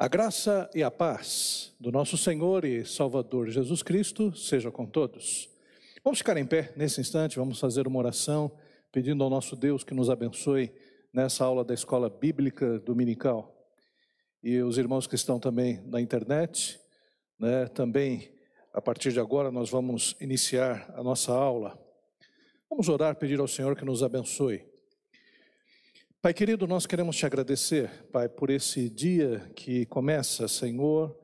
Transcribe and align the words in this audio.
A 0.00 0.08
graça 0.08 0.70
e 0.74 0.82
a 0.82 0.90
paz 0.90 1.74
do 1.78 1.92
nosso 1.92 2.16
Senhor 2.16 2.64
e 2.64 2.86
Salvador 2.86 3.50
Jesus 3.50 3.82
Cristo 3.82 4.34
seja 4.34 4.70
com 4.70 4.86
todos. 4.86 5.46
Vamos 6.02 6.20
ficar 6.20 6.38
em 6.38 6.46
pé 6.46 6.72
nesse 6.74 7.02
instante, 7.02 7.36
vamos 7.36 7.60
fazer 7.60 7.86
uma 7.86 7.98
oração 7.98 8.50
pedindo 8.90 9.22
ao 9.22 9.28
nosso 9.28 9.54
Deus 9.54 9.84
que 9.84 9.92
nos 9.92 10.08
abençoe 10.08 10.72
nessa 11.12 11.44
aula 11.44 11.62
da 11.62 11.74
escola 11.74 12.08
bíblica 12.08 12.78
dominical. 12.78 13.54
E 14.42 14.62
os 14.62 14.78
irmãos 14.78 15.06
que 15.06 15.16
estão 15.16 15.38
também 15.38 15.82
na 15.84 16.00
internet, 16.00 16.80
né, 17.38 17.66
também 17.66 18.32
a 18.72 18.80
partir 18.80 19.12
de 19.12 19.20
agora 19.20 19.50
nós 19.50 19.68
vamos 19.68 20.16
iniciar 20.18 20.90
a 20.96 21.02
nossa 21.02 21.30
aula. 21.30 21.78
Vamos 22.70 22.88
orar, 22.88 23.16
pedir 23.16 23.38
ao 23.38 23.46
Senhor 23.46 23.76
que 23.76 23.84
nos 23.84 24.02
abençoe. 24.02 24.64
Pai 26.22 26.34
querido, 26.34 26.66
nós 26.66 26.84
queremos 26.84 27.16
te 27.16 27.24
agradecer, 27.24 27.88
Pai, 28.12 28.28
por 28.28 28.50
esse 28.50 28.90
dia 28.90 29.50
que 29.56 29.86
começa, 29.86 30.46
Senhor, 30.46 31.18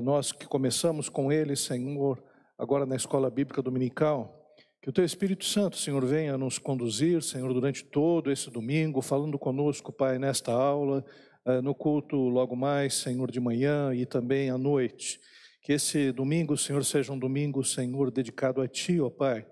nós 0.00 0.30
que 0.30 0.46
começamos 0.46 1.08
com 1.08 1.32
ele, 1.32 1.56
Senhor, 1.56 2.22
agora 2.56 2.86
na 2.86 2.94
escola 2.94 3.28
bíblica 3.32 3.60
dominical. 3.60 4.54
Que 4.80 4.90
o 4.90 4.92
teu 4.92 5.04
Espírito 5.04 5.44
Santo, 5.44 5.76
Senhor, 5.76 6.06
venha 6.06 6.38
nos 6.38 6.56
conduzir, 6.56 7.20
Senhor, 7.20 7.52
durante 7.52 7.82
todo 7.82 8.30
esse 8.30 8.48
domingo, 8.48 9.02
falando 9.02 9.36
conosco, 9.40 9.92
Pai, 9.92 10.20
nesta 10.20 10.52
aula, 10.52 11.04
eh, 11.44 11.60
no 11.60 11.74
culto 11.74 12.16
logo 12.16 12.54
mais, 12.54 12.94
Senhor, 12.94 13.32
de 13.32 13.40
manhã 13.40 13.92
e 13.92 14.06
também 14.06 14.50
à 14.50 14.56
noite. 14.56 15.18
Que 15.62 15.72
esse 15.72 16.12
domingo, 16.12 16.56
Senhor, 16.56 16.84
seja 16.84 17.12
um 17.12 17.18
domingo, 17.18 17.64
Senhor, 17.64 18.08
dedicado 18.12 18.60
a 18.60 18.68
Ti, 18.68 19.00
ó 19.00 19.10
Pai 19.10 19.44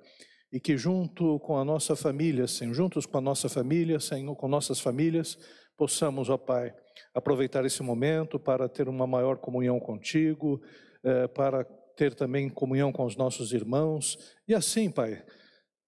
e 0.52 0.60
que 0.60 0.77
junto 0.77 1.38
com 1.41 1.59
a 1.59 1.64
nossa 1.64 1.96
família, 1.96 2.46
Senhor, 2.46 2.74
juntos 2.74 3.06
com 3.06 3.18
a 3.18 3.20
nossa 3.20 3.48
família, 3.48 3.98
Senhor, 3.98 4.34
com 4.36 4.48
nossas 4.48 4.80
famílias, 4.80 5.38
possamos, 5.77 6.30
ó 6.30 6.36
Pai, 6.36 6.74
aproveitar 7.14 7.64
esse 7.64 7.82
momento 7.82 8.38
para 8.38 8.69
ter 8.69 8.88
uma 8.88 9.06
maior 9.06 9.38
comunhão 9.38 9.78
contigo, 9.78 10.60
eh, 11.05 11.27
para 11.28 11.64
ter 11.96 12.14
também 12.14 12.48
comunhão 12.48 12.92
com 12.92 13.05
os 13.05 13.17
nossos 13.17 13.52
irmãos, 13.52 14.19
e 14.47 14.55
assim, 14.55 14.91
Pai, 14.91 15.24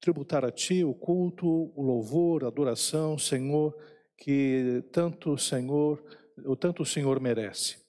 tributar 0.01 0.45
a 0.45 0.51
Ti 0.51 0.85
o 0.85 0.95
culto, 0.95 1.47
o 1.47 1.83
louvor, 1.83 2.45
a 2.45 2.49
adoração, 2.49 3.19
Senhor, 3.19 3.75
que 4.17 4.85
tanto 4.93 5.37
Senhor, 5.39 6.03
o 6.45 6.57
tanto 6.57 6.83
o 6.83 6.87
Senhor 6.87 7.21
merece. 7.21 7.88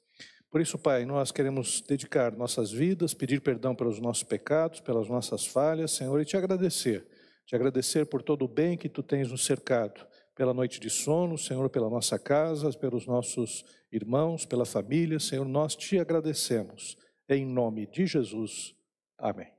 Por 0.50 0.60
isso, 0.60 0.80
Pai, 0.80 1.06
nós 1.06 1.32
queremos 1.32 1.80
dedicar 1.82 2.36
nossas 2.36 2.72
vidas, 2.72 3.14
pedir 3.14 3.40
perdão 3.40 3.76
pelos 3.76 4.00
nossos 4.00 4.24
pecados, 4.24 4.80
pelas 4.80 5.08
nossas 5.08 5.46
falhas, 5.46 5.92
Senhor, 5.92 6.20
e 6.20 6.26
te 6.26 6.36
agradecer. 6.36 7.06
Te 7.46 7.56
agradecer 7.56 8.06
por 8.06 8.24
todo 8.24 8.46
o 8.46 8.48
bem 8.48 8.76
que 8.76 8.90
tu 8.90 9.04
tens 9.04 9.30
nos 9.30 9.46
cercado, 9.46 10.08
pela 10.36 10.54
noite 10.54 10.80
de 10.80 10.90
sono, 10.90 11.38
Senhor, 11.38 11.70
pela 11.70 11.90
nossa 11.90 12.18
casa, 12.18 12.72
pelos 12.74 13.06
nossos 13.06 13.64
irmãos, 13.92 14.46
pela 14.46 14.66
família, 14.66 15.20
Senhor, 15.20 15.46
nós 15.46 15.76
te 15.76 16.00
agradecemos. 16.00 16.98
Em 17.28 17.46
nome 17.46 17.86
de 17.86 18.08
Jesus. 18.08 18.76
Amém. 19.18 19.52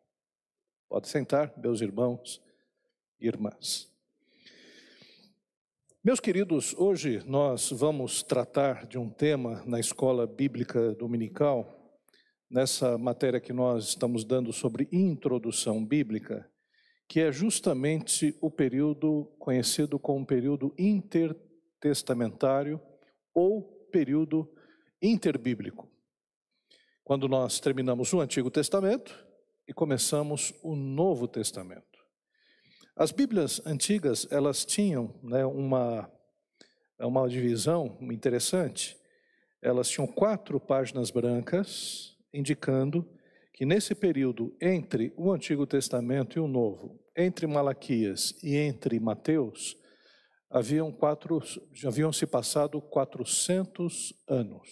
Pode 0.89 1.09
sentar, 1.09 1.53
meus 1.57 1.81
irmãos 1.81 2.43
e 3.21 3.29
irmãs. 3.29 3.90
Meus 6.03 6.19
queridos, 6.19 6.75
hoje 6.79 7.23
nós 7.27 7.71
vamos 7.71 8.23
tratar 8.23 8.87
de 8.87 8.97
um 8.97 9.11
tema 9.11 9.63
na 9.67 9.79
escola 9.79 10.27
bíblica 10.27 10.95
dominical, 10.95 11.95
nessa 12.51 12.97
matéria 12.97 13.39
que 13.39 13.53
nós 13.53 13.89
estamos 13.89 14.25
dando 14.25 14.51
sobre 14.51 14.89
introdução 14.91 15.85
bíblica, 15.85 16.51
que 17.07 17.21
é 17.21 17.31
justamente 17.31 18.35
o 18.41 18.51
período 18.51 19.27
conhecido 19.39 19.99
como 19.99 20.25
período 20.25 20.75
intertestamentário 20.79 22.81
ou 23.35 23.63
período 23.93 24.51
interbíblico. 25.03 25.87
Quando 27.05 27.29
nós 27.29 27.61
terminamos 27.61 28.11
o 28.15 28.23
Antigo 28.23 28.51
Testamento 28.51 29.23
e 29.69 29.75
começamos 29.75 30.55
o 30.63 30.75
Novo 30.75 31.29
Testamento. 31.29 31.90
As 32.97 33.13
Bíblias 33.13 33.61
antigas, 33.65 34.27
elas 34.31 34.65
tinham 34.65 35.15
né, 35.23 35.45
uma, 35.47 36.11
uma 36.99 37.29
divisão 37.29 37.97
interessante. 38.03 38.97
Elas 39.63 39.89
tinham 39.89 40.07
quatro 40.07 40.59
páginas 40.59 41.11
brancas, 41.11 42.17
indicando 42.33 43.09
que 43.53 43.65
nesse 43.65 43.95
período 43.95 44.57
entre 44.61 45.13
o 45.17 45.31
Antigo 45.33 45.67
Testamento 45.67 46.39
e 46.39 46.41
o 46.41 46.49
Novo, 46.49 46.99
entre 47.17 47.47
Malaquias 47.47 48.35
e 48.43 48.57
entre 48.57 48.99
Mateus, 48.99 49.77
haviam 50.49 50.91
quatro, 50.91 51.41
haviam 51.87 52.13
se 52.13 52.27
passado 52.27 52.81
400 52.81 54.15
anos. 54.29 54.69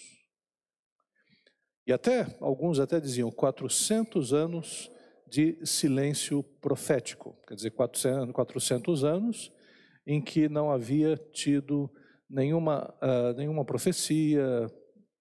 E 1.86 1.92
até, 1.92 2.36
alguns 2.40 2.78
até 2.80 3.00
diziam, 3.00 3.30
400 3.30 4.32
anos 4.34 4.90
de 5.28 5.58
silêncio 5.64 6.42
profético, 6.60 7.36
quer 7.46 7.54
dizer, 7.54 7.70
400, 7.70 8.32
400 8.32 9.04
anos 9.04 9.52
em 10.06 10.22
que 10.22 10.48
não 10.48 10.70
havia 10.70 11.16
tido 11.32 11.90
nenhuma, 12.28 12.94
uh, 13.02 13.36
nenhuma 13.36 13.64
profecia, 13.64 14.66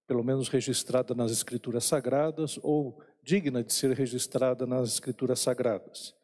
pelo 0.06 0.24
menos 0.24 0.48
registrada 0.48 1.14
nas 1.14 1.30
Escrituras 1.30 1.84
Sagradas 1.84 2.58
ou 2.62 2.98
digna 3.22 3.62
de 3.62 3.72
ser 3.72 3.94
registrada 3.94 4.66
nas 4.66 4.94
Escrituras 4.94 5.40
Sagradas. 5.40 6.14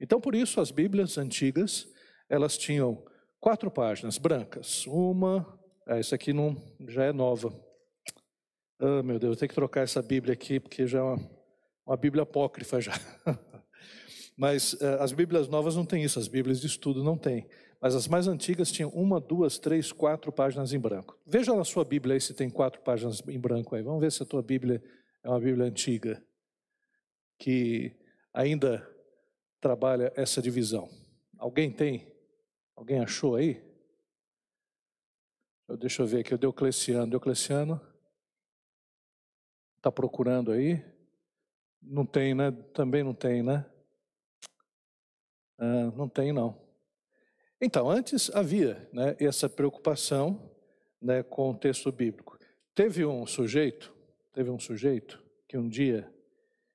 Então, 0.00 0.20
por 0.20 0.34
isso, 0.34 0.60
as 0.60 0.70
Bíblias 0.70 1.18
antigas, 1.18 1.86
elas 2.28 2.56
tinham 2.56 3.04
quatro 3.38 3.70
páginas 3.70 4.16
brancas. 4.16 4.86
Uma, 4.86 5.46
ah, 5.86 5.98
essa 5.98 6.14
aqui 6.14 6.32
não, 6.32 6.56
já 6.88 7.04
é 7.04 7.12
nova. 7.12 7.54
Ah, 8.80 9.02
meu 9.02 9.18
Deus, 9.18 9.34
eu 9.34 9.40
tenho 9.40 9.48
que 9.50 9.54
trocar 9.54 9.82
essa 9.82 10.00
Bíblia 10.00 10.32
aqui, 10.32 10.58
porque 10.58 10.86
já 10.86 11.00
é 11.00 11.02
uma, 11.02 11.16
uma 11.86 11.96
Bíblia 11.96 12.22
apócrifa 12.22 12.80
já. 12.80 12.92
Mas 14.36 14.72
uh, 14.74 15.00
as 15.00 15.12
Bíblias 15.12 15.48
novas 15.48 15.76
não 15.76 15.86
têm 15.86 16.02
isso, 16.02 16.18
as 16.18 16.28
Bíblias 16.28 16.60
de 16.60 16.66
estudo 16.66 17.04
não 17.04 17.16
têm. 17.16 17.46
Mas 17.80 17.94
as 17.94 18.08
mais 18.08 18.26
antigas 18.26 18.72
tinham 18.72 18.90
uma, 18.90 19.20
duas, 19.20 19.58
três, 19.58 19.92
quatro 19.92 20.32
páginas 20.32 20.72
em 20.72 20.78
branco. 20.78 21.18
Veja 21.26 21.54
na 21.54 21.64
sua 21.64 21.84
Bíblia 21.84 22.14
aí 22.14 22.20
se 22.20 22.34
tem 22.34 22.48
quatro 22.48 22.80
páginas 22.82 23.22
em 23.28 23.38
branco 23.38 23.76
aí. 23.76 23.82
Vamos 23.82 24.00
ver 24.00 24.10
se 24.10 24.22
a 24.22 24.26
tua 24.26 24.42
Bíblia 24.42 24.82
é 25.22 25.28
uma 25.28 25.38
Bíblia 25.38 25.66
antiga, 25.66 26.24
que 27.38 27.94
ainda 28.32 28.88
trabalha 29.60 30.12
essa 30.16 30.40
divisão. 30.40 30.88
Alguém 31.38 31.70
tem? 31.70 32.12
Alguém 32.74 33.00
achou 33.00 33.36
aí? 33.36 33.62
Deixa 35.78 36.02
eu 36.02 36.06
ver 36.06 36.20
aqui, 36.20 36.34
o 36.34 36.38
Diocleciano. 36.38 37.08
Diocleciano 37.08 37.80
está 39.76 39.90
procurando 39.92 40.52
aí? 40.52 40.93
Não 41.86 42.06
tem, 42.06 42.34
né? 42.34 42.50
Também 42.72 43.02
não 43.02 43.14
tem, 43.14 43.42
né? 43.42 43.64
Ah, 45.58 45.92
não 45.96 46.08
tem, 46.08 46.32
não. 46.32 46.60
Então, 47.60 47.90
antes 47.90 48.30
havia 48.34 48.88
né, 48.92 49.16
essa 49.18 49.48
preocupação 49.48 50.50
né, 51.00 51.22
com 51.22 51.50
o 51.50 51.56
texto 51.56 51.92
bíblico. 51.92 52.38
Teve 52.74 53.04
um 53.04 53.26
sujeito, 53.26 53.94
teve 54.32 54.50
um 54.50 54.58
sujeito 54.58 55.22
que 55.48 55.56
um 55.56 55.68
dia, 55.68 56.12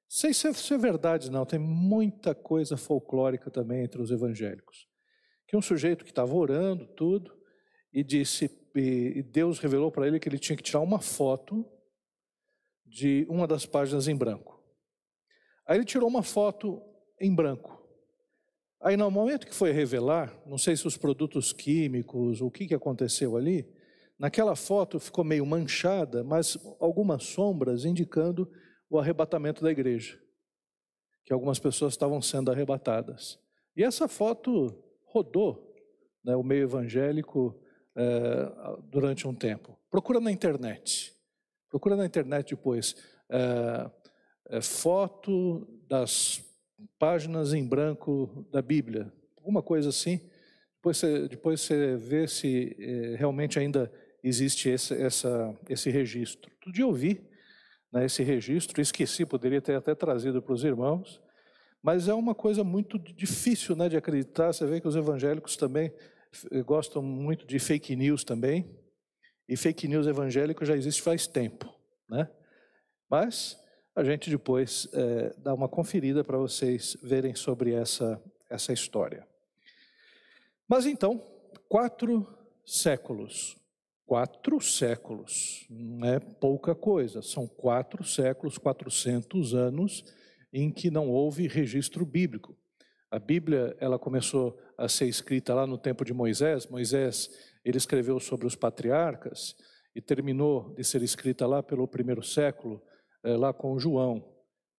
sei 0.08 0.34
se 0.34 0.48
é 0.48 0.78
verdade 0.78 1.30
não, 1.30 1.46
tem 1.46 1.60
muita 1.60 2.34
coisa 2.34 2.78
folclórica 2.78 3.52
também 3.52 3.84
entre 3.84 4.02
os 4.02 4.12
evangélicos, 4.12 4.88
que 5.48 5.58
um 5.58 5.62
sujeito 5.62 6.06
que 6.06 6.12
estava 6.12 6.34
orando 6.34 6.88
tudo 6.88 7.38
e 7.92 8.04
disse, 8.04 8.50
e 8.76 9.22
Deus 9.24 9.60
revelou 9.60 9.92
para 9.92 10.08
ele 10.08 10.20
que 10.20 10.30
ele 10.30 10.40
tinha 10.40 10.56
que 10.56 10.64
tirar 10.64 10.80
uma 10.80 11.00
foto 11.00 11.66
de 12.86 13.26
uma 13.30 13.46
das 13.46 13.66
páginas 13.66 14.08
em 14.08 14.16
branco. 14.16 14.59
Aí 15.70 15.78
ele 15.78 15.86
tirou 15.86 16.10
uma 16.10 16.24
foto 16.24 16.82
em 17.22 17.32
branco. 17.32 17.80
Aí 18.82 18.98
no 18.98 19.12
momento 19.12 19.46
que 19.46 19.54
foi 19.54 19.72
revelar, 19.72 20.36
não 20.44 20.58
sei 20.58 20.76
se 20.76 20.88
os 20.88 20.98
produtos 20.98 21.54
químicos, 21.54 22.42
o 22.42 22.50
que, 22.50 22.66
que 22.66 22.74
aconteceu 22.74 23.38
ali, 23.38 23.72
naquela 24.18 24.56
foto 24.56 25.00
ficou 25.00 25.24
meio 25.24 25.46
manchada, 25.46 26.24
mas 26.24 26.58
algumas 26.80 27.24
sombras 27.26 27.86
indicando 27.86 28.52
o 28.90 28.98
arrebatamento 28.98 29.62
da 29.62 29.70
igreja, 29.70 30.20
que 31.24 31.32
algumas 31.32 31.60
pessoas 31.60 31.94
estavam 31.94 32.20
sendo 32.20 32.50
arrebatadas. 32.50 33.40
E 33.78 33.84
essa 33.84 34.08
foto 34.08 34.76
rodou 35.06 35.72
né, 36.26 36.36
o 36.36 36.42
meio 36.42 36.64
evangélico 36.64 37.56
é, 37.96 38.52
durante 38.90 39.28
um 39.28 39.36
tempo. 39.36 39.78
Procura 39.92 40.20
na 40.20 40.32
internet, 40.32 41.14
procura 41.70 41.96
na 41.96 42.08
internet 42.08 42.56
depois. 42.56 42.96
É, 43.30 43.99
é, 44.50 44.62
foto 44.62 45.68
das 45.88 46.44
páginas 46.98 47.54
em 47.54 47.66
branco 47.66 48.46
da 48.52 48.62
Bíblia, 48.62 49.12
alguma 49.38 49.62
coisa 49.62 49.90
assim. 49.90 50.20
Depois 50.76 50.98
você, 50.98 51.28
depois 51.28 51.62
você 51.62 51.96
vê 51.96 52.28
se 52.28 52.76
é, 52.80 53.16
realmente 53.16 53.60
ainda 53.60 53.92
existe 54.24 54.70
esse, 54.70 54.94
essa, 54.94 55.58
esse 55.70 55.90
registro. 55.90 56.52
Outro 56.56 56.72
dia 56.72 56.84
eu 56.84 56.94
vi 56.94 57.22
né, 57.92 58.06
esse 58.06 58.24
registro, 58.24 58.82
esqueci, 58.82 59.26
poderia 59.26 59.62
ter 59.62 59.76
até 59.76 59.94
trazido 59.96 60.42
para 60.42 60.54
os 60.54 60.64
irmãos, 60.64 61.22
mas 61.82 62.08
é 62.08 62.14
uma 62.14 62.36
coisa 62.36 62.64
muito 62.64 62.98
difícil 63.00 63.76
né, 63.76 63.88
de 63.88 63.98
acreditar. 63.98 64.54
Você 64.54 64.66
vê 64.66 64.82
que 64.82 64.88
os 64.88 64.96
evangélicos 64.96 65.56
também 65.56 65.94
eh, 66.52 66.62
gostam 66.62 67.02
muito 67.02 67.46
de 67.46 67.58
fake 67.58 67.96
news 67.96 68.24
também, 68.24 68.70
e 69.48 69.58
fake 69.58 69.88
news 69.88 70.06
evangélico 70.06 70.64
já 70.64 70.76
existe 70.76 71.02
faz 71.02 71.26
tempo. 71.26 71.74
né? 72.08 72.30
Mas 73.10 73.58
a 73.96 74.04
gente 74.04 74.30
depois 74.30 74.88
é, 74.94 75.34
dá 75.38 75.54
uma 75.54 75.68
conferida 75.68 76.24
para 76.24 76.38
vocês 76.38 76.98
verem 77.02 77.36
sobre 77.36 77.74
essa, 77.74 78.22
essa 78.50 78.72
história. 78.72 79.28
Mas 80.68 80.86
então, 80.86 81.24
quatro 81.68 82.28
séculos. 82.66 83.58
Quatro 84.06 84.60
séculos, 84.60 85.68
não 85.70 86.08
é 86.08 86.20
pouca 86.20 86.74
coisa, 86.74 87.22
são 87.22 87.48
quatro 87.48 88.04
séculos, 88.04 88.58
400 88.58 89.54
anos 89.54 90.04
em 90.52 90.72
que 90.72 90.90
não 90.90 91.10
houve 91.10 91.48
registro 91.48 92.04
bíblico. 92.06 92.58
A 93.12 93.20
Bíblia, 93.20 93.76
ela 93.80 94.00
começou 94.00 94.60
a 94.78 94.88
ser 94.88 95.08
escrita 95.08 95.54
lá 95.54 95.68
no 95.68 95.78
tempo 95.78 96.04
de 96.04 96.14
Moisés. 96.14 96.66
Moisés, 96.68 97.30
ele 97.64 97.78
escreveu 97.78 98.20
sobre 98.20 98.48
os 98.48 98.56
patriarcas 98.56 99.56
e 99.96 100.02
terminou 100.02 100.74
de 100.76 100.84
ser 100.84 101.02
escrita 101.02 101.46
lá 101.46 101.62
pelo 101.62 101.88
primeiro 101.88 102.24
século, 102.24 102.82
é, 103.24 103.36
lá 103.36 103.54
com 103.54 103.80
João. 103.80 104.24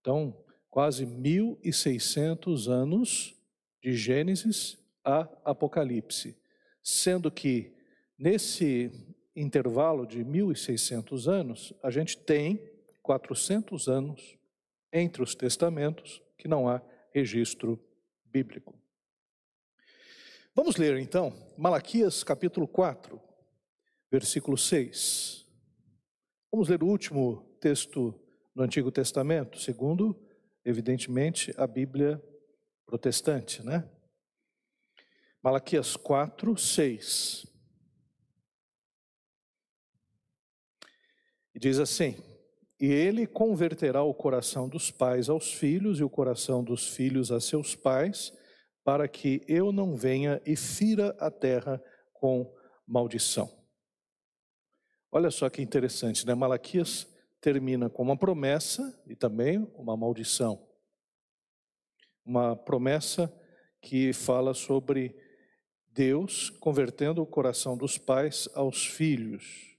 Então, 0.01 0.37
quase 0.71 1.07
1.600 1.07 2.69
anos 2.69 3.35
de 3.83 3.93
Gênesis 3.93 4.79
a 5.05 5.29
Apocalipse, 5.45 6.37
sendo 6.83 7.31
que 7.31 7.73
nesse 8.19 8.91
intervalo 9.35 10.07
de 10.07 10.25
1.600 10.25 11.27
anos, 11.27 11.73
a 11.83 11.91
gente 11.91 12.17
tem 12.17 12.63
400 13.03 13.89
anos 13.89 14.39
entre 14.93 15.23
os 15.23 15.35
testamentos 15.35 16.23
que 16.37 16.49
não 16.49 16.69
há 16.69 16.83
registro 17.13 17.83
bíblico. 18.25 18.79
Vamos 20.55 20.77
ler 20.77 20.99
então 20.99 21.33
Malaquias 21.57 22.23
capítulo 22.23 22.69
4, 22.69 23.21
versículo 24.11 24.59
6. 24.59 25.47
Vamos 26.53 26.69
ler 26.69 26.83
o 26.83 26.87
último 26.87 27.57
texto 27.61 28.20
no 28.55 28.63
Antigo 28.63 28.91
Testamento, 28.91 29.59
segundo, 29.59 30.19
evidentemente, 30.65 31.53
a 31.57 31.67
Bíblia 31.67 32.23
protestante, 32.85 33.65
né? 33.65 33.89
Malaquias 35.43 35.97
4, 35.97 36.57
6. 36.57 37.47
E 41.55 41.59
diz 41.59 41.79
assim: 41.79 42.17
E 42.79 42.87
ele 42.87 43.27
converterá 43.27 44.03
o 44.03 44.13
coração 44.13 44.69
dos 44.69 44.91
pais 44.91 45.29
aos 45.29 45.53
filhos 45.53 45.99
e 45.99 46.05
o 46.05 46.11
coração 46.11 46.63
dos 46.63 46.89
filhos 46.89 47.33
a 47.33 47.41
seus 47.41 47.75
pais, 47.75 48.33
para 48.85 49.09
que 49.09 49.43
eu 49.49 49.73
não 49.73 49.97
venha 49.97 50.43
e 50.45 50.57
fira 50.57 51.17
a 51.19 51.31
terra 51.31 51.83
com 52.13 52.53
maldição. 52.87 53.51
Olha 55.13 55.31
só 55.31 55.49
que 55.49 55.63
interessante, 55.63 56.27
né? 56.27 56.35
Malaquias 56.35 57.07
termina 57.41 57.89
com 57.89 58.03
uma 58.03 58.17
promessa 58.17 58.99
e 59.07 59.17
também 59.17 59.67
uma 59.75 59.97
maldição. 59.97 60.67
Uma 62.25 62.55
promessa 62.55 63.33
que 63.81 64.13
fala 64.13 64.53
sobre 64.55 65.17
Deus 65.89 66.51
convertendo 66.51 67.23
o 67.23 67.27
coração 67.27 67.77
dos 67.77 67.99
pais 67.99 68.49
aos 68.55 68.87
filhos. 68.87 69.77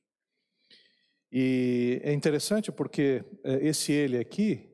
E 1.31 2.01
é 2.03 2.11
interessante 2.11 2.71
porque 2.71 3.23
é, 3.43 3.65
esse 3.65 3.93
ele 3.93 4.17
aqui 4.17 4.69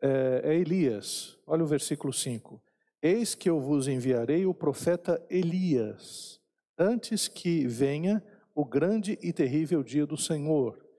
é, 0.00 0.40
é 0.44 0.54
Elias. 0.54 1.38
Olha 1.46 1.64
o 1.64 1.66
versículo 1.66 2.12
5. 2.12 2.62
Eis 3.02 3.34
que 3.34 3.50
eu 3.50 3.60
vos 3.60 3.88
enviarei 3.88 4.46
o 4.46 4.54
profeta 4.54 5.24
Elias, 5.28 6.40
antes 6.78 7.28
que 7.28 7.66
venha 7.66 8.22
o 8.54 8.64
grande 8.64 9.18
e 9.22 9.32
terrível 9.32 9.82
dia 9.82 10.06
do 10.06 10.16
Senhor. 10.16 10.89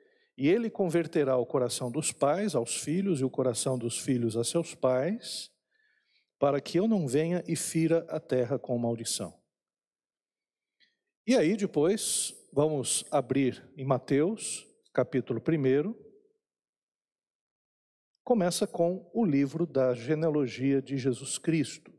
E 0.41 0.47
ele 0.47 0.71
converterá 0.71 1.37
o 1.37 1.45
coração 1.45 1.91
dos 1.91 2.11
pais 2.11 2.55
aos 2.55 2.75
filhos 2.75 3.21
e 3.21 3.23
o 3.23 3.29
coração 3.29 3.77
dos 3.77 3.99
filhos 3.99 4.35
a 4.35 4.43
seus 4.43 4.73
pais, 4.73 5.51
para 6.39 6.59
que 6.59 6.79
eu 6.79 6.87
não 6.87 7.07
venha 7.07 7.43
e 7.47 7.55
fira 7.55 8.07
a 8.09 8.19
terra 8.19 8.57
com 8.57 8.75
maldição. 8.75 9.39
E 11.27 11.35
aí 11.35 11.55
depois 11.55 12.33
vamos 12.51 13.05
abrir 13.11 13.63
em 13.77 13.85
Mateus, 13.85 14.67
capítulo 14.91 15.39
1. 15.39 15.93
Começa 18.23 18.65
com 18.65 19.11
o 19.13 19.23
livro 19.23 19.67
da 19.67 19.93
genealogia 19.93 20.81
de 20.81 20.97
Jesus 20.97 21.37
Cristo. 21.37 21.93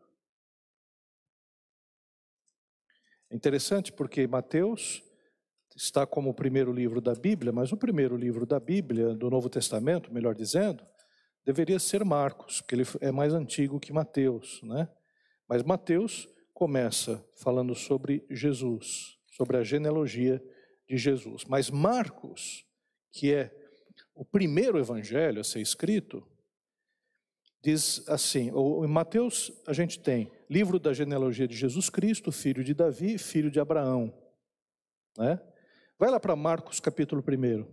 É 3.30 3.36
interessante 3.36 3.92
porque 3.92 4.26
Mateus 4.26 5.00
está 5.82 6.06
como 6.06 6.30
o 6.30 6.34
primeiro 6.34 6.72
livro 6.72 7.00
da 7.00 7.12
Bíblia, 7.12 7.52
mas 7.52 7.72
o 7.72 7.76
primeiro 7.76 8.16
livro 8.16 8.46
da 8.46 8.60
Bíblia, 8.60 9.14
do 9.14 9.28
Novo 9.28 9.48
Testamento, 9.48 10.14
melhor 10.14 10.32
dizendo, 10.32 10.86
deveria 11.44 11.78
ser 11.80 12.04
Marcos, 12.04 12.60
porque 12.60 12.76
ele 12.76 12.84
é 13.00 13.10
mais 13.10 13.34
antigo 13.34 13.80
que 13.80 13.92
Mateus, 13.92 14.60
né? 14.62 14.88
Mas 15.48 15.64
Mateus 15.64 16.28
começa 16.54 17.24
falando 17.36 17.74
sobre 17.74 18.24
Jesus, 18.30 19.18
sobre 19.36 19.56
a 19.56 19.64
genealogia 19.64 20.40
de 20.88 20.96
Jesus. 20.96 21.44
Mas 21.44 21.68
Marcos, 21.68 22.64
que 23.10 23.34
é 23.34 23.52
o 24.14 24.24
primeiro 24.24 24.78
evangelho 24.78 25.40
a 25.40 25.44
ser 25.44 25.60
escrito, 25.60 26.24
diz 27.60 28.08
assim: 28.08 28.50
em 28.50 28.88
Mateus 28.88 29.50
a 29.66 29.72
gente 29.72 29.98
tem 29.98 30.30
livro 30.48 30.78
da 30.78 30.92
genealogia 30.92 31.48
de 31.48 31.56
Jesus 31.56 31.90
Cristo, 31.90 32.30
filho 32.30 32.62
de 32.62 32.72
Davi, 32.72 33.18
filho 33.18 33.50
de 33.50 33.58
Abraão. 33.58 34.16
Né? 35.18 35.40
Vai 36.02 36.10
lá 36.10 36.18
para 36.18 36.34
Marcos 36.34 36.80
capítulo 36.80 37.22
1. 37.22 37.64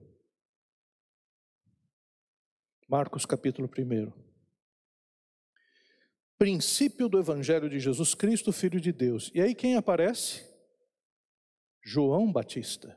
Marcos 2.87 3.25
capítulo 3.25 3.67
1. 3.67 4.13
Princípio 6.37 7.09
do 7.09 7.17
Evangelho 7.17 7.67
de 7.67 7.79
Jesus 7.79 8.13
Cristo, 8.13 8.53
Filho 8.53 8.79
de 8.79 8.91
Deus. 8.93 9.31
E 9.33 9.41
aí 9.41 9.55
quem 9.55 9.77
aparece? 9.77 10.47
João 11.83 12.31
Batista. 12.31 12.95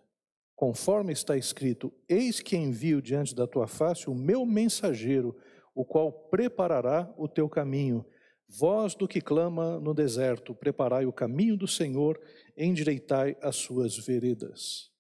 Conforme 0.55 1.15
está 1.15 1.35
escrito: 1.35 1.91
Eis 2.07 2.41
que 2.41 2.55
envio 2.55 3.01
diante 3.01 3.35
da 3.35 3.47
tua 3.47 3.67
face 3.67 4.11
o 4.11 4.15
meu 4.15 4.45
mensageiro, 4.45 5.35
o 5.75 5.83
qual 5.83 6.13
preparará 6.13 7.11
o 7.17 7.27
teu 7.27 7.49
caminho. 7.49 8.05
Voz 8.47 8.95
do 8.95 9.09
que 9.09 9.23
clama 9.23 9.81
no 9.81 9.95
deserto, 9.95 10.55
preparai 10.55 11.07
o 11.07 11.13
caminho 11.13 11.57
do 11.57 11.67
Senhor, 11.67 12.21
endireitai 12.55 13.35
as 13.41 13.57
suas 13.57 13.97
veredas. 13.97 14.92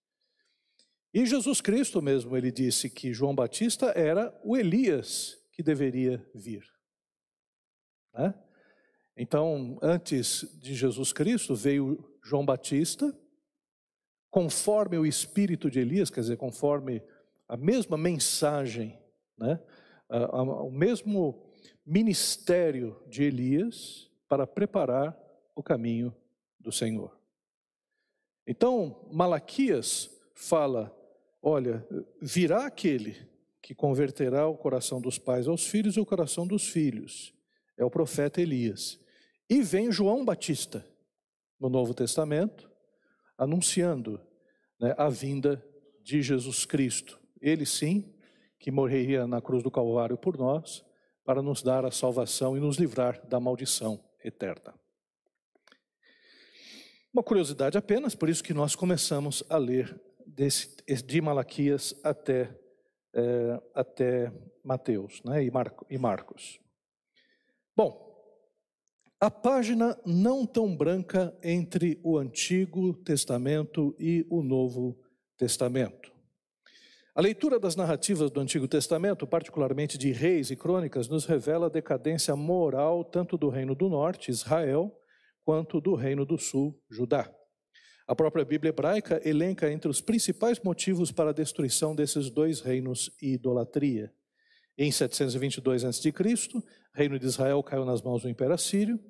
E 1.14 1.26
Jesus 1.26 1.60
Cristo 1.60 2.00
mesmo, 2.00 2.36
ele 2.36 2.50
disse 2.50 2.88
que 2.88 3.12
João 3.12 3.34
Batista 3.34 3.86
era 3.94 4.34
o 4.42 4.56
Elias 4.56 5.38
que 5.52 5.62
deveria 5.62 6.26
vir. 6.34 6.64
Né? 8.14 8.34
Então, 9.14 9.78
antes 9.82 10.58
de 10.58 10.74
Jesus 10.74 11.12
Cristo, 11.12 11.54
veio 11.54 12.02
João 12.24 12.46
Batista, 12.46 13.14
conforme 14.30 14.96
o 14.96 15.04
espírito 15.04 15.70
de 15.70 15.80
Elias, 15.80 16.08
quer 16.08 16.20
dizer, 16.20 16.38
conforme 16.38 17.02
a 17.46 17.58
mesma 17.58 17.98
mensagem, 17.98 18.98
né? 19.36 19.60
o 20.08 20.70
mesmo 20.70 21.52
ministério 21.84 23.02
de 23.06 23.22
Elias 23.24 24.10
para 24.28 24.46
preparar 24.46 25.18
o 25.54 25.62
caminho 25.62 26.14
do 26.58 26.72
Senhor. 26.72 27.20
Então, 28.46 29.06
Malaquias 29.12 30.10
fala 30.34 30.90
Olha, 31.42 31.84
virá 32.20 32.66
aquele 32.66 33.16
que 33.60 33.74
converterá 33.74 34.46
o 34.46 34.56
coração 34.56 35.00
dos 35.00 35.18
pais 35.18 35.48
aos 35.48 35.66
filhos 35.66 35.96
e 35.96 36.00
o 36.00 36.06
coração 36.06 36.46
dos 36.46 36.68
filhos. 36.68 37.34
É 37.76 37.84
o 37.84 37.90
profeta 37.90 38.40
Elias. 38.40 38.98
E 39.50 39.60
vem 39.60 39.90
João 39.90 40.24
Batista, 40.24 40.86
no 41.58 41.68
Novo 41.68 41.94
Testamento, 41.94 42.70
anunciando 43.36 44.20
né, 44.80 44.94
a 44.96 45.08
vinda 45.08 45.64
de 46.02 46.22
Jesus 46.22 46.64
Cristo. 46.64 47.20
Ele 47.40 47.66
sim, 47.66 48.14
que 48.58 48.70
morreria 48.70 49.26
na 49.26 49.40
cruz 49.40 49.62
do 49.62 49.70
Calvário 49.70 50.16
por 50.16 50.38
nós, 50.38 50.84
para 51.24 51.42
nos 51.42 51.62
dar 51.62 51.84
a 51.84 51.90
salvação 51.90 52.56
e 52.56 52.60
nos 52.60 52.76
livrar 52.76 53.24
da 53.26 53.40
maldição 53.40 54.02
eterna. 54.24 54.74
Uma 57.12 57.22
curiosidade 57.22 57.76
apenas, 57.76 58.14
por 58.14 58.28
isso 58.28 58.42
que 58.42 58.54
nós 58.54 58.74
começamos 58.74 59.44
a 59.48 59.56
ler 59.56 60.00
desse, 60.26 60.76
de 61.04 61.20
Malaquias 61.20 61.94
até, 62.02 62.54
é, 63.14 63.62
até 63.74 64.32
Mateus 64.64 65.22
né, 65.24 65.44
e, 65.44 65.50
Marco, 65.50 65.86
e 65.88 65.98
Marcos. 65.98 66.60
Bom, 67.76 68.12
a 69.20 69.30
página 69.30 69.98
não 70.04 70.44
tão 70.44 70.76
branca 70.76 71.36
entre 71.42 72.00
o 72.02 72.18
Antigo 72.18 72.92
Testamento 72.92 73.94
e 73.98 74.26
o 74.28 74.42
Novo 74.42 74.98
Testamento. 75.36 76.12
A 77.14 77.20
leitura 77.20 77.60
das 77.60 77.76
narrativas 77.76 78.30
do 78.30 78.40
Antigo 78.40 78.66
Testamento, 78.66 79.26
particularmente 79.26 79.98
de 79.98 80.10
Reis 80.12 80.50
e 80.50 80.56
Crônicas, 80.56 81.08
nos 81.08 81.26
revela 81.26 81.66
a 81.66 81.70
decadência 81.70 82.34
moral 82.34 83.04
tanto 83.04 83.36
do 83.36 83.50
Reino 83.50 83.74
do 83.74 83.88
Norte, 83.88 84.30
Israel, 84.30 84.90
quanto 85.44 85.80
do 85.80 85.94
Reino 85.94 86.24
do 86.24 86.38
Sul, 86.38 86.74
Judá. 86.90 87.30
A 88.12 88.14
própria 88.14 88.44
Bíblia 88.44 88.68
hebraica 88.68 89.26
elenca 89.26 89.72
entre 89.72 89.90
os 89.90 90.02
principais 90.02 90.60
motivos 90.60 91.10
para 91.10 91.30
a 91.30 91.32
destruição 91.32 91.96
desses 91.96 92.28
dois 92.28 92.60
reinos 92.60 93.10
e 93.22 93.32
idolatria. 93.32 94.12
Em 94.76 94.92
722 94.92 95.82
a.C., 95.82 96.12
o 96.54 96.62
reino 96.92 97.18
de 97.18 97.24
Israel 97.24 97.62
caiu 97.62 97.86
nas 97.86 98.02
mãos 98.02 98.20
do 98.20 98.28
Império 98.28 98.52
Assírio, 98.52 99.00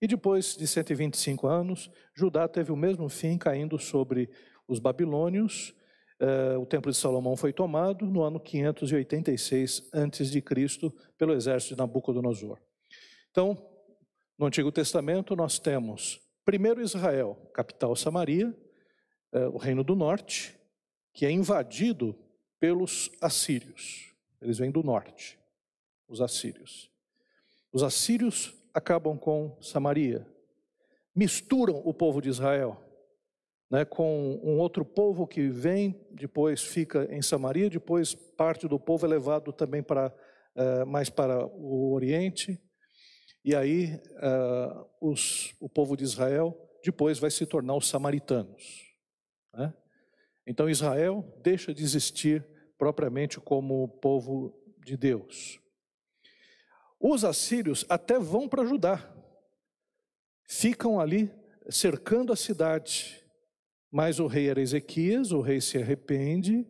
e 0.00 0.06
depois 0.06 0.56
de 0.56 0.66
125 0.66 1.46
anos, 1.46 1.90
Judá 2.14 2.48
teve 2.48 2.72
o 2.72 2.76
mesmo 2.76 3.10
fim, 3.10 3.36
caindo 3.36 3.78
sobre 3.78 4.30
os 4.66 4.78
babilônios. 4.78 5.74
Uh, 6.18 6.58
o 6.58 6.64
Templo 6.64 6.90
de 6.90 6.96
Salomão 6.96 7.36
foi 7.36 7.52
tomado 7.52 8.06
no 8.06 8.22
ano 8.22 8.40
586 8.40 9.90
a.C. 9.92 10.42
pelo 11.18 11.34
exército 11.34 11.74
de 11.74 11.78
Nabucodonosor. 11.78 12.58
Então, 13.30 13.54
no 14.38 14.46
Antigo 14.46 14.72
Testamento, 14.72 15.36
nós 15.36 15.58
temos 15.58 16.25
primeiro 16.46 16.80
Israel, 16.80 17.36
capital 17.52 17.96
Samaria, 17.96 18.56
uh, 19.34 19.48
o 19.52 19.58
reino 19.58 19.82
do 19.82 19.96
norte, 19.96 20.56
que 21.12 21.26
é 21.26 21.30
invadido 21.30 22.16
pelos 22.60 23.10
assírios. 23.20 24.14
Eles 24.40 24.56
vêm 24.56 24.70
do 24.70 24.82
norte, 24.82 25.38
os 26.08 26.20
assírios. 26.20 26.88
Os 27.72 27.82
assírios 27.82 28.54
acabam 28.72 29.18
com 29.18 29.58
Samaria, 29.60 30.24
misturam 31.14 31.82
o 31.84 31.92
povo 31.92 32.22
de 32.22 32.28
Israel 32.28 32.80
né, 33.68 33.84
com 33.84 34.40
um 34.42 34.58
outro 34.58 34.84
povo 34.84 35.26
que 35.26 35.48
vem, 35.48 36.00
depois 36.12 36.62
fica 36.62 37.08
em 37.10 37.20
Samaria, 37.20 37.68
depois 37.68 38.14
parte 38.14 38.68
do 38.68 38.78
povo 38.78 39.04
é 39.04 39.08
levado 39.08 39.52
também 39.52 39.82
para 39.82 40.14
uh, 40.54 40.86
mais 40.86 41.10
para 41.10 41.44
o 41.44 41.92
Oriente, 41.92 42.60
e 43.46 43.54
aí 43.54 43.94
uh, 43.94 44.84
os, 45.00 45.54
o 45.60 45.68
povo 45.68 45.96
de 45.96 46.02
Israel 46.02 46.52
depois 46.82 47.20
vai 47.20 47.30
se 47.30 47.46
tornar 47.46 47.76
os 47.76 47.88
samaritanos. 47.88 48.92
Né? 49.54 49.72
Então 50.44 50.68
Israel 50.68 51.24
deixa 51.44 51.72
de 51.72 51.84
existir 51.84 52.44
propriamente 52.76 53.38
como 53.38 53.86
povo 53.86 54.52
de 54.84 54.96
Deus. 54.96 55.60
Os 56.98 57.24
assírios 57.24 57.86
até 57.88 58.18
vão 58.18 58.48
para 58.48 58.64
Judá, 58.64 59.14
ficam 60.48 60.98
ali 60.98 61.32
cercando 61.70 62.32
a 62.32 62.36
cidade, 62.36 63.24
mas 63.92 64.18
o 64.18 64.26
rei 64.26 64.48
era 64.48 64.60
Ezequias, 64.60 65.30
o 65.30 65.40
rei 65.40 65.60
se 65.60 65.78
arrepende, 65.78 66.66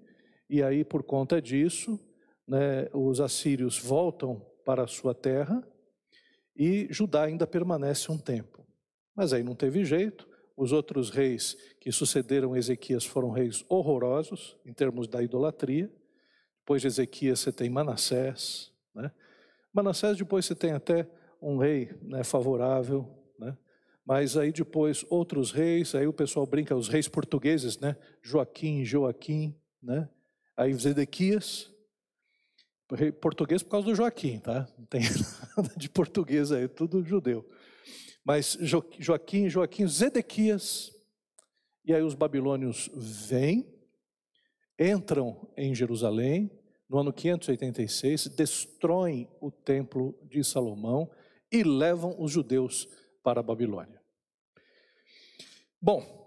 e 0.46 0.62
aí 0.62 0.84
por 0.84 1.02
conta 1.02 1.40
disso, 1.40 1.98
né, 2.46 2.86
os 2.92 3.18
assírios 3.18 3.78
voltam 3.78 4.44
para 4.62 4.84
a 4.84 4.86
sua 4.86 5.14
terra 5.14 5.66
e 6.56 6.88
Judá 6.90 7.24
ainda 7.24 7.46
permanece 7.46 8.10
um 8.10 8.18
tempo. 8.18 8.66
Mas 9.14 9.32
aí 9.32 9.42
não 9.42 9.54
teve 9.54 9.84
jeito, 9.84 10.28
os 10.56 10.72
outros 10.72 11.10
reis 11.10 11.56
que 11.80 11.92
sucederam 11.92 12.56
Ezequias 12.56 13.04
foram 13.04 13.30
reis 13.30 13.64
horrorosos 13.68 14.56
em 14.64 14.72
termos 14.72 15.06
da 15.06 15.22
idolatria. 15.22 15.92
Depois 16.60 16.80
de 16.80 16.88
Ezequias 16.88 17.40
você 17.40 17.52
tem 17.52 17.68
Manassés. 17.68 18.72
Né? 18.94 19.10
Manassés 19.72 20.16
depois 20.16 20.46
você 20.46 20.54
tem 20.54 20.72
até 20.72 21.08
um 21.40 21.58
rei 21.58 21.94
né, 22.02 22.24
favorável, 22.24 23.06
né? 23.38 23.56
mas 24.04 24.36
aí 24.36 24.50
depois 24.50 25.04
outros 25.10 25.52
reis, 25.52 25.94
aí 25.94 26.06
o 26.06 26.12
pessoal 26.12 26.46
brinca, 26.46 26.74
os 26.74 26.88
reis 26.88 27.06
portugueses, 27.06 27.78
né? 27.78 27.96
Joaquim, 28.22 28.84
Joaquim, 28.84 29.54
né? 29.82 30.08
aí 30.56 30.72
Zedequias, 30.72 31.70
português 33.20 33.62
por 33.62 33.70
causa 33.70 33.86
do 33.86 33.94
Joaquim, 33.94 34.38
tá? 34.38 34.68
Não 34.78 34.86
tem 34.86 35.02
nada 35.56 35.74
de 35.76 35.88
português 35.88 36.52
aí, 36.52 36.68
tudo 36.68 37.04
judeu. 37.04 37.48
Mas 38.24 38.56
Joaquim, 38.98 39.48
Joaquim, 39.48 39.86
Zedequias, 39.86 40.92
e 41.84 41.94
aí 41.94 42.02
os 42.02 42.14
babilônios 42.14 42.90
vêm, 42.94 43.72
entram 44.78 45.48
em 45.56 45.74
Jerusalém, 45.74 46.50
no 46.88 46.98
ano 46.98 47.12
586, 47.12 48.28
destroem 48.28 49.28
o 49.40 49.50
templo 49.50 50.18
de 50.24 50.42
Salomão 50.44 51.10
e 51.50 51.62
levam 51.62 52.14
os 52.18 52.32
judeus 52.32 52.88
para 53.22 53.40
a 53.40 53.42
Babilônia. 53.42 54.00
Bom, 55.80 56.25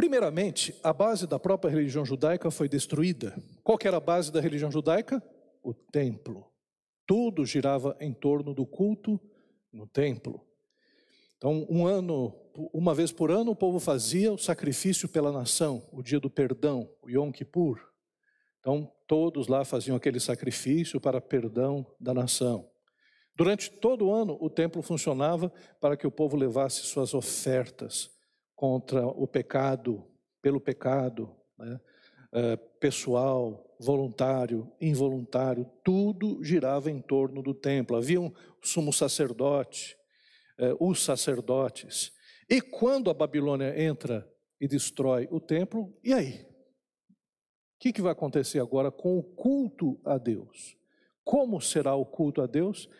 primeiramente, 0.00 0.74
a 0.82 0.94
base 0.94 1.26
da 1.26 1.38
própria 1.38 1.70
religião 1.70 2.06
judaica 2.06 2.50
foi 2.50 2.70
destruída. 2.70 3.36
Qual 3.62 3.78
era 3.84 3.98
a 3.98 4.00
base 4.00 4.32
da 4.32 4.40
religião 4.40 4.70
judaica? 4.70 5.22
O 5.62 5.74
templo. 5.74 6.50
Tudo 7.06 7.44
girava 7.44 7.94
em 8.00 8.10
torno 8.10 8.54
do 8.54 8.64
culto 8.64 9.20
no 9.70 9.86
templo. 9.86 10.40
Então, 11.36 11.66
um 11.68 11.86
ano, 11.86 12.34
uma 12.72 12.94
vez 12.94 13.12
por 13.12 13.30
ano, 13.30 13.50
o 13.50 13.54
povo 13.54 13.78
fazia 13.78 14.32
o 14.32 14.38
sacrifício 14.38 15.06
pela 15.06 15.30
nação, 15.30 15.86
o 15.92 16.02
dia 16.02 16.18
do 16.18 16.30
perdão, 16.30 16.88
o 17.02 17.10
Yom 17.10 17.30
Kippur. 17.30 17.78
Então, 18.60 18.90
todos 19.06 19.48
lá 19.48 19.66
faziam 19.66 19.98
aquele 19.98 20.18
sacrifício 20.18 20.98
para 20.98 21.20
perdão 21.20 21.86
da 22.00 22.14
nação. 22.14 22.66
Durante 23.36 23.70
todo 23.70 24.06
o 24.06 24.14
ano, 24.14 24.38
o 24.40 24.48
templo 24.48 24.80
funcionava 24.80 25.52
para 25.78 25.94
que 25.94 26.06
o 26.06 26.10
povo 26.10 26.38
levasse 26.38 26.84
suas 26.84 27.12
ofertas 27.12 28.18
contra 28.60 29.06
o 29.06 29.26
pecado, 29.26 30.04
pelo 30.42 30.60
pecado, 30.60 31.34
né? 31.58 31.80
é, 32.30 32.56
pessoal, 32.78 33.74
voluntário, 33.80 34.70
involuntário, 34.78 35.64
tudo 35.82 36.44
girava 36.44 36.90
em 36.90 37.00
torno 37.00 37.42
do 37.42 37.54
templo. 37.54 37.96
Havia 37.96 38.20
um 38.20 38.30
sumo 38.60 38.92
sacerdote, 38.92 39.96
é, 40.58 40.76
os 40.78 41.02
sacerdotes. 41.02 42.12
E 42.50 42.60
quando 42.60 43.08
a 43.08 43.14
Babilônia 43.14 43.82
entra 43.82 44.30
e 44.60 44.68
destrói 44.68 45.26
o 45.30 45.40
templo, 45.40 45.98
e 46.04 46.12
aí? 46.12 46.42
O 46.42 47.80
que, 47.80 47.94
que 47.94 48.02
vai 48.02 48.12
acontecer 48.12 48.60
agora 48.60 48.90
com 48.90 49.16
o 49.16 49.22
culto 49.22 49.98
a 50.04 50.18
Deus? 50.18 50.76
Como 51.24 51.62
será 51.62 51.94
o 51.94 52.04
culto 52.04 52.42
a 52.42 52.46
Deus? 52.46 52.90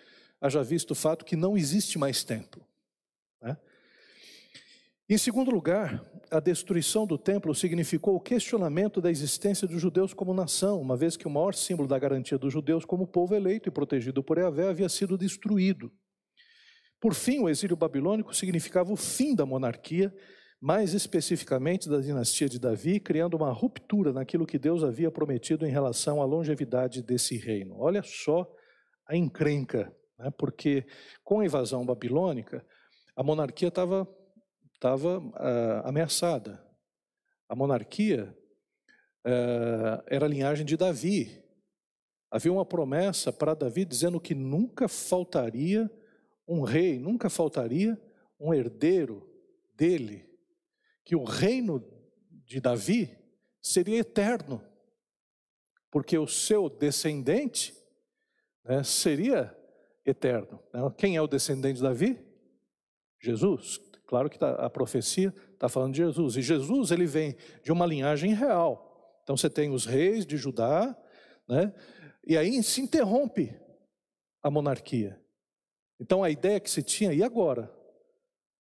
Haja 0.41 0.63
visto 0.63 0.93
o 0.93 0.95
fato 0.95 1.23
que 1.23 1.37
não 1.37 1.55
existe 1.55 1.99
mais 1.99 2.25
templo. 2.25 2.67
Em 5.13 5.19
segundo 5.19 5.51
lugar, 5.51 6.01
a 6.31 6.39
destruição 6.39 7.05
do 7.05 7.19
templo 7.19 7.53
significou 7.53 8.15
o 8.15 8.21
questionamento 8.21 9.01
da 9.01 9.11
existência 9.11 9.67
dos 9.67 9.83
judeus 9.83 10.15
como 10.15 10.33
nação, 10.33 10.81
uma 10.81 10.97
vez 10.97 11.17
que 11.17 11.27
o 11.27 11.31
maior 11.31 11.53
símbolo 11.53 11.89
da 11.89 11.99
garantia 11.99 12.39
dos 12.39 12.53
judeus 12.53 12.85
como 12.85 13.09
povo 13.09 13.35
eleito 13.35 13.69
e 13.69 13.73
protegido 13.73 14.23
por 14.23 14.39
Yahvé 14.39 14.69
havia 14.69 14.89
sido 14.89 15.19
destruído. 15.19 15.91
Por 17.01 17.13
fim, 17.13 17.41
o 17.41 17.49
exílio 17.49 17.77
babilônico 17.77 18.33
significava 18.33 18.93
o 18.93 18.97
fim 18.97 19.35
da 19.35 19.45
monarquia, 19.45 20.15
mais 20.61 20.95
especificamente 20.95 21.89
da 21.89 21.99
dinastia 21.99 22.49
de 22.49 22.61
Davi, 22.61 23.01
criando 23.01 23.37
uma 23.37 23.51
ruptura 23.51 24.13
naquilo 24.13 24.47
que 24.47 24.61
Deus 24.61 24.85
havia 24.85 25.11
prometido 25.11 25.67
em 25.67 25.73
relação 25.73 26.23
à 26.23 26.25
longevidade 26.25 27.03
desse 27.03 27.37
reino. 27.37 27.75
Olha 27.81 28.05
só 28.05 28.49
a 29.09 29.17
encrenca, 29.17 29.93
né? 30.17 30.31
porque 30.39 30.87
com 31.25 31.41
a 31.41 31.45
invasão 31.45 31.85
babilônica, 31.85 32.65
a 33.17 33.25
monarquia 33.25 33.67
estava 33.67 34.07
estava 34.81 35.19
uh, 35.19 35.33
ameaçada. 35.85 36.67
A 37.47 37.55
monarquia 37.55 38.35
uh, 39.27 40.03
era 40.07 40.25
a 40.25 40.29
linhagem 40.29 40.65
de 40.65 40.75
Davi. 40.75 41.45
Havia 42.31 42.51
uma 42.51 42.65
promessa 42.65 43.31
para 43.31 43.53
Davi 43.53 43.85
dizendo 43.85 44.19
que 44.19 44.35
nunca 44.35 44.89
faltaria 44.89 45.91
um 46.49 46.63
rei, 46.63 46.99
nunca 46.99 47.29
faltaria 47.29 48.01
um 48.39 48.55
herdeiro 48.55 49.29
dele, 49.75 50.27
que 51.05 51.15
o 51.15 51.25
reino 51.25 51.85
de 52.47 52.59
Davi 52.59 53.15
seria 53.61 53.99
eterno, 53.99 54.65
porque 55.91 56.17
o 56.17 56.27
seu 56.27 56.71
descendente 56.71 57.75
né, 58.65 58.83
seria 58.83 59.55
eterno. 60.07 60.63
Né? 60.73 60.81
Quem 60.97 61.17
é 61.17 61.21
o 61.21 61.27
descendente 61.27 61.77
de 61.77 61.83
Davi? 61.83 62.19
Jesus. 63.21 63.90
Claro 64.11 64.29
que 64.29 64.41
tá, 64.41 64.55
a 64.55 64.69
profecia 64.69 65.33
está 65.53 65.69
falando 65.69 65.93
de 65.93 65.99
Jesus. 65.99 66.37
E 66.37 66.43
Jesus 66.43 66.91
ele 66.91 67.07
vem 67.07 67.37
de 67.63 67.71
uma 67.71 67.87
linhagem 67.87 68.35
real. 68.35 69.21
Então 69.23 69.37
você 69.37 69.49
tem 69.49 69.71
os 69.71 69.87
reis 69.87 70.27
de 70.27 70.37
Judá, 70.37 70.99
né? 71.49 71.73
e 72.27 72.37
aí 72.37 72.61
se 72.61 72.81
interrompe 72.81 73.55
a 74.43 74.51
monarquia. 74.51 75.17
Então 76.01 76.25
a 76.25 76.29
ideia 76.29 76.59
que 76.59 76.69
se 76.69 76.83
tinha, 76.83 77.13
e 77.13 77.23
agora? 77.23 77.73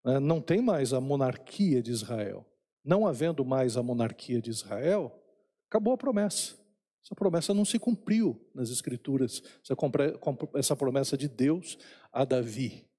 Né, 0.04 0.20
não 0.20 0.42
tem 0.42 0.64
mais 0.64 0.94
a 0.94 1.00
monarquia 1.00 1.80
de 1.80 1.92
Israel. 1.92 2.44
Não 2.84 3.06
havendo 3.06 3.46
mais 3.46 3.78
a 3.78 3.84
monarquia 3.84 4.42
de 4.42 4.50
Israel, 4.50 5.16
acabou 5.70 5.94
a 5.94 5.98
promessa. 5.98 6.56
Essa 7.04 7.14
promessa 7.14 7.54
não 7.54 7.66
se 7.66 7.78
cumpriu 7.78 8.50
nas 8.52 8.72
Escrituras, 8.72 9.44
essa 10.56 10.76
promessa 10.76 11.16
de 11.16 11.28
Deus 11.28 11.78
a 12.12 12.26
Davi. 12.26 12.90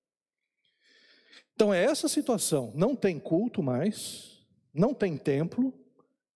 Então 1.56 1.72
é 1.72 1.82
essa 1.82 2.06
situação: 2.06 2.70
não 2.74 2.94
tem 2.94 3.18
culto 3.18 3.62
mais, 3.62 4.46
não 4.72 4.92
tem 4.92 5.16
templo, 5.16 5.72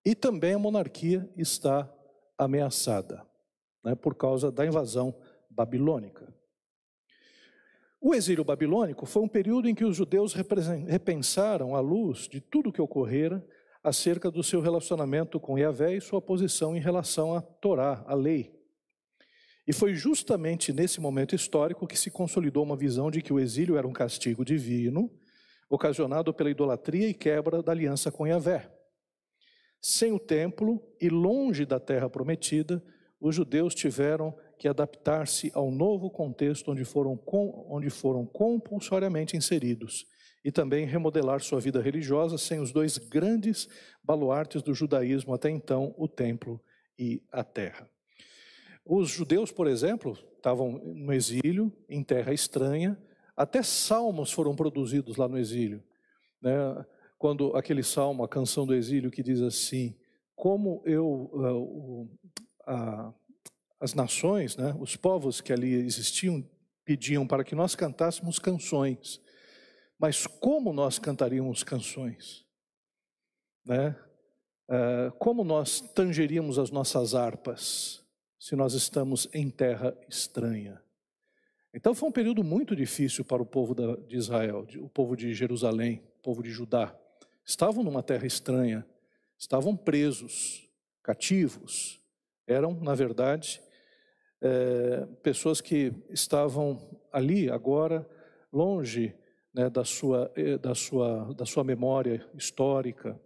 e 0.05 0.15
também 0.15 0.55
a 0.55 0.59
monarquia 0.59 1.31
está 1.37 1.89
ameaçada 2.39 3.25
né, 3.85 3.95
por 3.95 4.15
causa 4.15 4.51
da 4.51 4.65
invasão 4.65 5.15
babilônica. 5.51 6.35
O 8.01 8.15
exílio 8.15 8.43
babilônico 8.43 9.05
foi 9.05 9.23
um 9.23 9.29
período 9.29 9.69
em 9.69 9.75
que 9.75 9.85
os 9.85 9.95
judeus 9.95 10.33
repensaram 10.33 11.77
à 11.77 11.81
luz 11.81 12.27
de 12.27 12.41
tudo 12.41 12.71
o 12.71 12.73
que 12.73 12.81
ocorrera 12.81 13.47
acerca 13.85 14.31
do 14.31 14.43
seu 14.43 14.63
relacionamento 14.63 15.39
com 15.39 15.59
Yahvé 15.59 15.97
e 15.97 16.01
sua 16.01 16.21
posição 16.23 16.75
em 16.75 16.81
relação 16.81 17.35
à 17.35 17.43
Torá, 17.43 18.03
a 18.07 18.15
lei. 18.15 18.59
E 19.71 19.73
foi 19.73 19.95
justamente 19.95 20.73
nesse 20.73 21.01
momento 21.01 21.33
histórico 21.33 21.87
que 21.87 21.97
se 21.97 22.11
consolidou 22.11 22.65
uma 22.65 22.77
visão 22.77 23.09
de 23.09 23.23
que 23.23 23.33
o 23.33 23.39
exílio 23.39 23.77
era 23.77 23.87
um 23.87 23.93
castigo 23.93 24.45
divino, 24.45 25.09
ocasionado 25.69 26.35
pela 26.35 26.51
idolatria 26.51 27.09
e 27.09 27.15
quebra 27.15 27.63
da 27.63 27.71
aliança 27.71 28.11
com 28.11 28.27
Yahvé. 28.27 28.69
Sem 29.81 30.11
o 30.11 30.19
templo 30.19 30.83
e 31.01 31.09
longe 31.09 31.65
da 31.65 31.79
terra 31.79 32.11
prometida, 32.11 32.83
os 33.21 33.37
judeus 33.37 33.73
tiveram 33.73 34.37
que 34.59 34.67
adaptar-se 34.67 35.53
ao 35.55 35.71
novo 35.71 36.11
contexto 36.11 36.73
onde 36.73 36.85
foram, 36.85 37.17
onde 37.69 37.91
foram 37.91 38.27
compulsoriamente 38.27 39.37
inseridos 39.37 40.05
e 40.45 40.51
também 40.51 40.85
remodelar 40.85 41.41
sua 41.43 41.61
vida 41.61 41.81
religiosa 41.81 42.37
sem 42.37 42.59
os 42.59 42.73
dois 42.73 42.99
grandes 42.99 43.69
baluartes 44.03 44.63
do 44.63 44.75
judaísmo 44.75 45.33
até 45.33 45.49
então, 45.49 45.95
o 45.97 46.09
templo 46.09 46.61
e 46.99 47.23
a 47.31 47.45
terra. 47.45 47.89
Os 48.85 49.09
judeus, 49.09 49.53
por 49.53 49.67
exemplo, 49.67 50.17
estavam 50.37 50.73
no 50.73 51.13
exílio, 51.13 51.73
em 51.89 52.03
terra 52.03 52.33
estranha, 52.33 53.01
até 53.37 53.63
salmos 53.63 54.33
foram 54.33 54.57
produzidos 54.57 55.17
lá 55.17 55.29
no 55.29 55.39
exílio. 55.39 55.83
Né? 56.43 56.53
Quando 57.19 57.57
aquele 57.57 57.83
salmo, 57.83 58.25
a 58.25 58.29
canção 58.29 58.67
do 58.67 58.75
exílio, 58.75 59.11
que 59.11 59.23
diz 59.23 59.41
assim: 59.41 59.97
Como 60.35 60.83
eu, 60.85 61.31
uh, 61.33 62.03
uh, 62.69 63.15
as 63.79 63.95
nações, 63.95 64.57
né, 64.57 64.75
os 64.79 64.97
povos 64.97 65.41
que 65.41 65.53
ali 65.53 65.75
existiam, 65.75 66.45
pediam 66.85 67.27
para 67.27 67.45
que 67.45 67.55
nós 67.55 67.75
cantássemos 67.75 68.39
canções. 68.39 69.21
Mas 69.99 70.27
como 70.27 70.73
nós 70.73 70.99
cantaríamos 70.99 71.63
canções? 71.63 72.47
Né? 73.67 73.95
Uh, 74.69 75.13
como 75.19 75.45
nós 75.45 75.81
tangeríamos 75.81 76.59
as 76.59 76.71
nossas 76.71 77.15
harpas 77.15 78.00
se 78.41 78.57
nós 78.57 78.73
estamos 78.73 79.29
em 79.35 79.51
terra 79.51 79.97
estranha? 80.09 80.83
Então 81.75 81.95
foi 81.95 82.09
um 82.09 82.13
período 82.13 82.43
muito 82.43 82.75
difícil 82.75 83.25
para 83.25 83.43
o 83.43 83.47
povo 83.47 83.75
de 83.75 84.17
Israel, 84.17 84.67
o 84.79 84.89
povo 84.89 85.15
de 85.15 85.33
Jerusalém, 85.35 86.03
o 86.19 86.23
povo 86.23 86.43
de 86.43 86.51
Judá. 86.51 86.99
Estavam 87.45 87.85
numa 87.85 88.03
terra 88.03 88.27
estranha, 88.27 88.85
estavam 89.39 89.77
presos, 89.77 90.67
cativos. 91.03 92.01
Eram, 92.47 92.75
na 92.81 92.95
verdade, 92.95 93.61
é, 94.41 95.07
pessoas 95.23 95.61
que 95.61 95.93
estavam 96.09 96.99
ali 97.13 97.49
agora, 97.51 98.09
longe 98.53 99.15
né, 99.53 99.69
da, 99.69 99.85
sua, 99.85 100.33
eh, 100.35 100.57
da, 100.59 100.75
sua, 100.75 101.35
da 101.35 101.45
sua 101.45 101.63
memória 101.63 102.27
histórica, 102.35 103.21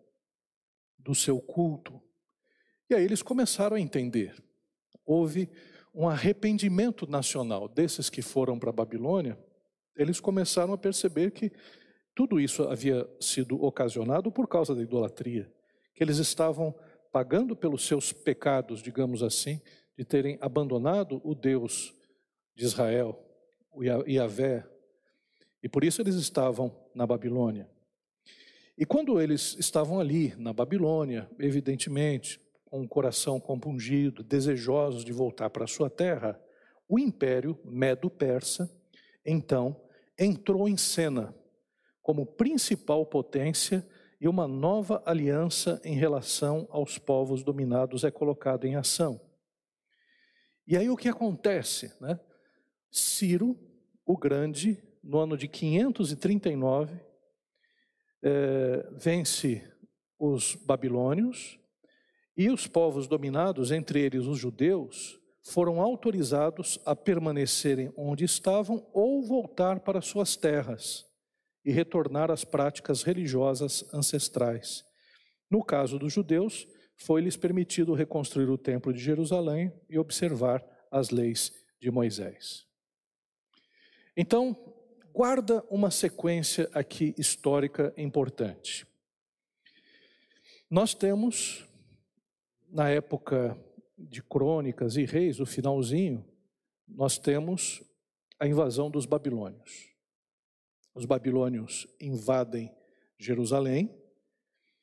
do 0.98 1.14
seu 1.14 1.40
culto. 1.40 2.02
E 2.90 2.94
aí 2.94 3.04
eles 3.04 3.22
começaram 3.22 3.76
a 3.76 3.80
entender. 3.80 4.43
Houve 5.04 5.48
um 5.94 6.08
arrependimento 6.08 7.06
nacional 7.06 7.68
desses 7.68 8.10
que 8.10 8.22
foram 8.22 8.58
para 8.58 8.70
a 8.70 8.72
Babilônia. 8.72 9.38
Eles 9.96 10.18
começaram 10.18 10.72
a 10.72 10.78
perceber 10.78 11.30
que 11.30 11.52
tudo 12.14 12.40
isso 12.40 12.64
havia 12.64 13.08
sido 13.20 13.62
ocasionado 13.62 14.30
por 14.30 14.48
causa 14.48 14.74
da 14.74 14.82
idolatria, 14.82 15.52
que 15.94 16.02
eles 16.02 16.18
estavam 16.18 16.74
pagando 17.12 17.54
pelos 17.54 17.86
seus 17.86 18.12
pecados, 18.12 18.82
digamos 18.82 19.22
assim, 19.22 19.60
de 19.96 20.04
terem 20.04 20.36
abandonado 20.40 21.20
o 21.24 21.34
Deus 21.34 21.94
de 22.56 22.64
Israel, 22.64 23.18
o 23.72 23.82
Yahvé, 23.84 24.64
e 25.62 25.68
por 25.68 25.82
isso 25.82 26.02
eles 26.02 26.16
estavam 26.16 26.76
na 26.94 27.06
Babilônia. 27.06 27.68
E 28.76 28.84
quando 28.84 29.20
eles 29.20 29.56
estavam 29.58 29.98
ali, 29.98 30.34
na 30.36 30.52
Babilônia, 30.52 31.30
evidentemente, 31.38 32.40
com 32.74 32.82
o 32.82 32.88
coração 32.88 33.38
compungido, 33.38 34.24
desejosos 34.24 35.04
de 35.04 35.12
voltar 35.12 35.48
para 35.48 35.64
sua 35.64 35.88
terra, 35.88 36.36
o 36.88 36.98
império 36.98 37.56
medo-persa, 37.64 38.68
então, 39.24 39.80
entrou 40.18 40.68
em 40.68 40.76
cena 40.76 41.32
como 42.02 42.26
principal 42.26 43.06
potência 43.06 43.88
e 44.20 44.26
uma 44.26 44.48
nova 44.48 45.00
aliança 45.06 45.80
em 45.84 45.94
relação 45.94 46.66
aos 46.68 46.98
povos 46.98 47.44
dominados 47.44 48.02
é 48.02 48.10
colocada 48.10 48.66
em 48.66 48.74
ação. 48.74 49.20
E 50.66 50.76
aí 50.76 50.90
o 50.90 50.96
que 50.96 51.08
acontece? 51.08 51.94
Né? 52.00 52.18
Ciro, 52.90 53.56
o 54.04 54.16
Grande, 54.16 54.82
no 55.00 55.20
ano 55.20 55.38
de 55.38 55.46
539, 55.46 56.92
é, 58.20 58.88
vence 58.96 59.62
os 60.18 60.56
babilônios 60.56 61.62
e 62.36 62.50
os 62.50 62.66
povos 62.66 63.06
dominados, 63.06 63.70
entre 63.70 64.00
eles 64.00 64.26
os 64.26 64.38
judeus, 64.38 65.18
foram 65.42 65.80
autorizados 65.80 66.78
a 66.86 66.96
permanecerem 66.96 67.92
onde 67.96 68.24
estavam 68.24 68.86
ou 68.92 69.22
voltar 69.22 69.80
para 69.80 70.00
suas 70.00 70.36
terras 70.36 71.06
e 71.64 71.70
retornar 71.70 72.30
às 72.30 72.44
práticas 72.44 73.02
religiosas 73.02 73.84
ancestrais. 73.92 74.84
No 75.50 75.62
caso 75.62 75.98
dos 75.98 76.12
judeus, 76.12 76.66
foi-lhes 76.96 77.36
permitido 77.36 77.94
reconstruir 77.94 78.48
o 78.48 78.58
templo 78.58 78.92
de 78.92 79.00
Jerusalém 79.00 79.72
e 79.88 79.98
observar 79.98 80.64
as 80.90 81.10
leis 81.10 81.52
de 81.80 81.90
Moisés. 81.90 82.66
Então, 84.16 84.56
guarda 85.12 85.64
uma 85.70 85.90
sequência 85.90 86.70
aqui 86.72 87.14
histórica 87.18 87.92
importante. 87.96 88.86
Nós 90.70 90.94
temos, 90.94 91.66
na 92.74 92.90
época 92.90 93.56
de 93.96 94.20
crônicas 94.20 94.96
e 94.96 95.04
reis, 95.04 95.38
o 95.38 95.46
finalzinho, 95.46 96.28
nós 96.88 97.16
temos 97.16 97.80
a 98.36 98.48
invasão 98.48 98.90
dos 98.90 99.06
babilônios. 99.06 99.94
Os 100.92 101.04
babilônios 101.04 101.86
invadem 102.00 102.74
Jerusalém, 103.16 103.96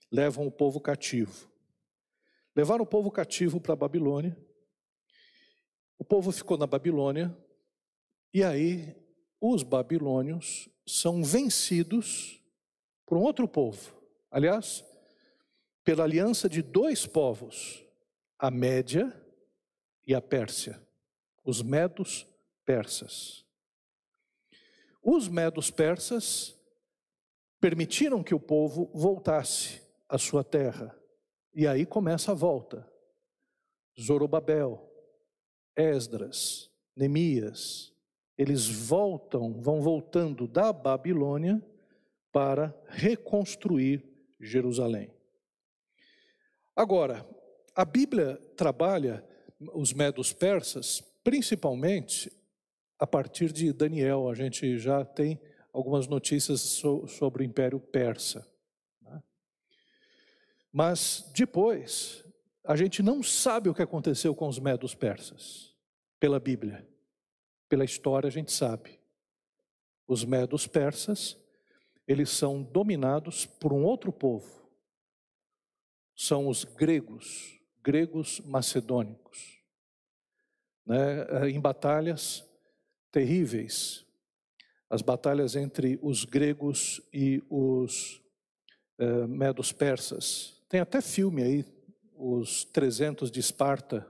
levam 0.09 0.47
o 0.47 0.51
povo 0.51 0.79
cativo. 0.79 1.51
Levaram 2.55 2.83
o 2.83 2.87
povo 2.87 3.11
cativo 3.11 3.59
para 3.59 3.73
a 3.73 3.75
Babilônia. 3.77 4.37
O 5.99 6.05
povo 6.05 6.31
ficou 6.31 6.57
na 6.57 6.65
Babilônia. 6.65 7.37
E 8.33 8.41
aí, 8.41 8.95
os 9.41 9.63
babilônios 9.63 10.69
são 10.87 11.21
vencidos 11.21 12.41
por 13.05 13.17
um 13.17 13.21
outro 13.21 13.49
povo. 13.49 13.93
Aliás, 14.31 14.85
pela 15.83 16.03
aliança 16.03 16.47
de 16.47 16.61
dois 16.61 17.05
povos, 17.05 17.83
a 18.37 18.51
Média 18.51 19.13
e 20.05 20.13
a 20.13 20.21
Pérsia, 20.21 20.81
os 21.43 21.61
medos 21.61 22.27
persas. 22.65 23.45
Os 25.01 25.27
medos 25.27 25.71
persas 25.71 26.55
permitiram 27.59 28.23
que 28.23 28.35
o 28.35 28.39
povo 28.39 28.91
voltasse 28.93 29.81
à 30.07 30.17
sua 30.17 30.43
terra. 30.43 30.95
E 31.53 31.67
aí 31.67 31.85
começa 31.85 32.31
a 32.31 32.35
volta. 32.35 32.87
Zorobabel, 33.99 34.89
Esdras, 35.75 36.69
Neemias, 36.95 37.93
eles 38.37 38.67
voltam, 38.67 39.59
vão 39.61 39.81
voltando 39.81 40.47
da 40.47 40.71
Babilônia 40.71 41.61
para 42.31 42.75
reconstruir 42.87 44.03
Jerusalém. 44.39 45.13
Agora, 46.81 47.23
a 47.75 47.85
Bíblia 47.85 48.37
trabalha 48.57 49.23
os 49.75 49.93
medos 49.93 50.33
persas 50.33 50.99
principalmente 51.23 52.35
a 52.97 53.05
partir 53.05 53.51
de 53.51 53.71
Daniel. 53.71 54.27
A 54.27 54.33
gente 54.33 54.79
já 54.79 55.05
tem 55.05 55.39
algumas 55.71 56.07
notícias 56.07 56.59
sobre 56.61 57.43
o 57.43 57.45
Império 57.45 57.79
Persa. 57.79 58.51
Mas 60.71 61.31
depois, 61.35 62.25
a 62.65 62.75
gente 62.75 63.03
não 63.03 63.21
sabe 63.21 63.69
o 63.69 63.75
que 63.75 63.83
aconteceu 63.83 64.33
com 64.33 64.47
os 64.47 64.57
medos 64.57 64.95
persas, 64.95 65.75
pela 66.19 66.39
Bíblia. 66.39 66.83
Pela 67.69 67.85
história 67.85 68.27
a 68.27 68.31
gente 68.31 68.51
sabe. 68.51 68.99
Os 70.07 70.25
medos 70.25 70.65
persas, 70.65 71.37
eles 72.07 72.31
são 72.31 72.63
dominados 72.63 73.45
por 73.45 73.71
um 73.71 73.83
outro 73.83 74.11
povo. 74.11 74.60
São 76.23 76.47
os 76.47 76.63
gregos, 76.63 77.59
gregos 77.81 78.41
macedônicos. 78.41 79.57
Né? 80.85 81.49
Em 81.49 81.59
batalhas 81.59 82.47
terríveis, 83.11 84.05
as 84.87 85.01
batalhas 85.01 85.55
entre 85.55 85.97
os 85.99 86.23
gregos 86.23 87.01
e 87.11 87.41
os 87.49 88.21
eh, 88.99 89.25
medos 89.25 89.71
persas, 89.71 90.61
tem 90.69 90.79
até 90.79 91.01
filme 91.01 91.41
aí, 91.41 91.65
Os 92.13 92.65
300 92.65 93.31
de 93.31 93.39
Esparta, 93.39 94.07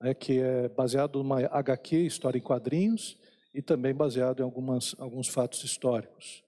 né, 0.00 0.14
que 0.14 0.38
é 0.38 0.68
baseado 0.68 1.24
numa 1.24 1.40
HQ, 1.40 2.06
história 2.06 2.38
em 2.38 2.40
quadrinhos, 2.40 3.18
e 3.52 3.60
também 3.60 3.92
baseado 3.92 4.38
em 4.38 4.44
algumas, 4.44 4.94
alguns 4.96 5.26
fatos 5.26 5.64
históricos. 5.64 6.44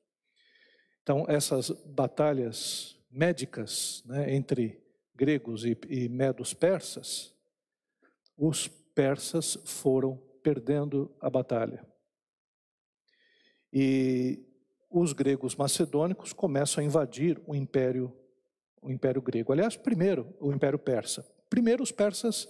Então, 1.03 1.25
essas 1.29 1.71
batalhas 1.85 3.02
médicas 3.13 4.03
né, 4.07 4.35
entre 4.35 4.83
gregos 5.15 5.65
e, 5.65 5.77
e 5.89 6.09
medos 6.09 6.55
persas, 6.55 7.35
os 8.37 8.67
persas 8.67 9.59
foram 9.65 10.17
perdendo 10.43 11.15
a 11.21 11.31
batalha. 11.31 11.87
E 13.73 14.45
os 14.91 15.13
gregos 15.13 15.55
macedônicos 15.55 16.33
começam 16.33 16.83
a 16.83 16.87
invadir 16.87 17.41
o 17.47 17.55
império, 17.55 18.13
o 18.81 18.91
império 18.91 19.23
grego. 19.23 19.53
Aliás, 19.53 19.77
primeiro 19.77 20.35
o 20.41 20.53
império 20.53 20.79
persa. 20.79 21.25
Primeiro 21.49 21.83
os 21.83 21.93
persas 21.93 22.49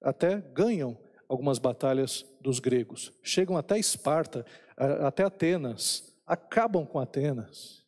até 0.00 0.40
ganham 0.40 0.98
algumas 1.28 1.58
batalhas 1.58 2.26
dos 2.40 2.58
gregos, 2.58 3.10
chegam 3.22 3.56
até 3.56 3.78
Esparta, 3.78 4.44
até 4.76 5.22
Atenas, 5.22 6.14
acabam 6.26 6.84
com 6.84 6.98
Atenas. 6.98 7.81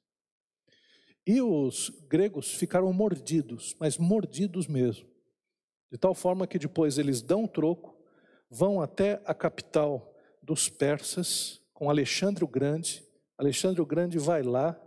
E 1.26 1.40
os 1.40 1.90
gregos 2.08 2.54
ficaram 2.54 2.92
mordidos, 2.92 3.74
mas 3.80 3.96
mordidos 3.96 4.66
mesmo. 4.66 5.08
De 5.90 5.98
tal 5.98 6.14
forma 6.14 6.46
que 6.46 6.58
depois 6.58 6.98
eles 6.98 7.22
dão 7.22 7.46
troco, 7.46 7.96
vão 8.50 8.80
até 8.80 9.22
a 9.24 9.32
capital 9.32 10.14
dos 10.42 10.68
persas, 10.68 11.60
com 11.72 11.88
Alexandre 11.88 12.44
o 12.44 12.48
Grande, 12.48 13.04
Alexandre 13.38 13.80
o 13.80 13.86
Grande 13.86 14.18
vai 14.18 14.42
lá 14.42 14.78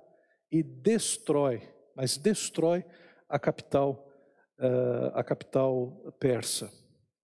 e 0.51 0.63
destrói, 0.63 1.61
mas 1.95 2.17
destrói 2.17 2.85
a 3.27 3.37
capital, 3.37 4.07
uh, 4.59 5.11
a 5.13 5.23
capital 5.23 5.91
persa. 6.19 6.71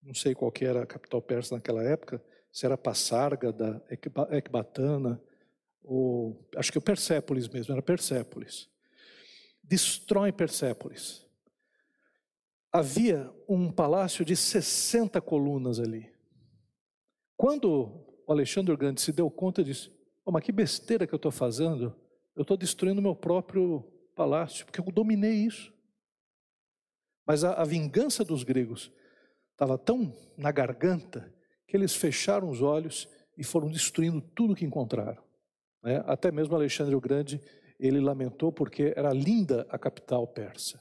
Não 0.02 0.14
sei 0.14 0.34
qual 0.34 0.52
que 0.52 0.64
era 0.64 0.82
a 0.82 0.86
capital 0.86 1.22
persa 1.22 1.54
naquela 1.54 1.82
época, 1.82 2.22
se 2.52 2.66
era 2.66 2.76
Passárgada, 2.76 3.82
Ecbatana, 4.30 5.20
ou 5.82 6.48
acho 6.56 6.70
que 6.70 6.78
o 6.78 6.82
Persépolis 6.82 7.48
mesmo, 7.48 7.72
era 7.72 7.82
Persépolis. 7.82 8.68
Destrói 9.64 10.30
Persépolis. 10.30 11.24
Havia 12.72 13.32
um 13.48 13.70
palácio 13.70 14.24
de 14.24 14.36
60 14.36 15.20
colunas 15.20 15.80
ali. 15.80 16.12
Quando 17.36 18.04
o 18.26 18.32
Alexandre 18.32 18.72
o 18.72 18.76
Grande 18.76 19.00
se 19.00 19.12
deu 19.12 19.30
conta, 19.30 19.64
disse: 19.64 19.90
Oh, 20.24 20.30
mas 20.30 20.42
que 20.42 20.52
besteira 20.52 21.06
que 21.06 21.14
eu 21.14 21.18
estou 21.18 21.32
fazendo. 21.32 21.94
Eu 22.36 22.42
estou 22.42 22.56
destruindo 22.56 23.00
meu 23.00 23.14
próprio 23.14 23.82
palácio, 24.14 24.64
porque 24.66 24.80
eu 24.80 24.84
dominei 24.92 25.34
isso. 25.34 25.72
Mas 27.26 27.44
a, 27.44 27.54
a 27.54 27.64
vingança 27.64 28.24
dos 28.24 28.42
gregos 28.42 28.92
estava 29.52 29.78
tão 29.78 30.12
na 30.36 30.50
garganta 30.50 31.32
que 31.66 31.76
eles 31.76 31.94
fecharam 31.94 32.50
os 32.50 32.60
olhos 32.60 33.08
e 33.38 33.44
foram 33.44 33.70
destruindo 33.70 34.20
tudo 34.20 34.54
que 34.54 34.64
encontraram. 34.64 35.22
Né? 35.82 36.02
Até 36.06 36.30
mesmo 36.30 36.54
Alexandre 36.54 36.94
o 36.94 37.00
Grande, 37.00 37.40
ele 37.86 38.00
lamentou 38.00 38.52
porque 38.52 38.92
era 38.96 39.12
linda 39.12 39.66
a 39.70 39.78
capital 39.78 40.26
persa. 40.26 40.80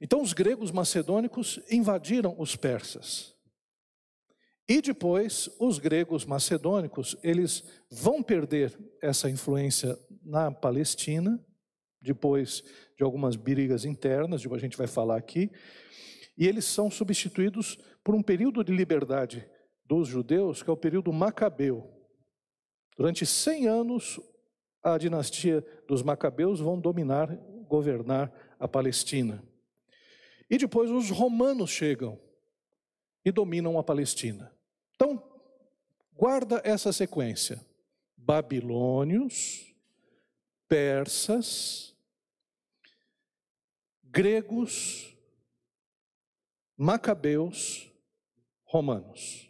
Então 0.00 0.22
os 0.22 0.32
gregos 0.32 0.70
macedônicos 0.70 1.60
invadiram 1.70 2.34
os 2.38 2.54
persas. 2.54 3.34
E 4.68 4.82
depois, 4.82 5.48
os 5.58 5.78
gregos 5.78 6.26
macedônicos, 6.26 7.16
eles 7.22 7.64
vão 7.90 8.22
perder 8.22 8.78
essa 9.02 9.30
influência 9.30 9.98
na 10.22 10.50
Palestina, 10.52 11.42
depois 12.00 12.62
de 12.96 13.02
algumas 13.02 13.34
brigas 13.34 13.86
internas, 13.86 14.44
a 14.44 14.58
gente 14.58 14.76
vai 14.76 14.86
falar 14.86 15.16
aqui, 15.16 15.50
e 16.36 16.46
eles 16.46 16.66
são 16.66 16.90
substituídos 16.90 17.78
por 18.04 18.14
um 18.14 18.22
período 18.22 18.62
de 18.62 18.72
liberdade 18.72 19.48
dos 19.86 20.06
judeus, 20.06 20.62
que 20.62 20.68
é 20.68 20.72
o 20.72 20.76
período 20.76 21.12
macabeu. 21.12 21.90
Durante 22.96 23.24
100 23.24 23.68
anos, 23.68 24.20
a 24.82 24.96
dinastia 24.96 25.64
dos 25.86 26.02
macabeus 26.02 26.60
vão 26.60 26.78
dominar, 26.78 27.34
governar 27.68 28.32
a 28.58 28.66
Palestina. 28.66 29.42
E 30.50 30.56
depois 30.56 30.90
os 30.90 31.10
romanos 31.10 31.70
chegam 31.70 32.18
e 33.24 33.30
dominam 33.30 33.78
a 33.78 33.82
Palestina. 33.82 34.52
Então, 34.94 35.22
guarda 36.14 36.60
essa 36.64 36.92
sequência: 36.92 37.64
babilônios, 38.16 39.74
persas, 40.66 41.94
gregos, 44.04 45.16
macabeus, 46.76 47.92
romanos. 48.64 49.48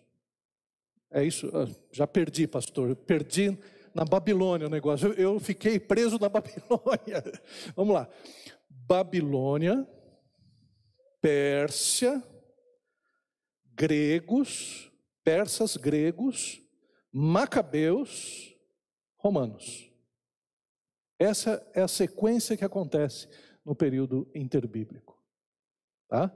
É 1.10 1.24
isso, 1.24 1.50
ah, 1.54 1.66
já 1.90 2.06
perdi, 2.06 2.46
pastor, 2.46 2.94
perdi 2.94 3.58
na 3.98 4.04
Babilônia 4.04 4.68
o 4.68 4.70
negócio, 4.70 5.12
eu 5.14 5.40
fiquei 5.40 5.80
preso 5.80 6.20
na 6.20 6.28
Babilônia. 6.30 7.20
Vamos 7.74 7.94
lá. 7.94 8.08
Babilônia, 8.70 9.84
Pérsia, 11.20 12.22
gregos, 13.74 14.88
persas, 15.24 15.76
gregos, 15.76 16.62
macabeus, 17.12 18.54
romanos. 19.16 19.90
Essa 21.18 21.68
é 21.74 21.82
a 21.82 21.88
sequência 21.88 22.56
que 22.56 22.64
acontece 22.64 23.28
no 23.64 23.74
período 23.74 24.30
interbíblico. 24.32 25.20
Tá? 26.06 26.32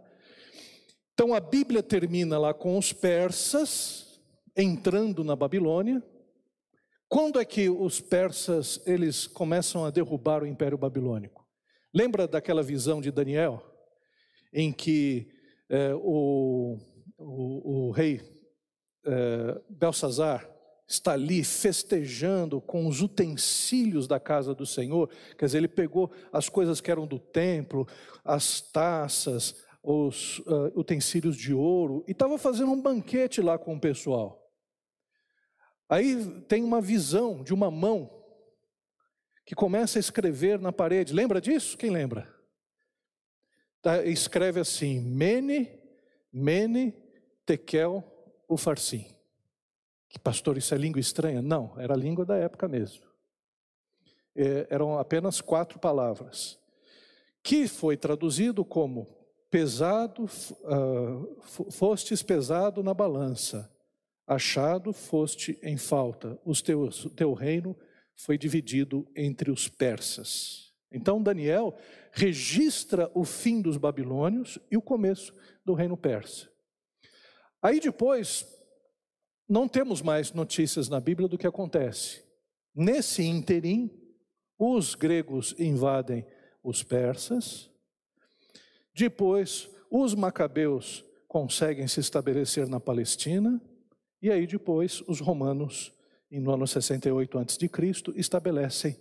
Então 1.14 1.32
a 1.32 1.38
Bíblia 1.38 1.80
termina 1.80 2.40
lá 2.40 2.52
com 2.52 2.76
os 2.76 2.92
persas 2.92 4.20
entrando 4.56 5.22
na 5.22 5.36
Babilônia. 5.36 6.02
Quando 7.12 7.38
é 7.38 7.44
que 7.44 7.68
os 7.68 8.00
persas 8.00 8.80
eles 8.86 9.26
começam 9.26 9.84
a 9.84 9.90
derrubar 9.90 10.42
o 10.42 10.46
Império 10.46 10.78
Babilônico? 10.78 11.46
Lembra 11.92 12.26
daquela 12.26 12.62
visão 12.62 13.02
de 13.02 13.10
Daniel, 13.10 13.62
em 14.50 14.72
que 14.72 15.28
é, 15.68 15.92
o, 15.94 16.78
o, 17.18 17.88
o 17.88 17.90
rei 17.90 18.22
é, 19.04 19.60
Belsazar 19.68 20.48
está 20.88 21.12
ali 21.12 21.44
festejando 21.44 22.62
com 22.62 22.86
os 22.86 23.02
utensílios 23.02 24.06
da 24.06 24.18
casa 24.18 24.54
do 24.54 24.64
Senhor, 24.64 25.10
quer 25.36 25.44
dizer, 25.44 25.58
ele 25.58 25.68
pegou 25.68 26.10
as 26.32 26.48
coisas 26.48 26.80
que 26.80 26.90
eram 26.90 27.06
do 27.06 27.18
templo, 27.18 27.86
as 28.24 28.62
taças, 28.62 29.54
os 29.82 30.38
uh, 30.38 30.72
utensílios 30.74 31.36
de 31.36 31.52
ouro, 31.52 32.04
e 32.08 32.12
estava 32.12 32.38
fazendo 32.38 32.72
um 32.72 32.80
banquete 32.80 33.42
lá 33.42 33.58
com 33.58 33.74
o 33.74 33.80
pessoal. 33.80 34.41
Aí 35.92 36.40
tem 36.48 36.64
uma 36.64 36.80
visão 36.80 37.44
de 37.44 37.52
uma 37.52 37.70
mão 37.70 38.10
que 39.44 39.54
começa 39.54 39.98
a 39.98 40.00
escrever 40.00 40.58
na 40.58 40.72
parede. 40.72 41.12
Lembra 41.12 41.38
disso? 41.38 41.76
Quem 41.76 41.90
lembra? 41.90 42.34
Tá, 43.82 44.02
escreve 44.02 44.58
assim: 44.58 45.00
Mene, 45.00 45.68
Mene, 46.32 46.94
Tekel, 47.44 48.02
o 48.48 48.56
farsim. 48.56 49.04
Que 50.08 50.18
pastor, 50.18 50.56
isso 50.56 50.74
é 50.74 50.78
língua 50.78 50.98
estranha? 50.98 51.42
Não, 51.42 51.74
era 51.78 51.92
a 51.92 51.96
língua 51.96 52.24
da 52.24 52.38
época 52.38 52.66
mesmo. 52.66 53.04
É, 54.34 54.68
eram 54.70 54.98
apenas 54.98 55.42
quatro 55.42 55.78
palavras, 55.78 56.58
que 57.42 57.68
foi 57.68 57.98
traduzido 57.98 58.64
como 58.64 59.06
pesado, 59.50 60.24
uh, 60.24 61.70
fostes 61.70 62.22
pesado 62.22 62.82
na 62.82 62.94
balança, 62.94 63.70
achado 64.34 64.92
foste 64.92 65.58
em 65.62 65.76
falta, 65.76 66.38
o 66.44 66.54
teu, 66.54 66.88
teu 67.14 67.32
reino 67.32 67.76
foi 68.14 68.38
dividido 68.38 69.06
entre 69.16 69.50
os 69.50 69.68
persas. 69.68 70.72
Então 70.90 71.22
Daniel 71.22 71.76
registra 72.12 73.10
o 73.14 73.24
fim 73.24 73.60
dos 73.60 73.76
babilônios 73.76 74.58
e 74.70 74.76
o 74.76 74.82
começo 74.82 75.34
do 75.64 75.74
reino 75.74 75.96
persa. 75.96 76.50
Aí 77.60 77.80
depois, 77.80 78.46
não 79.48 79.68
temos 79.68 80.02
mais 80.02 80.32
notícias 80.32 80.88
na 80.88 81.00
Bíblia 81.00 81.28
do 81.28 81.38
que 81.38 81.46
acontece. 81.46 82.22
Nesse 82.74 83.22
interim, 83.22 83.90
os 84.58 84.94
gregos 84.94 85.54
invadem 85.58 86.26
os 86.62 86.82
persas, 86.82 87.70
depois, 88.94 89.70
os 89.90 90.14
macabeus 90.14 91.04
conseguem 91.26 91.88
se 91.88 92.00
estabelecer 92.00 92.68
na 92.68 92.78
Palestina, 92.78 93.60
e 94.22 94.30
aí 94.30 94.46
depois 94.46 95.02
os 95.08 95.18
romanos, 95.20 95.92
no 96.30 96.52
ano 96.52 96.66
68 96.66 97.38
a.C., 97.38 97.68
estabelecem 98.14 98.96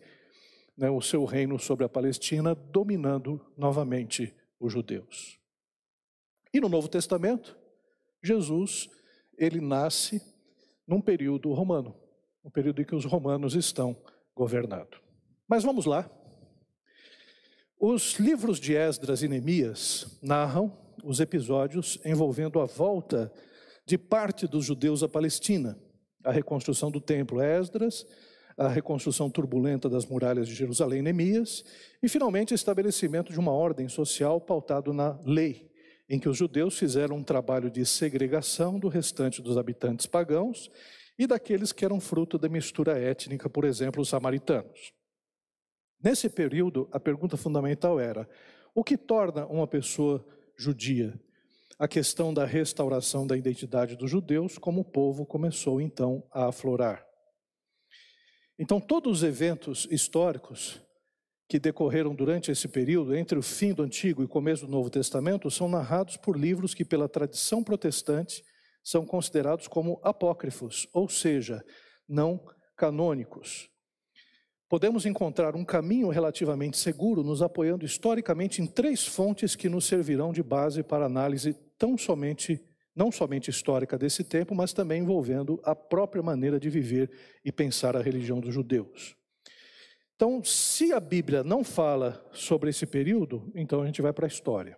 né, 0.76 0.90
o 0.90 1.00
seu 1.00 1.24
reino 1.26 1.60
sobre 1.60 1.86
a 1.86 1.90
Palestina, 1.90 2.56
dominando 2.56 3.40
novamente 3.56 4.34
os 4.60 4.74
judeus. 4.74 5.40
E 6.52 6.60
no 6.60 6.68
Novo 6.68 6.88
Testamento, 6.88 7.56
Jesus, 8.24 8.90
ele 9.38 9.62
nasce 9.62 10.22
num 10.88 11.00
período 11.00 11.54
romano, 11.54 11.96
um 12.44 12.50
período 12.50 12.82
em 12.82 12.86
que 12.86 12.96
os 12.96 13.06
romanos 13.06 13.54
estão 13.54 13.96
governados. 14.36 15.00
Mas 15.48 15.64
vamos 15.64 15.86
lá. 15.86 16.10
Os 17.80 18.14
livros 18.16 18.60
de 18.60 18.76
Esdras 18.76 19.22
e 19.22 19.28
Neemias 19.28 20.20
narram 20.22 20.76
os 21.04 21.20
episódios 21.20 22.00
envolvendo 22.04 22.60
a 22.60 22.66
volta 22.66 23.32
de 23.36 23.51
parte 23.98 24.48
dos 24.48 24.66
judeus 24.66 25.04
à 25.04 25.10
Palestina. 25.10 25.78
a 26.24 26.32
reconstrução 26.32 26.92
do 26.92 27.02
templo 27.02 27.42
Esdras, 27.42 28.06
a 28.58 28.68
reconstrução 28.68 29.30
turbulenta 29.30 29.90
das 29.90 30.06
muralhas 30.06 30.48
de 30.48 30.54
Jerusalém 30.54 31.02
Neemias 31.02 31.64
e 32.02 32.08
finalmente 32.08 32.54
o 32.54 32.56
estabelecimento 32.56 33.32
de 33.32 33.40
uma 33.40 33.52
ordem 33.52 33.88
social 33.90 34.40
pautado 34.40 34.94
na 34.94 35.20
lei, 35.26 35.72
em 36.08 36.20
que 36.20 36.30
os 36.30 36.38
judeus 36.38 36.78
fizeram 36.78 37.18
um 37.18 37.24
trabalho 37.24 37.72
de 37.72 37.86
segregação 37.86 38.78
do 38.78 38.88
restante 38.88 39.42
dos 39.42 39.58
habitantes 39.58 40.06
pagãos 40.06 40.70
e 41.18 41.26
daqueles 41.26 41.72
que 41.72 41.86
eram 41.86 42.00
fruto 42.00 42.38
da 42.38 42.50
mistura 42.50 43.00
étnica, 43.00 43.50
por 43.50 43.66
exemplo, 43.66 44.02
os 44.02 44.10
samaritanos. 44.10 44.94
Nesse 46.04 46.30
período, 46.30 46.90
a 46.92 47.00
pergunta 47.00 47.38
fundamental 47.38 48.00
era: 48.00 48.28
o 48.74 48.84
que 48.84 48.98
torna 48.98 49.46
uma 49.46 49.68
pessoa 49.68 50.26
judia? 50.58 51.20
A 51.82 51.88
questão 51.88 52.32
da 52.32 52.46
restauração 52.46 53.26
da 53.26 53.36
identidade 53.36 53.96
dos 53.96 54.12
judeus, 54.12 54.56
como 54.60 54.86
povo 54.86 55.26
começou 55.26 55.82
então 55.82 56.24
a 56.32 56.50
aflorar. 56.50 57.04
Então, 58.60 58.80
todos 58.80 59.18
os 59.18 59.24
eventos 59.24 59.88
históricos 59.90 60.80
que 61.50 61.58
decorreram 61.58 62.14
durante 62.14 62.52
esse 62.52 62.68
período, 62.68 63.16
entre 63.16 63.36
o 63.36 63.42
fim 63.42 63.74
do 63.74 63.82
Antigo 63.82 64.22
e 64.22 64.26
o 64.26 64.30
começo 64.30 64.68
do 64.68 64.72
Novo 64.72 64.92
Testamento, 64.92 65.50
são 65.50 65.68
narrados 65.68 66.18
por 66.18 66.38
livros 66.38 66.76
que, 66.76 66.86
pela 66.86 67.10
tradição 67.10 67.64
protestante, 67.64 68.44
são 68.84 69.04
considerados 69.04 69.68
como 69.68 70.00
apócrifos, 70.04 70.88
ou 70.94 71.10
seja, 71.10 71.66
não 72.08 72.40
canônicos. 72.78 73.72
Podemos 74.70 75.08
encontrar 75.08 75.56
um 75.56 75.66
caminho 75.66 76.10
relativamente 76.10 76.78
seguro 76.78 77.24
nos 77.24 77.42
apoiando 77.42 77.88
historicamente 77.88 78.62
em 78.62 78.68
três 78.68 79.04
fontes 79.04 79.56
que 79.56 79.68
nos 79.68 79.86
servirão 79.86 80.32
de 80.32 80.44
base 80.44 80.84
para 80.84 81.08
análise 81.08 81.60
tão 81.82 81.98
somente 81.98 82.64
não 82.96 83.12
somente 83.12 83.50
histórica 83.50 83.98
desse 83.98 84.24
tempo, 84.24 84.54
mas 84.54 84.72
também 84.72 85.02
envolvendo 85.02 85.60
a 85.64 85.74
própria 85.74 86.22
maneira 86.22 86.60
de 86.60 86.70
viver 86.70 87.10
e 87.44 87.52
pensar 87.52 87.98
a 87.98 88.02
religião 88.04 88.40
dos 88.40 88.54
judeus. 88.54 89.16
Então, 90.16 90.44
se 90.44 90.94
a 90.94 91.00
Bíblia 91.00 91.44
não 91.44 91.64
fala 91.64 92.24
sobre 92.32 92.70
esse 92.70 92.86
período, 92.86 93.52
então 93.56 93.82
a 93.82 93.86
gente 93.88 94.00
vai 94.00 94.14
para 94.14 94.28
a 94.28 94.28
história. 94.28 94.78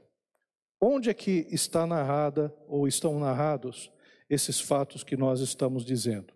Onde 0.79 1.09
é 1.09 1.13
que 1.13 1.45
está 1.51 1.85
narrada 1.85 2.55
ou 2.67 2.87
estão 2.87 3.19
narrados 3.19 3.91
esses 4.29 4.61
fatos 4.61 5.03
que 5.03 5.17
nós 5.17 5.41
estamos 5.41 5.83
dizendo 5.83 6.33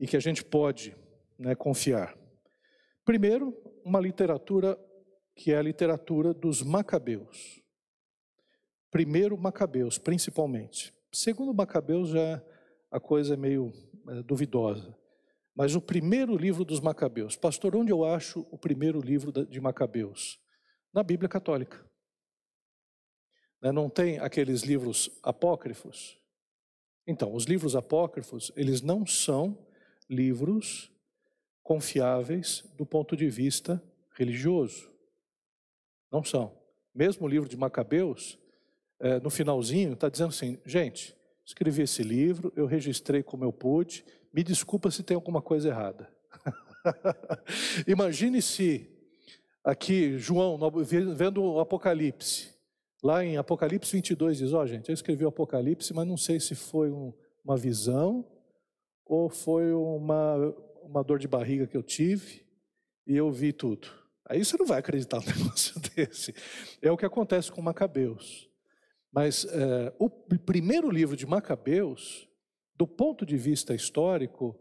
e 0.00 0.08
que 0.08 0.16
a 0.16 0.20
gente 0.20 0.42
pode 0.42 0.96
né, 1.38 1.54
confiar? 1.54 2.18
Primeiro, 3.04 3.56
uma 3.84 4.00
literatura 4.00 4.76
que 5.36 5.52
é 5.52 5.58
a 5.58 5.62
literatura 5.62 6.34
dos 6.34 6.62
Macabeus. 6.64 7.62
Primeiro 8.90 9.36
Macabeus, 9.36 9.98
principalmente. 9.98 10.94
Segundo 11.12 11.54
Macabeus 11.54 12.10
já 12.10 12.42
a 12.90 12.98
coisa 12.98 13.34
é 13.34 13.36
meio 13.36 13.72
é, 14.08 14.22
duvidosa. 14.22 14.96
Mas 15.54 15.74
o 15.74 15.80
primeiro 15.80 16.36
livro 16.36 16.64
dos 16.64 16.80
Macabeus, 16.80 17.36
pastor, 17.36 17.74
onde 17.74 17.90
eu 17.90 18.04
acho 18.04 18.46
o 18.50 18.56
primeiro 18.56 19.00
livro 19.00 19.32
de 19.32 19.60
Macabeus? 19.60 20.38
Na 20.92 21.02
Bíblia 21.02 21.28
Católica. 21.28 21.84
Né, 23.60 23.72
não 23.72 23.90
tem 23.90 24.18
aqueles 24.20 24.62
livros 24.62 25.10
apócrifos? 25.22 26.18
Então, 27.06 27.34
os 27.34 27.44
livros 27.44 27.74
apócrifos, 27.74 28.52
eles 28.54 28.82
não 28.82 29.04
são 29.06 29.66
livros 30.08 30.92
confiáveis 31.62 32.62
do 32.76 32.86
ponto 32.86 33.16
de 33.16 33.28
vista 33.28 33.82
religioso. 34.16 34.90
Não 36.10 36.22
são. 36.22 36.56
Mesmo 36.94 37.26
o 37.26 37.28
livro 37.28 37.48
de 37.48 37.56
Macabeus, 37.56 38.38
é, 39.00 39.20
no 39.20 39.30
finalzinho, 39.30 39.92
está 39.92 40.08
dizendo 40.08 40.30
assim: 40.30 40.58
gente, 40.64 41.16
escrevi 41.44 41.82
esse 41.82 42.02
livro, 42.02 42.52
eu 42.56 42.66
registrei 42.66 43.22
como 43.22 43.44
eu 43.44 43.52
pude, 43.52 44.04
me 44.32 44.42
desculpa 44.42 44.90
se 44.90 45.02
tem 45.02 45.14
alguma 45.14 45.42
coisa 45.42 45.68
errada. 45.68 46.08
Imagine 47.86 48.40
se 48.42 48.88
aqui 49.64 50.18
João, 50.18 50.58
vendo 51.14 51.42
o 51.42 51.60
Apocalipse, 51.60 52.58
Lá 53.02 53.24
em 53.24 53.36
Apocalipse 53.36 53.92
22 53.92 54.38
diz: 54.38 54.52
Ó, 54.52 54.62
oh, 54.62 54.66
gente, 54.66 54.88
eu 54.88 54.94
escrevi 54.94 55.24
o 55.24 55.28
Apocalipse, 55.28 55.94
mas 55.94 56.06
não 56.06 56.16
sei 56.16 56.40
se 56.40 56.54
foi 56.54 56.90
um, 56.90 57.12
uma 57.44 57.56
visão 57.56 58.24
ou 59.06 59.28
foi 59.28 59.72
uma, 59.72 60.34
uma 60.82 61.02
dor 61.04 61.18
de 61.18 61.28
barriga 61.28 61.66
que 61.66 61.76
eu 61.76 61.82
tive 61.82 62.44
e 63.06 63.16
eu 63.16 63.30
vi 63.30 63.52
tudo. 63.52 63.88
Aí 64.26 64.44
você 64.44 64.56
não 64.58 64.66
vai 64.66 64.80
acreditar 64.80 65.20
num 65.22 65.26
negócio 65.26 65.80
desse. 65.80 66.34
É 66.82 66.90
o 66.90 66.96
que 66.96 67.06
acontece 67.06 67.52
com 67.52 67.62
Macabeus. 67.62 68.47
Mas 69.12 69.44
é, 69.46 69.92
o 69.98 70.08
primeiro 70.10 70.90
livro 70.90 71.16
de 71.16 71.26
Macabeus, 71.26 72.28
do 72.76 72.86
ponto 72.86 73.24
de 73.24 73.36
vista 73.36 73.74
histórico, 73.74 74.58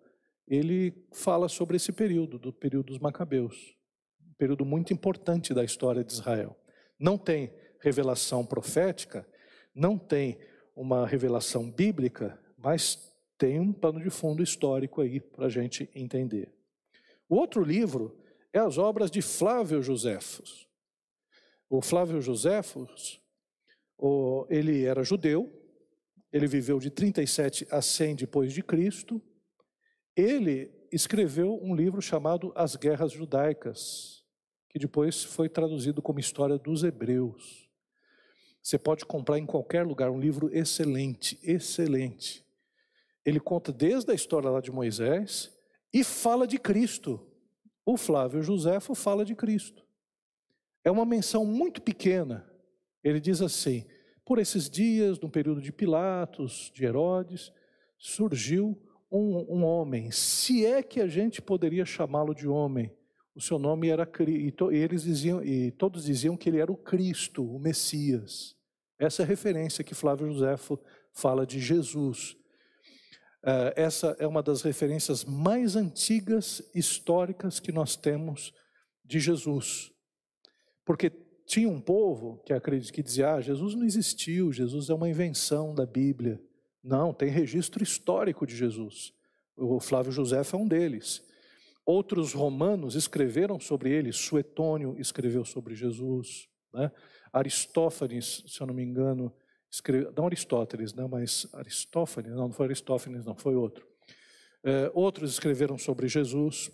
ele 0.48 1.06
fala 1.12 1.50
sobre 1.50 1.76
esse 1.76 1.92
período, 1.92 2.40
do 2.40 2.54
período 2.54 2.88
dos 2.88 3.00
Macabeus. 3.00 3.76
Um 4.22 4.34
período 4.38 4.66
muito 4.66 4.94
importante 4.94 5.54
da 5.54 5.64
história 5.64 6.04
de 6.04 6.14
Israel. 6.14 6.58
Não 7.00 7.18
tem 7.18 7.54
revelação 7.82 8.46
profética, 8.46 9.28
não 9.76 9.98
tem 9.98 10.40
uma 10.76 11.06
revelação 11.06 11.70
bíblica, 11.70 12.40
mas 12.58 13.14
tem 13.38 13.60
um 13.60 13.72
pano 13.72 14.02
de 14.02 14.10
fundo 14.10 14.42
histórico 14.42 15.02
aí 15.02 15.20
para 15.20 15.46
a 15.46 15.50
gente 15.50 15.90
entender. 15.94 16.52
O 17.30 17.36
outro 17.36 17.64
livro 17.64 18.18
é 18.54 18.60
as 18.60 18.78
obras 18.78 19.12
de 19.12 19.22
Flávio 19.22 19.82
Joséfos. 19.84 20.68
O 21.70 21.82
Flávio 21.82 22.22
Joséfos, 22.22 23.22
ele 24.50 24.84
era 24.84 25.04
judeu, 25.04 25.52
ele 26.32 26.48
viveu 26.48 26.80
de 26.80 26.90
37 26.90 27.68
a 27.72 27.82
100 27.82 28.16
depois 28.16 28.54
de 28.54 28.62
Cristo. 28.62 29.22
Ele 30.16 30.72
escreveu 30.92 31.60
um 31.62 31.76
livro 31.76 32.02
chamado 32.02 32.52
As 32.56 32.76
Guerras 32.76 33.12
Judaicas, 33.12 34.24
que 34.70 34.80
depois 34.80 35.24
foi 35.24 35.50
traduzido 35.50 36.02
como 36.02 36.20
História 36.20 36.58
dos 36.58 36.84
Hebreus. 36.84 37.68
Você 38.62 38.78
pode 38.78 39.06
comprar 39.06 39.40
em 39.40 39.46
qualquer 39.46 39.86
lugar 39.86 40.12
um 40.12 40.20
livro 40.20 40.50
excelente, 40.54 41.40
excelente. 41.42 42.46
Ele 43.26 43.40
conta 43.40 43.72
desde 43.72 44.12
a 44.12 44.16
história 44.16 44.50
lá 44.50 44.60
de 44.60 44.72
Moisés 44.72 45.52
e 45.94 46.04
fala 46.04 46.46
de 46.46 46.58
Cristo. 46.58 47.26
O 47.86 47.96
Flávio 47.96 48.44
Joséfo 48.44 48.94
fala 48.94 49.24
de 49.24 49.36
Cristo. 49.36 49.86
É 50.84 50.92
uma 50.92 51.06
menção 51.06 51.46
muito 51.46 51.82
pequena. 51.82 52.50
Ele 53.04 53.20
diz 53.20 53.42
assim: 53.42 53.86
por 54.26 54.40
esses 54.40 54.70
dias, 54.70 55.20
no 55.20 55.30
período 55.30 55.62
de 55.62 55.72
Pilatos, 55.72 56.70
de 56.74 56.84
Herodes, 56.84 57.52
surgiu 57.98 58.78
um, 59.12 59.60
um 59.60 59.64
homem, 59.64 60.12
se 60.12 60.66
é 60.66 60.84
que 60.84 61.00
a 61.00 61.08
gente 61.08 61.42
poderia 61.42 61.86
chamá-lo 61.86 62.36
de 62.36 62.48
homem. 62.48 62.94
O 63.34 63.42
seu 63.42 63.58
nome 63.58 63.88
era 63.88 64.10
e 64.28 64.54
eles 64.76 65.04
diziam 65.04 65.44
e 65.44 65.72
todos 65.72 66.06
diziam 66.06 66.36
que 66.36 66.50
ele 66.50 66.60
era 66.60 66.72
o 66.72 66.76
Cristo, 66.76 67.46
o 67.46 67.60
Messias. 67.60 68.56
Essa 69.00 69.22
é 69.22 69.26
a 69.26 69.28
referência 69.28 69.84
que 69.84 69.94
Flávio 69.94 70.28
Josefo 70.32 70.80
fala 71.14 71.46
de 71.46 71.60
Jesus. 71.60 72.36
É, 73.46 73.74
essa 73.78 74.16
é 74.20 74.26
uma 74.26 74.42
das 74.42 74.64
referências 74.64 75.24
mais 75.24 75.76
antigas 75.76 76.62
históricas 76.74 77.60
que 77.60 77.72
nós 77.72 77.96
temos 77.96 78.52
de 79.06 79.20
Jesus. 79.20 79.92
Porque 80.84 81.12
tinha 81.48 81.70
um 81.70 81.80
povo 81.80 82.44
que 82.46 82.52
acredita 82.52 82.92
que 82.92 83.02
dizia: 83.02 83.36
ah, 83.36 83.42
Jesus 83.42 83.74
não 83.74 83.86
existiu, 83.86 84.52
Jesus 84.52 84.90
é 84.90 84.94
uma 84.94 85.10
invenção 85.10 85.74
da 85.74 85.86
Bíblia. 85.86 86.40
Não, 86.84 87.14
tem 87.14 87.30
registro 87.30 87.82
histórico 87.82 88.46
de 88.46 88.56
Jesus. 88.56 89.14
O 89.56 89.80
Flávio 89.80 90.12
José 90.12 90.40
é 90.40 90.56
um 90.56 90.68
deles. 90.68 91.26
Outros 91.86 92.34
romanos 92.34 92.96
escreveram 92.96 93.60
sobre 93.60 93.90
ele, 93.92 94.12
Suetônio 94.12 94.96
escreveu 95.00 95.46
sobre 95.46 95.74
Jesus. 95.74 96.50
Né? 96.74 96.92
Aristófanes, 97.32 98.44
se 98.46 98.62
eu 98.62 98.68
não 98.68 98.74
me 98.74 98.84
engano, 98.84 99.34
escreveu, 99.72 100.12
não 100.16 100.26
Aristóteles, 100.26 100.94
né, 100.94 101.08
mas 101.10 101.48
Aristófanes, 101.54 102.32
não, 102.32 102.48
não 102.48 102.52
foi 102.52 102.66
Aristófanes, 102.66 103.26
não, 103.26 103.36
foi 103.36 103.56
outro. 103.56 103.88
É, 104.64 104.92
outros 104.94 105.32
escreveram 105.32 105.78
sobre 105.78 106.10
Jesus. 106.10 106.70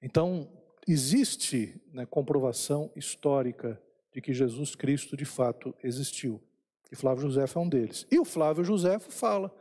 Então, 0.00 0.48
existe 0.92 1.80
né, 1.92 2.06
comprovação 2.06 2.90
histórica 2.96 3.80
de 4.12 4.20
que 4.20 4.32
Jesus 4.32 4.74
Cristo 4.74 5.16
de 5.16 5.24
fato 5.24 5.74
existiu. 5.82 6.42
E 6.90 6.96
Flávio 6.96 7.22
José 7.22 7.44
é 7.54 7.58
um 7.58 7.68
deles. 7.68 8.06
E 8.10 8.18
o 8.18 8.24
Flávio 8.24 8.64
José 8.64 8.98
fala 8.98 9.54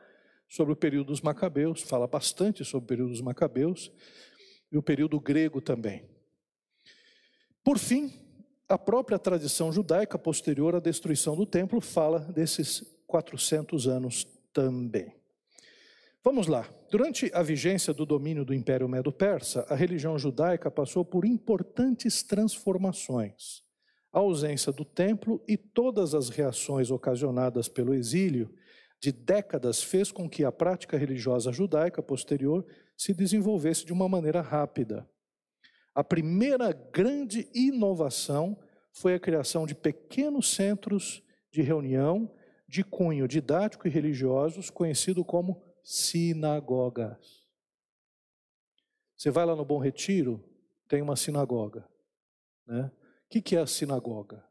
sobre 0.48 0.74
o 0.74 0.78
período 0.78 1.08
dos 1.08 1.22
Macabeus, 1.22 1.82
fala 1.82 2.08
bastante 2.08 2.64
sobre 2.64 2.86
o 2.86 2.88
período 2.88 3.10
dos 3.12 3.22
Macabeus 3.22 3.92
e 4.72 4.78
o 4.78 4.84
período 4.84 5.20
grego 5.20 5.60
também. 5.60 6.06
Por 7.64 7.78
fim, 7.78 8.14
a 8.70 8.78
própria 8.78 9.20
tradição 9.20 9.72
judaica 9.72 10.18
posterior 10.18 10.76
à 10.76 10.80
destruição 10.80 11.36
do 11.36 11.46
templo 11.46 11.82
fala 11.82 12.20
desses 12.20 12.84
400 13.06 13.88
anos 13.88 14.26
também. 14.54 15.14
Vamos 16.24 16.48
lá. 16.48 16.68
Durante 16.92 17.32
a 17.34 17.42
vigência 17.42 17.94
do 17.94 18.06
domínio 18.06 18.44
do 18.44 18.54
Império 18.54 18.88
Medo-Persa, 18.88 19.66
a 19.70 19.76
religião 19.76 20.18
judaica 20.18 20.70
passou 20.70 21.06
por 21.06 21.26
importantes 21.26 22.24
transformações. 22.24 23.64
A 24.12 24.20
ausência 24.20 24.72
do 24.72 24.84
templo 24.84 25.42
e 25.48 25.56
todas 25.56 26.14
as 26.14 26.30
reações 26.30 26.92
ocasionadas 26.92 27.68
pelo 27.68 27.94
exílio 27.94 28.54
de 29.00 29.12
décadas 29.12 29.84
fez 29.84 30.12
com 30.12 30.30
que 30.30 30.44
a 30.44 30.52
prática 30.52 30.98
religiosa 30.98 31.52
judaica 31.52 32.02
posterior 32.02 32.66
se 32.98 33.14
desenvolvesse 33.14 33.86
de 33.86 33.94
uma 33.94 34.10
maneira 34.10 34.42
rápida. 34.42 35.08
A 35.94 36.04
primeira 36.04 36.72
grande 36.72 37.48
inovação 37.54 38.58
foi 38.92 39.14
a 39.14 39.20
criação 39.20 39.66
de 39.66 39.76
pequenos 39.76 40.54
centros 40.54 41.24
de 41.52 41.62
reunião 41.62 42.34
de 42.68 42.84
cunho 42.84 43.28
didático 43.28 43.88
e 43.88 43.92
religiosos, 43.92 44.70
conhecido 44.70 45.24
como 45.24 45.62
sinagogas. 45.88 47.48
Você 49.16 49.32
vai 49.32 49.46
lá 49.46 49.56
no 49.56 49.64
Bom 49.64 49.80
Retiro, 49.80 50.44
tem 50.86 51.02
uma 51.02 51.16
sinagoga. 51.16 51.88
Né? 52.66 52.92
O 53.26 53.30
que 53.42 53.56
é 53.56 53.60
a 53.60 53.66
sinagoga? 53.66 54.44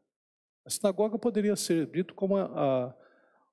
A 0.65 0.69
sinagoga 0.71 1.19
poderia 1.19 1.55
ser 1.55 1.85
dito 1.91 2.15
como 2.15 2.37
a, 2.37 2.45
a, 2.45 2.95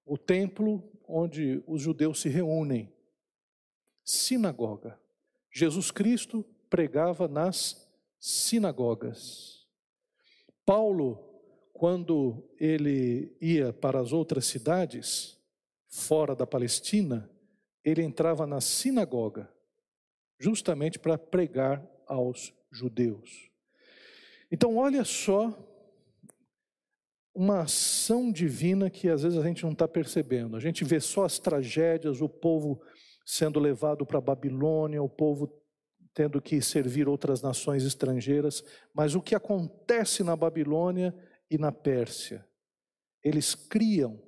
o 0.07 0.17
templo 0.17 0.83
onde 1.07 1.63
os 1.67 1.83
judeus 1.83 2.23
se 2.23 2.31
reúnem. 2.31 2.91
Sinagoga. 4.03 4.99
Jesus 5.53 5.91
Cristo 5.91 6.43
pregava 6.71 7.29
nas 7.29 7.87
sinagogas. 8.19 9.69
Paulo, 10.65 11.23
quando 11.75 12.49
ele 12.59 13.37
ia 13.43 13.75
para 13.75 14.01
as 14.01 14.11
outras 14.11 14.47
cidades, 14.47 15.39
fora 15.87 16.35
da 16.35 16.47
Palestina, 16.47 17.31
ele 17.85 18.03
entrava 18.03 18.47
na 18.47 18.61
sinagoga, 18.61 19.53
justamente 20.39 20.99
para 20.99 21.19
pregar 21.19 21.87
aos 22.07 22.53
judeus. 22.71 23.51
Então, 24.51 24.77
olha 24.77 25.05
só 25.05 25.57
uma 27.35 27.63
ação 27.63 28.31
divina 28.31 28.89
que 28.89 29.09
às 29.09 29.23
vezes 29.23 29.39
a 29.39 29.43
gente 29.43 29.65
não 29.65 29.73
está 29.73 29.89
percebendo. 29.89 30.57
A 30.57 30.61
gente 30.61 30.85
vê 30.85 31.01
só 31.01 31.25
as 31.25 31.39
tragédias, 31.39 32.21
o 32.21 32.29
povo 32.29 32.81
sendo 33.27 33.59
levado 33.59 34.07
para 34.07 34.19
a 34.19 34.23
Babilônia, 34.23 35.03
o 35.03 35.09
povo 35.09 35.61
tendo 36.15 36.41
que 36.41 36.63
servir 36.63 37.09
outras 37.09 37.43
nações 37.43 37.83
estrangeiras, 37.83 38.63
mas 38.95 39.17
o 39.17 39.21
que 39.21 39.35
acontece 39.35 40.23
na 40.23 40.37
Babilônia 40.37 41.13
e 41.51 41.59
na 41.59 41.73
Pérsia? 41.73 42.47
Eles 43.23 43.55
criam 43.55 44.23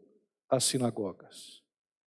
as 0.51 0.65
sinagogas. 0.65 1.63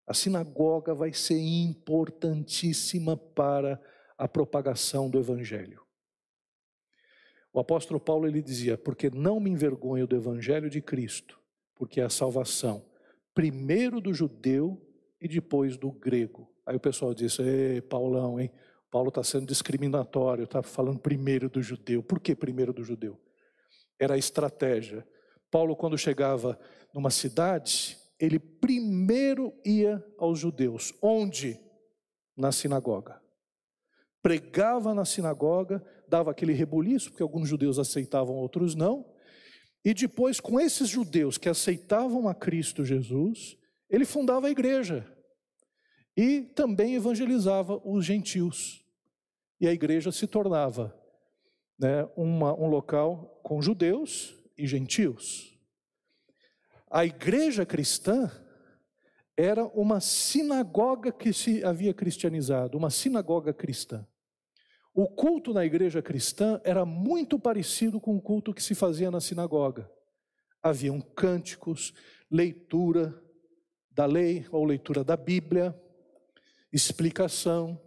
A 0.10 0.13
sinagoga 0.15 0.95
vai 0.95 1.13
ser 1.13 1.38
importantíssima 1.38 3.15
para 3.15 3.80
a 4.17 4.28
propagação 4.28 5.08
do 5.08 5.19
evangelho. 5.19 5.84
O 7.54 7.60
apóstolo 7.60 8.00
Paulo 8.00 8.26
ele 8.26 8.41
dizia: 8.41 8.76
"Porque 8.76 9.12
não 9.12 9.39
me 9.39 9.52
envergonho 9.52 10.08
do 10.08 10.15
evangelho 10.15 10.67
de 10.67 10.82
Cristo, 10.82 11.39
porque 11.76 12.02
é 12.02 12.06
a 12.06 12.10
salvação 12.10 12.84
primeiro 13.36 14.02
do 14.02 14.12
judeu 14.12 14.84
e 15.22 15.28
depois 15.28 15.78
do 15.78 15.91
grego". 15.91 16.52
Aí 16.65 16.76
o 16.76 16.80
pessoal 16.80 17.13
disse: 17.13 17.43
"Ei, 17.43 17.80
Paulão, 17.80 18.39
hein? 18.39 18.52
Paulo 18.89 19.10
está 19.10 19.24
sendo 19.24 19.45
discriminatório, 19.45 20.45
está 20.45 20.63
falando 20.63 20.98
primeiro 20.98 21.48
do 21.48 21.62
judeu. 21.62 22.02
Por 22.02 22.19
que 22.19 22.36
primeiro 22.36 22.74
do 22.74 22.84
judeu? 22.84 23.15
Era 24.00 24.15
a 24.15 24.17
estratégia. 24.17 25.08
Paulo, 25.52 25.76
quando 25.76 26.00
chegava 26.00 26.60
numa 26.91 27.12
cidade, 27.12 27.99
ele 28.19 28.38
primeiro 28.38 29.53
ia 29.65 30.03
aos 30.17 30.39
judeus. 30.39 30.93
Onde? 31.01 31.60
Na 32.36 32.51
sinagoga. 32.51 33.21
Pregava 34.21 34.93
na 34.93 35.05
sinagoga, 35.05 35.84
dava 36.08 36.32
aquele 36.32 36.53
rebuliço, 36.53 37.10
porque 37.10 37.23
alguns 37.23 37.47
judeus 37.47 37.79
aceitavam, 37.79 38.36
outros 38.36 38.75
não. 38.75 39.05
E 39.84 39.93
depois, 39.93 40.39
com 40.39 40.60
esses 40.60 40.89
judeus 40.89 41.38
que 41.38 41.47
aceitavam 41.47 42.27
a 42.27 42.36
Cristo 42.36 42.84
Jesus, 42.84 43.58
ele 43.89 44.05
fundava 44.05 44.47
a 44.47 44.51
igreja 44.51 45.08
e 46.15 46.41
também 46.41 46.95
evangelizava 46.95 47.82
os 47.86 48.05
gentios. 48.05 48.86
E 49.60 49.67
a 49.67 49.71
igreja 49.71 50.12
se 50.12 50.27
tornava 50.27 50.93
né, 51.77 52.05
uma, 52.15 52.53
um 52.53 52.67
local 52.67 53.39
com 53.41 53.62
judeus 53.62 54.36
e 54.58 54.67
gentios. 54.67 55.58
A 56.89 57.06
igreja 57.06 57.65
cristã 57.65 58.32
era 59.38 59.65
uma 59.67 59.99
sinagoga 59.99 61.12
que 61.12 61.32
se 61.32 61.63
havia 61.63 61.93
cristianizado, 61.93 62.78
uma 62.78 62.89
sinagoga 62.89 63.54
cristã. 63.54 64.06
O 64.93 65.08
culto 65.08 65.54
na 65.54 65.63
igreja 65.63 66.02
cristã 66.02 66.60
era 66.63 66.84
muito 66.86 67.38
parecido 67.39 68.02
com 68.02 68.17
o 68.17 68.21
culto 68.21 68.54
que 68.54 68.62
se 68.62 68.73
fazia 68.73 69.12
na 69.12 69.21
sinagoga. 69.21 69.89
Haviam 70.62 70.99
cânticos, 70.99 71.93
leitura 72.30 73.21
da 73.91 74.06
lei 74.06 74.45
ou 74.52 74.65
leitura 74.65 75.04
da 75.04 75.15
Bíblia, 75.15 75.80
explicação, 76.73 77.80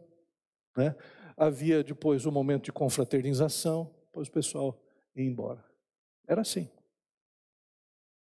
né? 0.76 0.94
havia 1.36 1.82
depois 1.82 2.24
um 2.24 2.30
momento 2.30 2.64
de 2.64 2.72
confraternização, 2.72 3.92
depois 4.06 4.28
o 4.28 4.32
pessoal 4.32 4.80
ia 5.14 5.24
embora. 5.24 5.64
Era 6.26 6.42
assim. 6.42 6.70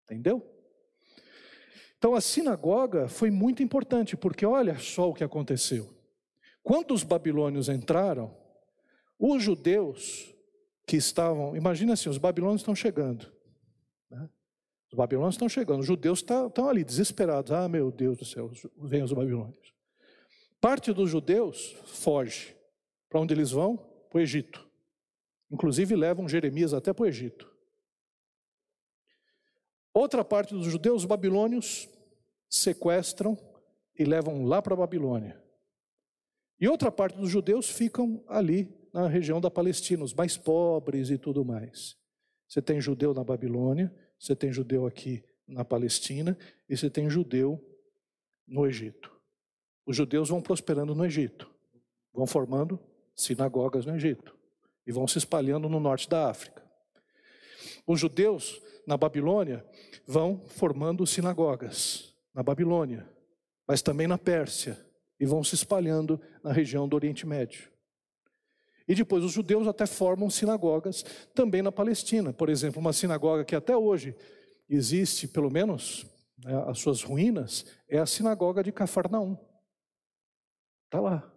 Entendeu? 0.05 0.56
Então 1.99 2.15
a 2.15 2.21
sinagoga 2.21 3.09
foi 3.09 3.31
muito 3.31 3.63
importante, 3.63 4.17
porque 4.17 4.45
olha 4.45 4.79
só 4.79 5.11
o 5.11 5.15
que 5.15 5.25
aconteceu. 5.25 5.89
Quando 6.63 6.93
os 6.93 7.03
babilônios 7.03 7.69
entraram, 7.69 8.37
os 9.19 9.43
judeus 9.43 10.35
que 10.87 10.97
estavam, 10.97 11.57
imagina 11.57 11.95
assim, 11.95 12.09
os 12.09 12.19
babilônios 12.19 12.61
estão 12.61 12.75
chegando. 12.75 13.33
Né? 14.11 14.29
Os 14.89 14.95
babilônios 14.95 15.35
estão 15.35 15.49
chegando, 15.49 15.81
os 15.81 15.87
judeus 15.87 16.19
estão, 16.19 16.49
estão 16.49 16.69
ali 16.69 16.85
desesperados. 16.85 17.51
Ah, 17.53 17.69
meu 17.69 17.91
Deus 17.91 18.19
do 18.19 18.25
céu, 18.25 18.51
vem 18.77 19.03
os 19.03 19.13
babilônios. 19.13 19.75
Parte 20.61 20.93
dos 20.93 21.11
judeus 21.11 21.77
foge. 21.87 22.55
Para 23.09 23.21
onde 23.21 23.33
eles 23.33 23.51
vão? 23.51 23.77
Para 24.11 24.19
o 24.19 24.21
Egito. 24.21 24.67
Inclusive 25.51 25.95
levam 25.95 26.29
Jeremias 26.29 26.75
até 26.75 26.93
para 26.93 27.05
o 27.05 27.07
Egito. 27.07 27.56
Outra 29.97 30.23
parte 30.23 30.53
dos 30.53 30.67
judeus, 30.67 30.97
os 30.97 31.05
babilônios, 31.07 31.89
sequestram 32.51 33.35
e 33.99 34.05
levam 34.05 34.45
lá 34.45 34.61
para 34.61 34.75
a 34.75 34.77
Babilônia. 34.77 35.43
E 36.61 36.69
outra 36.69 36.93
parte 36.93 37.17
dos 37.17 37.31
judeus 37.31 37.71
ficam 37.71 38.23
ali 38.29 38.71
na 38.93 39.09
região 39.09 39.41
da 39.41 39.51
Palestina, 39.51 40.05
os 40.05 40.13
mais 40.13 40.37
pobres 40.37 41.09
e 41.09 41.17
tudo 41.17 41.47
mais. 41.47 41.97
Você 42.47 42.61
tem 42.61 42.79
judeu 42.79 43.15
na 43.15 43.25
Babilônia, 43.25 43.91
você 44.19 44.37
tem 44.37 44.53
judeu 44.53 44.87
aqui 44.87 45.25
na 45.49 45.65
Palestina 45.65 46.37
e 46.69 46.77
você 46.77 46.91
tem 46.91 47.09
judeu 47.09 47.59
no 48.47 48.67
Egito. 48.67 49.11
Os 49.87 49.97
judeus 49.97 50.29
vão 50.29 50.43
prosperando 50.43 50.95
no 50.95 51.07
Egito, 51.07 51.51
vão 52.13 52.27
formando 52.27 52.79
sinagogas 53.15 53.87
no 53.87 53.97
Egito 53.97 54.37
e 54.87 54.93
vão 54.93 55.09
se 55.09 55.17
espalhando 55.17 55.71
no 55.71 55.81
norte 55.81 56.07
da 56.07 56.29
África. 56.29 56.63
Os 57.87 57.99
judeus 57.99 58.61
na 58.87 58.97
Babilônia 58.97 59.65
vão 60.07 60.41
formando 60.47 61.07
sinagogas 61.07 62.15
na 62.33 62.43
Babilônia, 62.43 63.09
mas 63.67 63.83
também 63.83 64.07
na 64.07 64.17
Pérsia 64.17 64.79
e 65.19 65.27
vão 65.27 65.43
se 65.43 65.55
espalhando 65.55 66.21
na 66.43 66.53
região 66.53 66.89
do 66.89 66.95
Oriente 66.95 67.27
Médio. 67.27 67.71
E 68.87 68.95
depois 68.95 69.25
os 69.25 69.33
judeus 69.33 69.67
até 69.67 69.85
formam 69.85 70.31
sinagogas 70.31 71.03
também 71.35 71.61
na 71.61 71.73
Palestina. 71.73 72.33
Por 72.33 72.49
exemplo, 72.49 72.81
uma 72.81 72.93
sinagoga 72.93 73.45
que 73.45 73.57
até 73.57 73.77
hoje 73.77 74.15
existe, 74.69 75.27
pelo 75.27 75.51
menos 75.51 76.07
né, 76.39 76.65
as 76.69 76.79
suas 76.79 77.03
ruínas, 77.03 77.67
é 77.89 77.99
a 77.99 78.07
sinagoga 78.07 78.63
de 78.63 78.71
Cafarnaum. 78.71 79.37
Está 80.85 81.01
lá. 81.01 81.33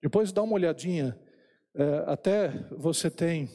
Depois 0.00 0.32
dá 0.32 0.42
uma 0.42 0.54
olhadinha, 0.54 1.18
é, 1.74 2.04
até 2.06 2.48
você 2.70 3.10
tem 3.10 3.50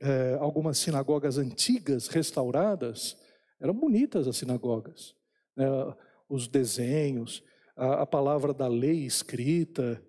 é, 0.00 0.36
algumas 0.40 0.78
sinagogas 0.78 1.36
antigas, 1.36 2.08
restauradas, 2.08 3.16
eram 3.60 3.74
bonitas 3.74 4.26
as 4.26 4.36
sinagogas. 4.36 5.14
Né? 5.54 5.66
Os 6.28 6.48
desenhos, 6.48 7.44
a, 7.76 8.02
a, 8.02 8.06
palavra 8.06 8.54
da 8.54 8.66
lei 8.66 9.04
escrita, 9.04 10.02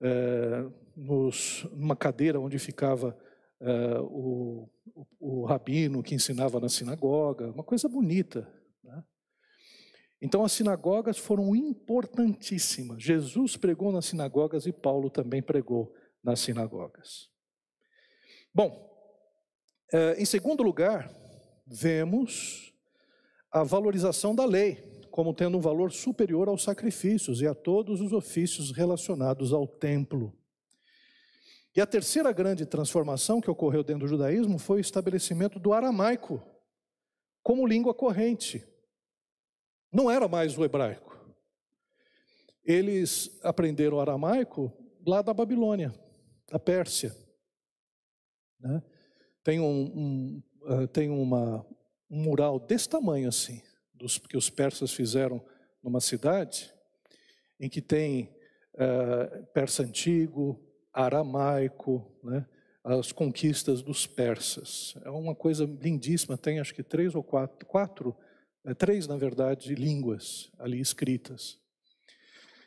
é, 0.00 0.66
nos, 0.94 1.66
numa 1.72 1.96
cadeira 1.96 2.38
onde 2.38 2.58
ficava 2.58 3.16
é, 3.60 3.98
o, 4.00 4.68
o, 4.94 5.06
o, 5.18 5.44
rabino 5.44 6.02
que 6.02 6.14
ensinava 6.14 6.60
na 6.60 6.68
sinagoga, 6.68 7.50
uma 7.50 7.64
coisa 7.64 7.88
bonita. 7.88 8.52
Né? 8.84 9.02
Então 10.20 10.44
as 10.44 10.52
sinagogas 10.52 11.16
foram 11.16 11.56
importantíssimas. 11.56 13.02
Jesus 13.02 13.56
pregou 13.56 13.92
nas 13.92 14.06
sinagogas 14.06 14.66
e 14.66 14.72
Paulo 14.72 15.08
também 15.08 15.42
pregou 15.42 15.94
nas 16.22 16.40
sinagogas. 16.40 17.30
Bom, 18.52 18.87
em 20.16 20.24
segundo 20.24 20.62
lugar, 20.62 21.10
vemos 21.66 22.74
a 23.50 23.62
valorização 23.62 24.34
da 24.34 24.44
lei 24.44 24.98
como 25.10 25.34
tendo 25.34 25.58
um 25.58 25.60
valor 25.60 25.90
superior 25.90 26.48
aos 26.48 26.62
sacrifícios 26.62 27.40
e 27.40 27.46
a 27.46 27.52
todos 27.52 28.00
os 28.00 28.12
ofícios 28.12 28.70
relacionados 28.70 29.52
ao 29.52 29.66
templo. 29.66 30.32
E 31.74 31.80
a 31.80 31.86
terceira 31.86 32.30
grande 32.30 32.64
transformação 32.64 33.40
que 33.40 33.50
ocorreu 33.50 33.82
dentro 33.82 34.06
do 34.06 34.08
judaísmo 34.08 34.58
foi 34.58 34.78
o 34.78 34.80
estabelecimento 34.80 35.58
do 35.58 35.72
aramaico 35.72 36.40
como 37.42 37.66
língua 37.66 37.94
corrente. 37.94 38.64
não 39.92 40.10
era 40.10 40.28
mais 40.28 40.56
o 40.56 40.64
hebraico. 40.64 41.18
Eles 42.62 43.40
aprenderam 43.42 43.98
aramaico 43.98 44.72
lá 45.06 45.22
da 45.22 45.32
Babilônia, 45.32 45.92
da 46.48 46.58
Pérsia. 46.58 47.16
Né? 48.60 48.82
Tem, 49.48 49.60
um, 49.60 49.64
um 49.64 50.42
uh, 50.64 50.86
tem 50.86 51.08
uma, 51.08 51.64
um 52.10 52.22
mural 52.22 52.60
desse 52.60 52.86
tamanho 52.86 53.30
assim, 53.30 53.62
dos, 53.94 54.18
que 54.18 54.36
os 54.36 54.50
persas 54.50 54.92
fizeram 54.92 55.42
numa 55.82 56.02
cidade, 56.02 56.70
em 57.58 57.66
que 57.66 57.80
tem 57.80 58.36
uh, 58.74 59.46
persa 59.54 59.84
antigo, 59.84 60.62
aramaico, 60.92 62.14
né? 62.22 62.44
as 62.84 63.10
conquistas 63.10 63.80
dos 63.80 64.06
persas. 64.06 64.94
É 65.02 65.08
uma 65.08 65.34
coisa 65.34 65.64
lindíssima, 65.64 66.36
tem 66.36 66.60
acho 66.60 66.74
que 66.74 66.82
três 66.82 67.14
ou 67.14 67.22
quatro, 67.22 67.64
quatro 67.64 68.14
é, 68.66 68.74
três, 68.74 69.06
na 69.06 69.16
verdade, 69.16 69.74
línguas 69.74 70.52
ali 70.58 70.78
escritas. 70.78 71.58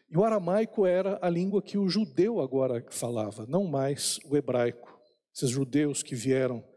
E 0.10 0.18
o 0.18 0.24
aramaico 0.24 0.88
era 0.88 1.20
a 1.22 1.30
língua 1.30 1.62
que 1.62 1.78
o 1.78 1.88
judeu 1.88 2.42
agora 2.42 2.84
falava, 2.90 3.46
não 3.46 3.66
mais 3.66 4.20
o 4.26 4.36
hebraico. 4.36 5.00
Esses 5.32 5.52
judeus 5.52 6.02
que 6.02 6.16
vieram 6.16 6.71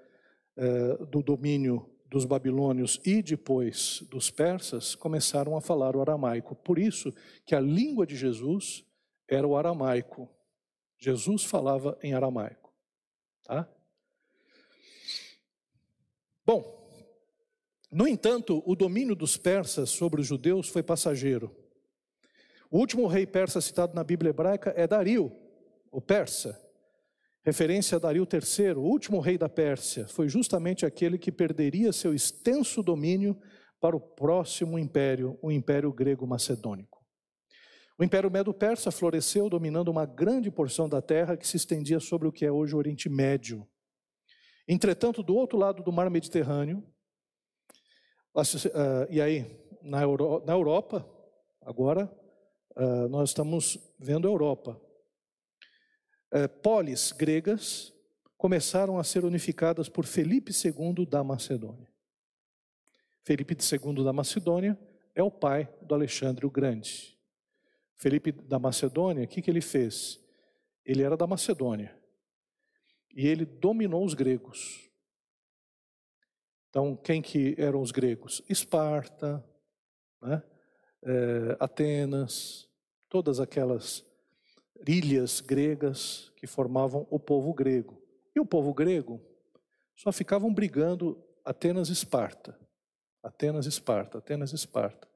é, 0.56 1.04
do 1.06 1.22
domínio 1.22 1.90
dos 2.06 2.24
babilônios 2.24 3.00
e 3.04 3.20
depois 3.22 4.04
dos 4.08 4.30
persas 4.30 4.94
começaram 4.94 5.56
a 5.56 5.60
falar 5.60 5.96
o 5.96 6.00
aramaico. 6.00 6.54
Por 6.54 6.78
isso 6.78 7.12
que 7.44 7.54
a 7.54 7.60
língua 7.60 8.06
de 8.06 8.14
Jesus 8.14 8.84
era 9.28 9.46
o 9.46 9.56
aramaico. 9.56 10.28
Jesus 10.96 11.42
falava 11.42 11.98
em 12.02 12.14
aramaico. 12.14 12.72
Tá? 13.42 13.68
Bom, 16.46 16.88
no 17.90 18.06
entanto, 18.06 18.62
o 18.66 18.76
domínio 18.76 19.14
dos 19.14 19.36
persas 19.36 19.90
sobre 19.90 20.20
os 20.20 20.26
judeus 20.26 20.68
foi 20.68 20.82
passageiro. 20.82 21.54
O 22.70 22.78
último 22.78 23.06
rei 23.06 23.26
persa 23.26 23.60
citado 23.60 23.94
na 23.94 24.02
Bíblia 24.02 24.30
hebraica 24.30 24.72
é 24.76 24.86
Dario, 24.86 25.32
o 25.90 26.00
persa. 26.00 26.60
Referência 27.44 27.96
a 27.96 27.98
Dario 27.98 28.26
III, 28.26 28.72
o 28.72 28.80
último 28.80 29.20
rei 29.20 29.36
da 29.36 29.50
Pérsia, 29.50 30.08
foi 30.08 30.28
justamente 30.30 30.86
aquele 30.86 31.18
que 31.18 31.30
perderia 31.30 31.92
seu 31.92 32.14
extenso 32.14 32.82
domínio 32.82 33.38
para 33.78 33.94
o 33.94 34.00
próximo 34.00 34.78
império, 34.78 35.38
o 35.42 35.52
Império 35.52 35.92
Grego-Macedônico. 35.92 37.04
O 37.98 38.02
Império 38.02 38.30
Medo-Persa 38.30 38.90
floresceu 38.90 39.50
dominando 39.50 39.88
uma 39.88 40.06
grande 40.06 40.50
porção 40.50 40.88
da 40.88 41.02
terra 41.02 41.36
que 41.36 41.46
se 41.46 41.58
estendia 41.58 42.00
sobre 42.00 42.26
o 42.26 42.32
que 42.32 42.46
é 42.46 42.50
hoje 42.50 42.74
o 42.74 42.78
Oriente 42.78 43.10
Médio. 43.10 43.68
Entretanto, 44.66 45.22
do 45.22 45.36
outro 45.36 45.58
lado 45.58 45.82
do 45.82 45.92
Mar 45.92 46.08
Mediterrâneo, 46.08 46.82
e 49.10 49.20
aí, 49.20 49.46
na 49.82 50.00
Europa, 50.00 51.06
agora, 51.60 52.10
nós 53.10 53.28
estamos 53.28 53.78
vendo 54.00 54.26
a 54.26 54.30
Europa. 54.30 54.80
É, 56.34 56.48
polis 56.48 57.12
gregas 57.12 57.94
começaram 58.36 58.98
a 58.98 59.04
ser 59.04 59.24
unificadas 59.24 59.88
por 59.88 60.04
Felipe 60.04 60.50
II 60.50 61.06
da 61.06 61.22
Macedônia. 61.22 61.88
Felipe 63.22 63.54
II 63.54 64.02
da 64.02 64.12
Macedônia 64.12 64.76
é 65.14 65.22
o 65.22 65.30
pai 65.30 65.72
do 65.80 65.94
Alexandre 65.94 66.44
o 66.44 66.50
Grande. 66.50 67.16
Felipe 67.94 68.32
da 68.32 68.58
Macedônia, 68.58 69.22
o 69.22 69.28
que, 69.28 69.40
que 69.40 69.48
ele 69.48 69.60
fez? 69.60 70.20
Ele 70.84 71.04
era 71.04 71.16
da 71.16 71.24
Macedônia 71.24 71.96
e 73.14 73.28
ele 73.28 73.44
dominou 73.44 74.04
os 74.04 74.12
gregos. 74.12 74.90
Então, 76.68 76.96
quem 76.96 77.22
que 77.22 77.54
eram 77.56 77.80
os 77.80 77.92
gregos? 77.92 78.42
Esparta, 78.48 79.48
né? 80.20 80.42
é, 81.00 81.56
Atenas, 81.60 82.68
todas 83.08 83.38
aquelas 83.38 84.04
ilhas 84.86 85.40
gregas 85.40 86.32
que 86.36 86.46
formavam 86.46 87.06
o 87.10 87.18
povo 87.18 87.52
grego. 87.52 88.00
E 88.34 88.40
o 88.40 88.46
povo 88.46 88.72
grego 88.74 89.20
só 89.96 90.12
ficavam 90.12 90.52
brigando 90.52 91.22
Atenas 91.44 91.88
Esparta. 91.88 92.58
Atenas 93.22 93.64
e 93.64 93.70
Esparta, 93.70 94.18
Atenas 94.18 94.52
Esparta. 94.52 95.08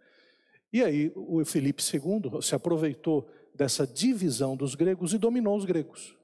E 0.73 0.83
aí 0.83 1.13
o 1.15 1.45
Felipe 1.45 1.83
II 1.83 2.41
se 2.41 2.55
aproveitou 2.55 3.31
dessa 3.55 3.87
divisão 3.87 4.57
dos 4.57 4.75
gregos 4.75 5.13
e 5.13 5.19
dominou 5.19 5.57
os 5.57 5.65
gregos. 5.65 6.17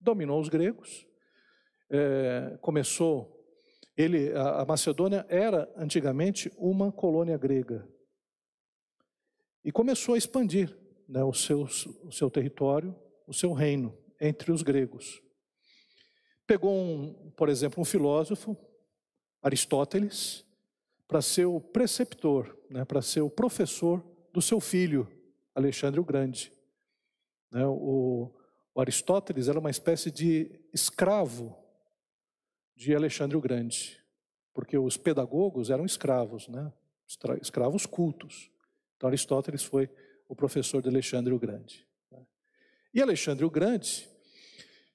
Dominou 0.00 0.40
os 0.40 0.48
gregos, 0.48 1.06
é, 1.90 2.56
começou. 2.62 3.36
Ele, 3.96 4.32
a, 4.32 4.62
a 4.62 4.64
Macedônia 4.64 5.26
era 5.28 5.70
antigamente 5.76 6.50
uma 6.56 6.90
colônia 6.90 7.36
grega 7.36 7.86
e 9.62 9.70
começou 9.70 10.14
a 10.14 10.18
expandir 10.18 10.74
né, 11.10 11.24
o, 11.24 11.34
seu, 11.34 11.62
o 12.04 12.12
seu 12.12 12.30
território, 12.30 12.94
o 13.26 13.34
seu 13.34 13.52
reino 13.52 13.92
entre 14.20 14.52
os 14.52 14.62
gregos. 14.62 15.20
Pegou, 16.46 16.72
um, 16.72 17.32
por 17.36 17.48
exemplo, 17.48 17.82
um 17.82 17.84
filósofo, 17.84 18.56
Aristóteles, 19.42 20.44
para 21.08 21.20
ser 21.20 21.46
o 21.46 21.60
preceptor, 21.60 22.56
né, 22.70 22.84
para 22.84 23.02
ser 23.02 23.22
o 23.22 23.30
professor 23.30 24.04
do 24.32 24.40
seu 24.40 24.60
filho, 24.60 25.10
Alexandre 25.52 25.98
o 25.98 26.04
Grande. 26.04 26.52
Né, 27.50 27.66
o, 27.66 28.32
o 28.72 28.80
Aristóteles 28.80 29.48
era 29.48 29.58
uma 29.58 29.70
espécie 29.70 30.10
de 30.12 30.60
escravo 30.72 31.56
de 32.76 32.94
Alexandre 32.94 33.36
o 33.36 33.40
Grande, 33.40 34.00
porque 34.54 34.78
os 34.78 34.96
pedagogos 34.96 35.70
eram 35.70 35.84
escravos, 35.84 36.46
né, 36.46 36.72
escravos 37.42 37.84
cultos. 37.84 38.48
Então 38.96 39.08
Aristóteles 39.08 39.64
foi 39.64 39.90
o 40.30 40.36
professor 40.36 40.80
de 40.80 40.88
Alexandre 40.88 41.34
o 41.34 41.38
Grande. 41.40 41.84
Né. 42.08 42.24
E 42.94 43.02
Alexandre 43.02 43.44
o 43.44 43.50
Grande, 43.50 44.08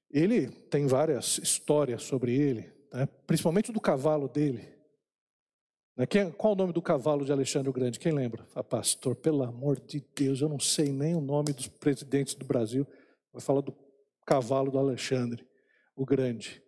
ele 0.09 0.47
tem 0.47 0.87
várias 0.87 1.37
histórias 1.39 2.03
sobre 2.03 2.33
ele, 2.33 2.71
né, 2.93 3.05
principalmente 3.27 3.69
do 3.69 3.81
cavalo 3.81 4.29
dele. 4.29 4.65
Né, 5.97 6.05
quem, 6.05 6.31
qual 6.31 6.53
o 6.53 6.55
nome 6.55 6.71
do 6.71 6.81
cavalo 6.81 7.25
de 7.25 7.33
Alexandre 7.33 7.69
o 7.69 7.73
Grande? 7.73 7.99
Quem 7.99 8.13
lembra? 8.13 8.47
Ah, 8.55 8.63
pastor, 8.63 9.13
pelo 9.13 9.43
amor 9.43 9.77
de 9.77 10.01
Deus, 10.15 10.39
eu 10.39 10.47
não 10.47 10.59
sei 10.59 10.93
nem 10.93 11.13
o 11.15 11.21
nome 11.21 11.51
dos 11.51 11.67
presidentes 11.67 12.33
do 12.33 12.45
Brasil. 12.45 12.87
Vai 13.33 13.41
falar 13.41 13.59
do 13.59 13.75
cavalo 14.25 14.71
do 14.71 14.79
Alexandre 14.79 15.45
o 15.97 16.05
Grande. 16.05 16.63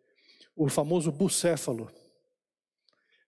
O 0.54 0.68
famoso 0.68 1.10
bucéfalo. 1.10 1.90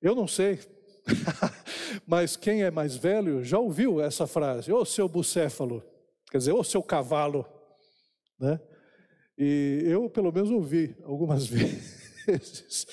Eu 0.02 0.14
não 0.14 0.28
sei, 0.28 0.60
mas 2.06 2.36
quem 2.36 2.64
é 2.64 2.72
mais 2.72 2.96
velho 2.96 3.44
já 3.44 3.60
ouviu 3.60 4.02
essa 4.02 4.28
frase: 4.28 4.72
ô 4.72 4.84
seu 4.86 5.08
bucéfalo, 5.08 5.84
quer 6.32 6.38
dizer, 6.38 6.54
ô 6.54 6.64
seu 6.64 6.82
cavalo. 6.84 7.46
Né? 8.40 8.60
E 9.38 9.84
eu, 9.86 10.10
pelo 10.10 10.32
menos, 10.32 10.52
ouvi 10.52 10.96
algumas 11.04 11.46
vezes 11.48 12.88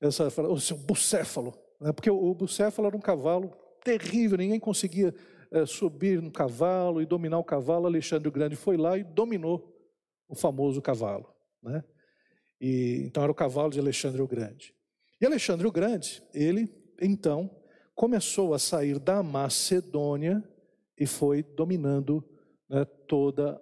essa 0.00 0.30
frase: 0.30 0.52
ô 0.52 0.58
seu 0.58 0.76
bucéfalo. 0.76 1.54
Né? 1.80 1.92
Porque 1.92 2.10
o 2.10 2.34
bucéfalo 2.34 2.88
era 2.88 2.96
um 2.96 3.00
cavalo 3.00 3.52
terrível, 3.82 4.38
ninguém 4.38 4.58
conseguia 4.58 5.14
é, 5.52 5.66
subir 5.66 6.20
no 6.20 6.32
cavalo 6.32 7.00
e 7.00 7.06
dominar 7.06 7.38
o 7.38 7.44
cavalo. 7.44 7.86
Alexandre 7.86 8.28
o 8.28 8.32
Grande 8.32 8.56
foi 8.56 8.76
lá 8.76 8.96
e 8.96 9.04
dominou 9.04 9.72
o 10.28 10.34
famoso 10.34 10.80
cavalo. 10.82 11.32
Né? 11.62 11.84
E, 12.60 13.02
então 13.06 13.22
era 13.22 13.30
o 13.30 13.34
cavalo 13.34 13.70
de 13.70 13.78
Alexandre 13.78 14.20
o 14.20 14.26
Grande. 14.26 14.74
E 15.20 15.26
Alexandre 15.26 15.66
o 15.66 15.72
Grande, 15.72 16.22
ele 16.32 16.68
então 17.00 17.50
começou 17.94 18.54
a 18.54 18.58
sair 18.58 18.98
da 18.98 19.22
Macedônia 19.22 20.42
e 20.98 21.06
foi 21.06 21.42
dominando 21.42 22.24
né, 22.68 22.84
toda 23.06 23.60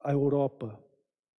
a 0.00 0.12
Europa, 0.12 0.78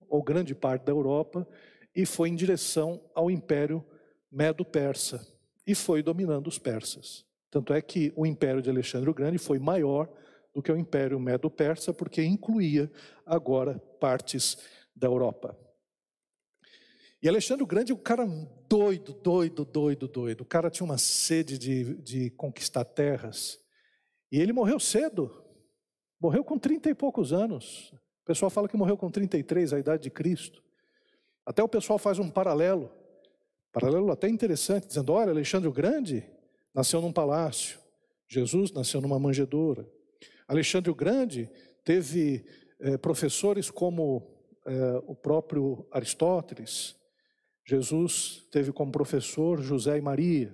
ou 0.08 0.24
grande 0.24 0.56
parte 0.56 0.84
da 0.84 0.92
Europa, 0.92 1.48
e 1.96 2.06
foi 2.06 2.30
em 2.30 2.36
direção 2.36 3.02
ao 3.14 3.30
Império 3.30 3.84
Medo-Persa 4.32 5.28
e 5.66 5.76
foi 5.76 6.02
dominando 6.04 6.48
os 6.48 6.60
persas. 6.60 7.26
Tanto 7.50 7.74
é 7.74 7.82
que 7.82 8.12
o 8.16 8.26
império 8.26 8.62
de 8.62 8.70
Alexandre 8.70 9.10
o 9.10 9.14
Grande 9.14 9.38
foi 9.38 9.60
maior 9.60 10.10
do 10.54 10.62
que 10.62 10.72
o 10.72 10.78
império 10.78 11.20
medo-persa, 11.20 11.94
porque 11.94 12.24
incluía 12.24 12.92
agora 13.26 13.80
partes 14.00 14.58
da 14.96 15.08
Europa. 15.08 15.58
E 17.24 17.30
Alexandre 17.30 17.64
o 17.64 17.68
Grande 17.68 17.94
é 17.94 17.96
um 17.96 17.98
cara 17.98 18.26
doido, 18.68 19.14
doido, 19.14 19.64
doido, 19.64 20.10
doido. 20.10 20.42
O 20.42 20.46
cara 20.46 20.70
tinha 20.70 20.84
uma 20.84 20.98
sede 20.98 21.58
de, 21.58 21.96
de 22.02 22.30
conquistar 22.32 22.84
terras. 22.84 23.58
E 24.30 24.42
ele 24.42 24.52
morreu 24.52 24.78
cedo. 24.78 25.32
Morreu 26.20 26.44
com 26.44 26.60
30 26.60 26.90
e 26.90 26.94
poucos 26.94 27.32
anos. 27.32 27.94
O 27.94 28.26
pessoal 28.26 28.50
fala 28.50 28.68
que 28.68 28.76
morreu 28.76 28.98
com 28.98 29.10
33, 29.10 29.72
a 29.72 29.80
idade 29.80 30.04
de 30.04 30.10
Cristo. 30.10 30.62
Até 31.46 31.64
o 31.64 31.68
pessoal 31.70 31.98
faz 31.98 32.20
um 32.20 32.30
paralelo. 32.30 32.92
Paralelo 33.72 34.12
até 34.12 34.28
interessante, 34.28 34.88
dizendo: 34.88 35.14
olha, 35.14 35.32
Alexandre 35.32 35.70
o 35.70 35.74
Grande 35.74 36.30
nasceu 36.76 37.00
num 37.00 37.14
palácio, 37.14 37.80
Jesus 38.28 38.74
nasceu 38.74 39.00
numa 39.00 39.18
manjedoura. 39.18 39.90
Alexandre 40.46 40.92
o 40.92 40.96
Grande 40.96 41.50
teve 41.86 42.46
é, 42.82 42.98
professores 42.98 43.72
como 43.72 44.30
é, 44.66 45.02
o 45.08 45.16
próprio 45.16 45.88
Aristóteles. 45.90 47.02
Jesus 47.66 48.46
teve 48.52 48.72
como 48.72 48.92
professor 48.92 49.62
José 49.62 49.98
e 49.98 50.02
Maria. 50.02 50.54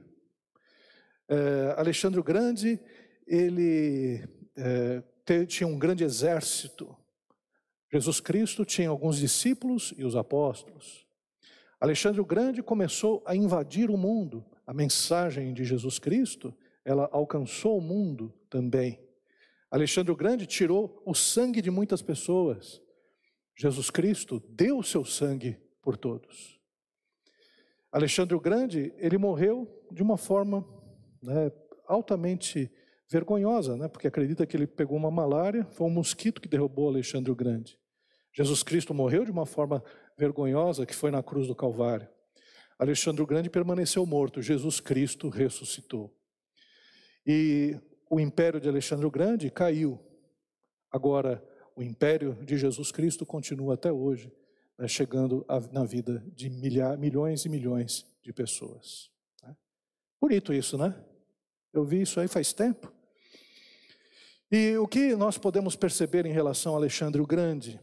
É, 1.27 1.75
Alexandre 1.77 2.19
o 2.19 2.23
Grande, 2.23 2.79
ele 3.25 4.23
é, 4.55 5.03
tinha 5.45 5.67
um 5.67 5.77
grande 5.77 6.03
exército. 6.03 6.95
Jesus 7.91 8.19
Cristo 8.19 8.63
tinha 8.63 8.89
alguns 8.89 9.17
discípulos 9.17 9.93
e 9.97 10.03
os 10.03 10.15
apóstolos. 10.15 11.07
Alexandre 11.79 12.21
o 12.21 12.25
Grande 12.25 12.61
começou 12.61 13.23
a 13.25 13.35
invadir 13.35 13.89
o 13.89 13.97
mundo. 13.97 14.45
A 14.67 14.73
mensagem 14.73 15.53
de 15.53 15.63
Jesus 15.63 15.97
Cristo, 15.97 16.53
ela 16.85 17.09
alcançou 17.11 17.77
o 17.77 17.81
mundo 17.81 18.33
também. 18.49 18.99
Alexandre 19.71 20.11
o 20.11 20.15
Grande 20.15 20.45
tirou 20.45 21.01
o 21.05 21.15
sangue 21.15 21.61
de 21.61 21.71
muitas 21.71 22.01
pessoas. 22.01 22.81
Jesus 23.57 23.89
Cristo 23.89 24.43
deu 24.49 24.77
o 24.77 24.83
seu 24.83 25.03
sangue 25.03 25.57
por 25.81 25.97
todos. 25.97 26.58
Alexandre 27.91 28.35
o 28.35 28.39
Grande, 28.39 28.93
ele 28.97 29.17
morreu 29.17 29.67
de 29.91 30.03
uma 30.03 30.17
forma 30.17 30.65
né, 31.23 31.51
altamente 31.87 32.71
vergonhosa, 33.09 33.75
né, 33.75 33.87
porque 33.87 34.07
acredita 34.07 34.45
que 34.45 34.55
ele 34.55 34.67
pegou 34.67 34.95
uma 34.95 35.09
malária, 35.09 35.65
foi 35.71 35.87
um 35.87 35.91
mosquito 35.91 36.39
que 36.39 36.47
derrubou 36.47 36.87
Alexandre 36.87 37.31
o 37.31 37.35
Grande. 37.35 37.79
Jesus 38.31 38.61
Cristo 38.61 38.93
morreu 38.93 39.25
de 39.25 39.31
uma 39.31 39.45
forma 39.45 39.83
vergonhosa, 40.17 40.85
que 40.85 40.93
foi 40.93 41.09
na 41.09 41.23
cruz 41.23 41.47
do 41.47 41.55
Calvário. 41.55 42.07
Alexandre 42.77 43.21
o 43.21 43.27
Grande 43.27 43.49
permaneceu 43.49 44.05
morto, 44.05 44.41
Jesus 44.41 44.79
Cristo 44.79 45.27
ressuscitou. 45.27 46.15
E 47.25 47.75
o 48.09 48.19
império 48.19 48.59
de 48.59 48.69
Alexandre 48.69 49.05
o 49.05 49.11
Grande 49.11 49.49
caiu. 49.49 49.99
Agora, 50.91 51.43
o 51.75 51.83
império 51.83 52.37
de 52.45 52.57
Jesus 52.57 52.91
Cristo 52.91 53.25
continua 53.25 53.73
até 53.73 53.91
hoje, 53.91 54.31
né, 54.79 54.87
chegando 54.87 55.45
a, 55.47 55.59
na 55.59 55.83
vida 55.83 56.23
de 56.33 56.49
milha, 56.49 56.95
milhões 56.95 57.43
e 57.43 57.49
milhões 57.49 58.05
de 58.23 58.31
pessoas. 58.31 59.11
Né? 59.43 59.53
Bonito 60.21 60.53
isso, 60.53 60.77
né? 60.77 60.95
Eu 61.73 61.83
vi 61.83 62.01
isso 62.01 62.19
aí 62.19 62.29
faz 62.29 62.53
tempo. 62.53 62.91
E 64.49 64.77
o 64.77 64.87
que 64.87 65.15
nós 65.17 65.37
podemos 65.37 65.75
perceber 65.75 66.25
em 66.25 66.31
relação 66.31 66.73
a 66.73 66.77
Alexandre 66.77 67.21
o 67.21 67.27
Grande? 67.27 67.79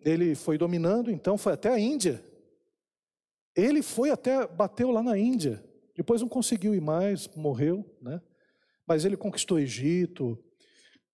Ele 0.00 0.34
foi 0.34 0.58
dominando, 0.58 1.12
então 1.12 1.38
foi 1.38 1.52
até 1.52 1.70
a 1.70 1.78
Índia. 1.78 2.22
Ele 3.54 3.80
foi 3.80 4.10
até, 4.10 4.46
bateu 4.46 4.90
lá 4.90 5.02
na 5.02 5.16
Índia. 5.16 5.64
Depois 5.96 6.20
não 6.20 6.28
conseguiu 6.28 6.74
ir 6.74 6.80
mais, 6.80 7.28
morreu, 7.36 7.88
né? 8.02 8.20
Mas 8.86 9.04
ele 9.04 9.16
conquistou 9.16 9.58
o 9.58 9.60
Egito, 9.60 10.42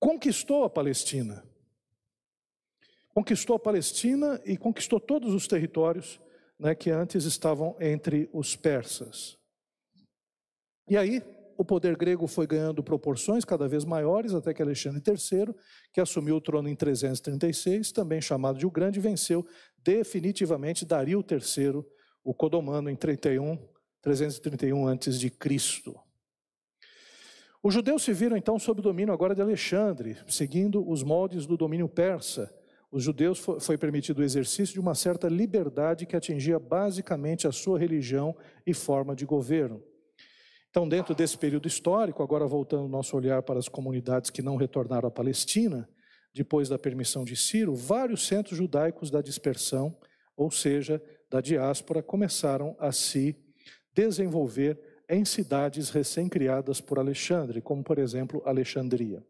conquistou 0.01 0.65
a 0.65 0.71
Palestina. 0.71 1.47
Conquistou 3.19 3.57
a 3.57 3.59
Palestina 3.59 4.41
e 4.45 4.57
conquistou 4.57 5.01
todos 5.01 5.35
os 5.35 5.49
territórios 5.49 6.21
né, 6.57 6.73
que 6.73 6.89
antes 6.89 7.25
estavam 7.25 7.77
entre 7.81 8.31
os 8.33 8.55
persas. 8.55 9.37
E 10.89 10.97
aí, 10.97 11.21
o 11.57 11.65
poder 11.65 11.97
grego 11.97 12.29
foi 12.29 12.47
ganhando 12.47 12.81
proporções 12.81 13.45
cada 13.45 13.67
vez 13.67 13.85
maiores, 13.85 14.35
até 14.35 14.55
que 14.55 14.63
Alexandre 14.63 15.03
III, 15.05 15.53
que 15.93 16.01
assumiu 16.01 16.37
o 16.37 16.41
trono 16.41 16.69
em 16.69 16.77
336, 16.77 17.91
também 17.91 18.21
chamado 18.21 18.57
de 18.57 18.65
o 18.65 18.71
Grande, 18.71 19.01
venceu 19.01 19.45
definitivamente 19.83 20.87
Dario 20.87 21.25
III, 21.29 21.85
o 22.23 22.33
Codomano, 22.33 22.89
em 22.89 22.95
31, 22.95 23.59
331 24.01 24.87
a.C. 24.87 25.33
Os 27.61 27.75
judeus 27.75 28.05
se 28.05 28.13
viram 28.13 28.37
então 28.37 28.61
sob 28.61 28.79
o 28.79 28.83
domínio 28.85 29.13
agora 29.13 29.35
de 29.35 29.43
Alexandre, 29.43 30.17
seguindo 30.29 30.89
os 30.89 31.03
moldes 31.03 31.47
do 31.47 31.57
domínio 31.57 31.89
persa. 31.89 32.57
Os 32.91 33.03
judeus 33.03 33.39
foi 33.61 33.77
permitido 33.77 34.21
o 34.21 34.25
exercício 34.25 34.73
de 34.73 34.81
uma 34.81 34.95
certa 34.95 35.29
liberdade 35.29 36.07
que 36.07 36.17
atingia 36.17 36.59
basicamente 36.59 37.47
a 37.47 37.53
sua 37.53 37.79
religião 37.79 38.35
e 38.67 38.73
forma 38.73 39.15
de 39.15 39.27
governo. 39.27 39.83
Então, 40.71 40.89
dentro 40.89 41.15
desse 41.15 41.37
período 41.37 41.69
histórico, 41.69 42.23
agora 42.23 42.47
voltando 42.47 42.85
o 42.85 42.89
nosso 42.89 43.17
olhar 43.17 43.43
para 43.43 43.59
as 43.59 43.69
comunidades 43.69 44.31
que 44.31 44.43
não 44.43 44.57
retornaram 44.57 45.09
à 45.09 45.11
Palestina, 45.11 45.89
depois 46.35 46.69
da 46.69 46.79
permissão 46.79 47.25
de 47.25 47.37
Ciro, 47.37 47.75
vários 47.75 48.27
centros 48.27 48.57
judaicos 48.57 49.11
da 49.11 49.21
dispersão, 49.21 49.97
ou 50.37 50.51
seja, 50.51 51.03
da 51.31 51.41
diáspora, 51.41 52.03
começaram 52.03 52.77
a 52.79 52.93
se 52.93 53.37
desenvolver 53.95 54.79
em 55.09 55.25
cidades 55.25 55.91
recém-criadas 55.91 56.81
por 56.81 56.99
Alexandre, 56.99 57.61
como 57.61 57.83
por 57.83 57.99
exemplo 57.99 58.43
Alexandria. 58.45 59.25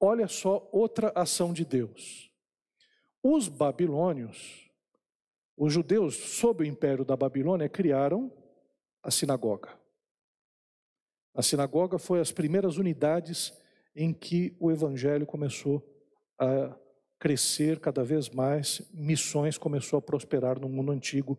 Olha 0.00 0.28
só 0.28 0.68
outra 0.72 1.12
ação 1.14 1.52
de 1.52 1.64
Deus. 1.64 2.29
Os 3.22 3.48
babilônios, 3.48 4.70
os 5.56 5.72
judeus 5.72 6.16
sob 6.16 6.64
o 6.64 6.66
império 6.66 7.04
da 7.04 7.16
Babilônia, 7.16 7.68
criaram 7.68 8.32
a 9.02 9.10
sinagoga. 9.10 9.78
A 11.34 11.42
sinagoga 11.42 11.98
foi 11.98 12.20
as 12.20 12.32
primeiras 12.32 12.76
unidades 12.76 13.52
em 13.94 14.12
que 14.12 14.56
o 14.58 14.70
evangelho 14.70 15.26
começou 15.26 15.86
a 16.38 16.76
crescer 17.18 17.78
cada 17.78 18.02
vez 18.02 18.30
mais, 18.30 18.80
missões 18.94 19.58
começou 19.58 19.98
a 19.98 20.02
prosperar 20.02 20.58
no 20.58 20.68
mundo 20.68 20.90
antigo, 20.90 21.38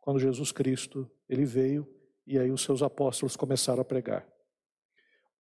quando 0.00 0.20
Jesus 0.20 0.52
Cristo, 0.52 1.10
ele 1.28 1.44
veio 1.44 1.88
e 2.26 2.38
aí 2.38 2.50
os 2.50 2.62
seus 2.62 2.82
apóstolos 2.82 3.36
começaram 3.36 3.80
a 3.80 3.84
pregar. 3.84 4.28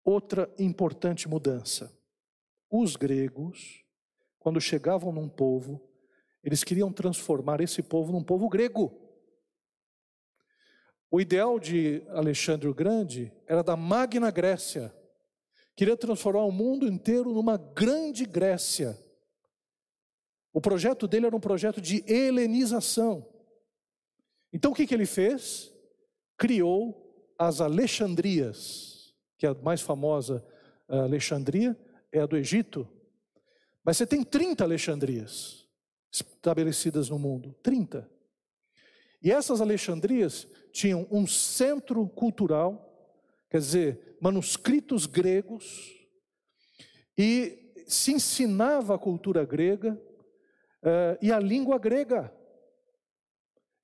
Outra 0.04 0.52
importante 0.58 1.28
mudança. 1.28 1.92
Os 2.70 2.94
gregos, 2.94 3.84
quando 4.40 4.60
chegavam 4.60 5.12
num 5.12 5.28
povo, 5.28 5.80
eles 6.42 6.64
queriam 6.64 6.92
transformar 6.92 7.60
esse 7.60 7.82
povo 7.82 8.10
num 8.10 8.24
povo 8.24 8.48
grego. 8.48 8.92
O 11.10 11.20
ideal 11.20 11.60
de 11.60 12.02
Alexandre 12.08 12.66
o 12.66 12.74
Grande 12.74 13.32
era 13.46 13.62
da 13.62 13.76
Magna 13.76 14.30
Grécia. 14.30 14.92
Queria 15.76 15.96
transformar 15.96 16.44
o 16.44 16.52
mundo 16.52 16.86
inteiro 16.86 17.32
numa 17.32 17.56
grande 17.56 18.24
Grécia. 18.24 18.98
O 20.52 20.60
projeto 20.60 21.06
dele 21.06 21.26
era 21.26 21.36
um 21.36 21.40
projeto 21.40 21.80
de 21.80 22.04
helenização. 22.10 23.26
Então 24.52 24.72
o 24.72 24.74
que, 24.74 24.86
que 24.86 24.94
ele 24.94 25.06
fez? 25.06 25.72
Criou 26.36 27.32
as 27.38 27.60
Alexandrias, 27.60 29.14
que 29.38 29.46
é 29.46 29.50
a 29.50 29.54
mais 29.54 29.80
famosa 29.80 30.44
Alexandria 30.88 31.78
é 32.10 32.20
a 32.20 32.26
do 32.26 32.36
Egito. 32.36 32.88
Mas 33.84 33.96
você 33.96 34.06
tem 34.06 34.22
30 34.22 34.64
Alexandrias 34.64 35.66
estabelecidas 36.12 37.08
no 37.08 37.18
mundo 37.18 37.54
30. 37.62 38.10
E 39.22 39.30
essas 39.30 39.60
Alexandrias 39.60 40.46
tinham 40.72 41.06
um 41.10 41.26
centro 41.26 42.08
cultural, 42.08 43.14
quer 43.50 43.58
dizer, 43.58 44.16
manuscritos 44.20 45.06
gregos, 45.06 45.94
e 47.16 47.72
se 47.86 48.12
ensinava 48.12 48.94
a 48.94 48.98
cultura 48.98 49.44
grega 49.44 50.00
uh, 50.82 51.18
e 51.20 51.30
a 51.30 51.38
língua 51.38 51.78
grega. 51.78 52.32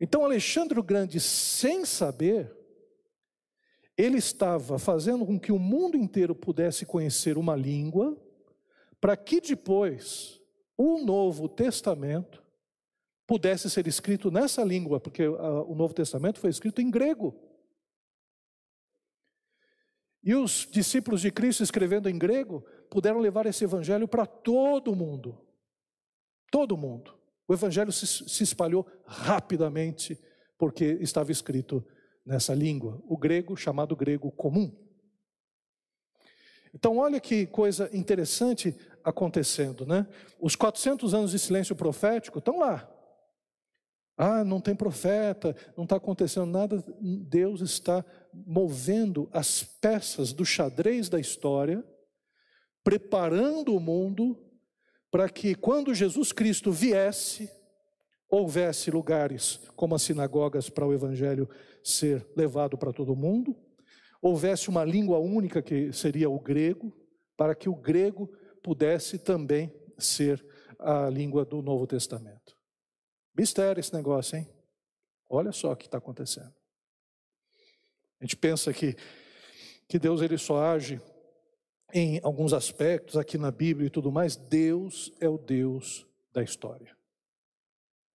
Então, 0.01 0.25
Alexandre 0.25 0.79
o 0.79 0.83
Grande, 0.83 1.21
sem 1.21 1.85
saber, 1.85 2.55
ele 3.97 4.19
estava 4.19 4.79
fazendo 4.79 5.25
com 5.25 5.39
que 5.41 5.53
o 5.53 5.59
mundo 5.59 5.97
inteiro 5.97 6.35
pudesse 6.35 6.85
conhecer 6.85 7.39
uma 7.39 7.57
língua, 7.57 8.17
para 9.01 9.17
que 9.17 9.41
depois 9.41 10.41
o 10.77 10.99
Novo 10.99 11.49
Testamento 11.49 12.43
pudesse 13.27 13.69
ser 13.69 13.87
escrito 13.87 14.31
nessa 14.31 14.63
língua, 14.63 15.01
porque 15.01 15.25
ah, 15.25 15.63
o 15.63 15.75
Novo 15.75 15.95
Testamento 15.95 16.39
foi 16.39 16.51
escrito 16.51 16.81
em 16.81 16.91
grego. 16.91 17.35
E 20.23 20.35
os 20.35 20.67
discípulos 20.71 21.21
de 21.21 21.31
Cristo, 21.31 21.63
escrevendo 21.63 22.09
em 22.09 22.19
grego, 22.19 22.65
puderam 22.91 23.21
levar 23.21 23.47
esse 23.47 23.65
evangelho 23.65 24.09
para 24.09 24.27
todo 24.27 24.95
mundo. 24.95 25.41
Todo 26.51 26.77
mundo. 26.77 27.17
O 27.47 27.55
evangelho 27.55 27.93
se, 27.93 28.07
se 28.07 28.43
espalhou 28.43 28.87
rapidamente, 29.07 30.19
porque 30.59 30.99
estava 31.01 31.31
escrito 31.31 31.87
nessa 32.25 32.55
língua, 32.55 33.01
o 33.07 33.17
grego, 33.17 33.57
chamado 33.57 33.95
grego 33.95 34.33
comum. 34.33 34.75
Então, 36.77 36.99
olha 36.99 37.19
que 37.19 37.47
coisa 37.47 37.89
interessante 37.91 38.77
acontecendo, 39.03 39.87
né? 39.87 40.07
Os 40.39 40.55
400 40.55 41.15
anos 41.15 41.31
de 41.31 41.39
silêncio 41.39 41.75
profético 41.75 42.39
estão 42.39 42.59
lá. 42.59 42.87
Ah, 44.15 44.45
não 44.45 44.61
tem 44.61 44.77
profeta, 44.77 45.57
não 45.75 45.85
está 45.85 45.97
acontecendo 45.97 46.45
nada. 46.45 46.85
Deus 47.01 47.63
está 47.63 48.05
movendo 48.31 49.27
as 49.33 49.63
peças 49.63 50.35
do 50.35 50.45
xadrez 50.45 51.09
da 51.09 51.19
história, 51.19 51.83
preparando 52.85 53.75
o 53.75 53.81
mundo 53.81 54.39
para 55.11 55.31
que 55.31 55.55
quando 55.55 55.95
Jesus 55.95 56.31
Cristo 56.31 56.71
viesse, 56.71 57.51
houvesse 58.29 58.91
lugares 58.91 59.61
como 59.75 59.95
as 59.95 60.03
sinagogas 60.03 60.69
para 60.69 60.87
o 60.87 60.93
evangelho 60.93 61.49
ser 61.83 62.27
levado 62.37 62.77
para 62.77 62.93
todo 62.93 63.17
mundo, 63.17 63.57
houvesse 64.27 64.69
uma 64.69 64.85
língua 64.85 65.19
única 65.19 65.63
que 65.63 65.93
seria 65.93 66.29
o 66.29 66.41
grego, 66.41 66.93
para 67.37 67.55
que 67.55 67.69
o 67.69 67.77
grego 67.77 68.29
pudesse 68.63 69.19
também 69.19 69.73
ser 69.99 70.45
a 70.79 71.09
língua 71.09 71.45
do 71.45 71.63
Novo 71.63 71.87
Testamento. 71.87 72.57
Mistério 73.37 73.81
esse 73.81 73.95
negócio, 73.95 74.39
hein? 74.39 74.49
Olha 75.29 75.53
só 75.53 75.73
o 75.73 75.77
que 75.77 75.87
está 75.87 75.99
acontecendo. 75.99 76.53
A 78.21 78.25
gente 78.25 78.37
pensa 78.37 78.73
que, 78.73 78.97
que 79.89 79.99
Deus 79.99 80.23
ele 80.23 80.39
só 80.39 80.63
age 80.63 81.01
em 81.93 82.21
alguns 82.23 82.53
aspectos 82.53 83.17
aqui 83.17 83.39
na 83.39 83.51
Bíblia 83.51 83.87
e 83.87 83.91
tudo 83.91 84.11
mais, 84.11 84.37
Deus 84.37 85.13
é 85.21 85.29
o 85.29 85.39
Deus 85.39 86.07
da 86.33 86.43
história. 86.43 86.97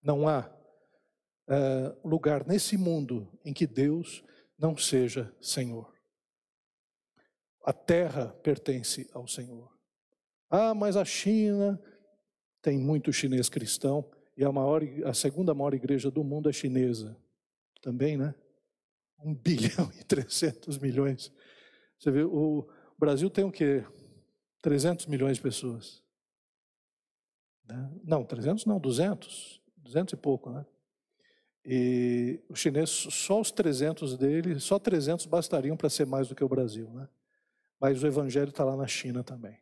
Não 0.03 0.27
há 0.27 0.51
uh, 1.47 2.07
lugar 2.07 2.45
nesse 2.45 2.77
mundo 2.77 3.31
em 3.45 3.53
que 3.53 3.65
Deus 3.65 4.23
não 4.57 4.75
seja 4.75 5.33
Senhor. 5.39 5.90
A 7.63 7.73
terra 7.73 8.27
pertence 8.43 9.09
ao 9.13 9.27
Senhor. 9.27 9.71
Ah, 10.49 10.73
mas 10.73 10.97
a 10.97 11.05
China 11.05 11.81
tem 12.61 12.77
muito 12.77 13.13
chinês 13.13 13.49
cristão 13.49 14.09
e 14.35 14.43
a, 14.43 14.51
maior, 14.51 14.81
a 15.05 15.13
segunda 15.13 15.53
maior 15.53 15.73
igreja 15.73 16.09
do 16.09 16.23
mundo 16.23 16.49
é 16.49 16.53
chinesa. 16.53 17.17
Também, 17.81 18.17
né? 18.17 18.35
Um 19.19 19.33
bilhão 19.35 19.91
e 19.99 20.03
trezentos 20.03 20.77
milhões. 20.77 21.31
Você 21.99 22.11
vê, 22.11 22.23
o 22.23 22.67
Brasil 22.97 23.29
tem 23.29 23.43
o 23.43 23.51
quê? 23.51 23.85
300 24.61 25.05
milhões 25.05 25.37
de 25.37 25.43
pessoas. 25.43 26.03
Né? 27.65 27.91
Não, 28.03 28.23
300 28.23 28.65
não, 28.65 28.79
200. 28.79 29.61
200 29.77 30.13
e 30.13 30.17
pouco, 30.17 30.49
né? 30.49 30.65
E 31.63 32.39
o 32.49 32.55
chinês, 32.55 32.89
só 32.89 33.39
os 33.39 33.51
300 33.51 34.17
dele, 34.17 34.59
só 34.59 34.79
300 34.79 35.25
bastariam 35.25 35.77
para 35.77 35.89
ser 35.89 36.05
mais 36.05 36.27
do 36.27 36.35
que 36.35 36.43
o 36.43 36.49
Brasil, 36.49 36.89
né? 36.89 37.07
Mas 37.81 38.03
o 38.03 38.07
evangelho 38.07 38.49
está 38.49 38.63
lá 38.63 38.77
na 38.77 38.85
China 38.85 39.23
também. 39.23 39.57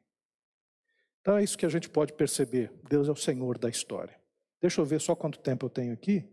Então 1.21 1.37
é 1.37 1.43
isso 1.43 1.57
que 1.57 1.65
a 1.65 1.69
gente 1.69 1.89
pode 1.89 2.13
perceber. 2.13 2.71
Deus 2.89 3.07
é 3.07 3.11
o 3.11 3.15
Senhor 3.15 3.57
da 3.57 3.69
história. 3.69 4.19
Deixa 4.61 4.81
eu 4.81 4.85
ver 4.85 4.99
só 4.99 5.15
quanto 5.15 5.39
tempo 5.39 5.65
eu 5.65 5.69
tenho 5.69 5.93
aqui. 5.93 6.29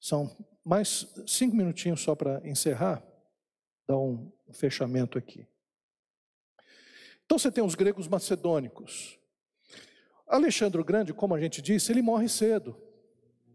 São 0.00 0.34
mais 0.64 1.12
cinco 1.26 1.56
minutinhos 1.56 2.00
só 2.00 2.14
para 2.14 2.40
encerrar, 2.48 3.02
dar 3.86 3.98
um 3.98 4.30
fechamento 4.52 5.18
aqui. 5.18 5.46
Então 7.26 7.38
você 7.38 7.50
tem 7.50 7.64
os 7.64 7.74
gregos 7.74 8.06
macedônicos. 8.06 9.18
Alexandre 10.26 10.80
o 10.80 10.84
Grande, 10.84 11.12
como 11.12 11.34
a 11.34 11.40
gente 11.40 11.60
disse, 11.60 11.90
ele 11.90 12.00
morre 12.00 12.28
cedo 12.28 12.76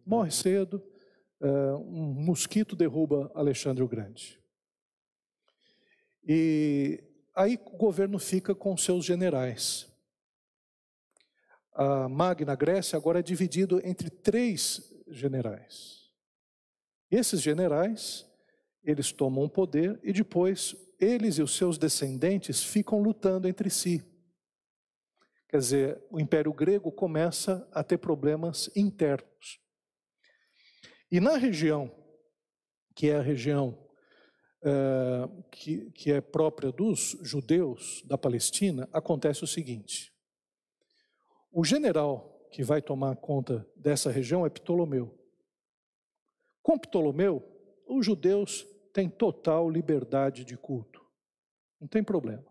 morre 0.05 0.29
cedo, 0.29 0.83
é, 1.41 1.47
um 1.73 2.13
mosquito 2.13 2.75
derruba 2.75 3.31
Alexandre 3.33 3.83
o 3.83 3.87
Grande. 3.87 4.39
E 6.25 7.03
aí 7.35 7.59
o 7.65 7.77
governo 7.77 8.17
fica 8.17 8.55
com 8.55 8.75
seus 8.75 9.05
generais. 9.05 9.87
A 11.73 12.09
Magna 12.09 12.55
Grécia 12.55 12.97
agora 12.97 13.19
é 13.19 13.23
dividido 13.23 13.79
entre 13.85 14.09
três 14.09 14.81
generais. 15.07 16.09
Esses 17.11 17.41
generais, 17.41 18.25
eles 18.83 19.11
tomam 19.11 19.43
o 19.43 19.49
poder 19.49 19.99
e 20.01 20.11
depois 20.11 20.75
eles 20.99 21.37
e 21.37 21.43
os 21.43 21.55
seus 21.55 21.77
descendentes 21.77 22.63
ficam 22.63 23.01
lutando 23.01 23.47
entre 23.47 23.69
si. 23.69 24.03
Quer 25.47 25.57
dizer, 25.57 26.03
o 26.09 26.19
Império 26.19 26.51
Grego 26.53 26.91
começa 26.91 27.67
a 27.71 27.83
ter 27.83 27.97
problemas 27.97 28.69
internos. 28.75 29.59
E 31.11 31.19
na 31.19 31.37
região, 31.37 31.91
que 32.95 33.09
é 33.09 33.17
a 33.17 33.21
região 33.21 33.84
é, 34.65 35.29
que, 35.51 35.91
que 35.91 36.11
é 36.11 36.19
própria 36.19 36.71
dos 36.71 37.15
judeus 37.21 38.01
da 38.05 38.17
Palestina, 38.17 38.89
acontece 38.91 39.43
o 39.43 39.47
seguinte: 39.47 40.11
o 41.51 41.63
general 41.63 42.47
que 42.51 42.63
vai 42.63 42.81
tomar 42.81 43.15
conta 43.17 43.67
dessa 43.75 44.09
região 44.09 44.45
é 44.45 44.49
Ptolomeu. 44.49 45.13
Com 46.63 46.79
Ptolomeu, 46.79 47.43
os 47.87 48.03
judeus 48.03 48.65
têm 48.91 49.07
total 49.07 49.69
liberdade 49.69 50.43
de 50.43 50.57
culto. 50.57 51.05
Não 51.79 51.87
tem 51.87 52.03
problema. 52.03 52.45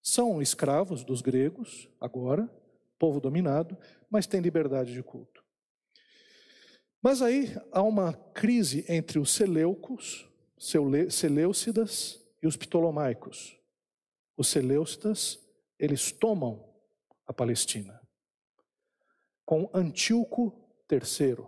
São 0.00 0.40
escravos 0.40 1.02
dos 1.02 1.20
gregos, 1.20 1.88
agora, 2.00 2.48
povo 2.96 3.20
dominado, 3.20 3.76
mas 4.08 4.26
têm 4.26 4.40
liberdade 4.40 4.92
de 4.92 5.02
culto. 5.02 5.42
Mas 7.02 7.22
aí 7.22 7.56
há 7.72 7.82
uma 7.82 8.12
crise 8.12 8.84
entre 8.88 9.18
os 9.18 9.32
Seleucos, 9.32 10.29
Seleucidas 10.60 12.20
e 12.42 12.46
os 12.46 12.56
Ptolomaicos. 12.56 13.58
Os 14.36 14.48
Seleucidas, 14.48 15.38
eles 15.78 16.12
tomam 16.12 16.70
a 17.26 17.32
Palestina 17.32 18.00
com 19.50 19.68
Antíoco 19.74 20.54
III. 20.88 21.44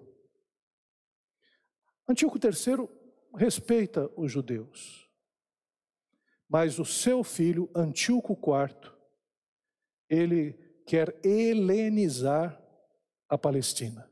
Antíoco 2.08 2.36
III 2.36 2.88
respeita 3.36 4.10
os 4.16 4.32
judeus, 4.32 5.08
mas 6.48 6.80
o 6.80 6.84
seu 6.84 7.22
filho 7.22 7.70
Antíoco 7.72 8.32
IV, 8.32 8.90
ele 10.08 10.54
quer 10.84 11.16
helenizar 11.24 12.60
a 13.28 13.38
Palestina. 13.38 14.10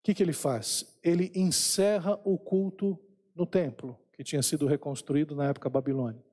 O 0.00 0.02
que, 0.02 0.12
que 0.12 0.20
ele 0.20 0.32
faz? 0.32 0.98
Ele 1.04 1.30
encerra 1.36 2.20
o 2.24 2.36
culto 2.36 2.98
no 3.34 3.46
templo, 3.46 3.98
que 4.12 4.24
tinha 4.24 4.42
sido 4.42 4.66
reconstruído 4.66 5.34
na 5.34 5.48
época 5.48 5.68
babilônica. 5.68 6.24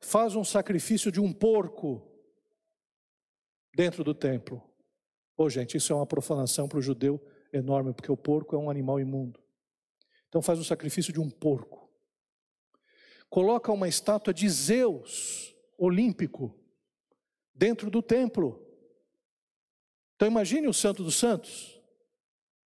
Faz 0.00 0.34
um 0.34 0.44
sacrifício 0.44 1.12
de 1.12 1.20
um 1.20 1.32
porco 1.32 2.02
dentro 3.74 4.02
do 4.02 4.14
templo. 4.14 4.62
Ô, 5.36 5.44
oh, 5.44 5.50
gente, 5.50 5.76
isso 5.76 5.92
é 5.92 5.96
uma 5.96 6.06
profanação 6.06 6.68
para 6.68 6.78
o 6.78 6.82
judeu 6.82 7.20
enorme, 7.52 7.92
porque 7.92 8.10
o 8.10 8.16
porco 8.16 8.54
é 8.54 8.58
um 8.58 8.70
animal 8.70 8.98
imundo. 8.98 9.40
Então 10.28 10.40
faz 10.40 10.58
o 10.58 10.64
sacrifício 10.64 11.12
de 11.12 11.20
um 11.20 11.28
porco. 11.28 11.90
Coloca 13.28 13.72
uma 13.72 13.88
estátua 13.88 14.32
de 14.32 14.48
Zeus 14.48 15.54
olímpico 15.76 16.54
dentro 17.54 17.90
do 17.90 18.02
templo. 18.02 18.66
Então 20.14 20.28
imagine 20.28 20.68
o 20.68 20.74
Santo 20.74 21.02
dos 21.02 21.16
Santos 21.16 21.80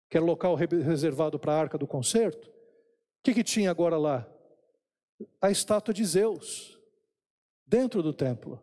que 0.09 0.19
o 0.19 0.25
local 0.25 0.55
reservado 0.55 1.41
para 1.41 1.53
a 1.53 1.59
arca 1.59 1.77
do 1.77 1.89
concerto, 1.89 2.54
que, 3.25 3.33
que 3.33 3.43
tinha 3.43 3.71
agora 3.71 3.97
lá? 3.97 4.29
A 5.41 5.51
estátua 5.51 5.95
de 5.95 6.05
Zeus, 6.05 6.79
dentro 7.67 8.03
do 8.03 8.13
templo. 8.13 8.63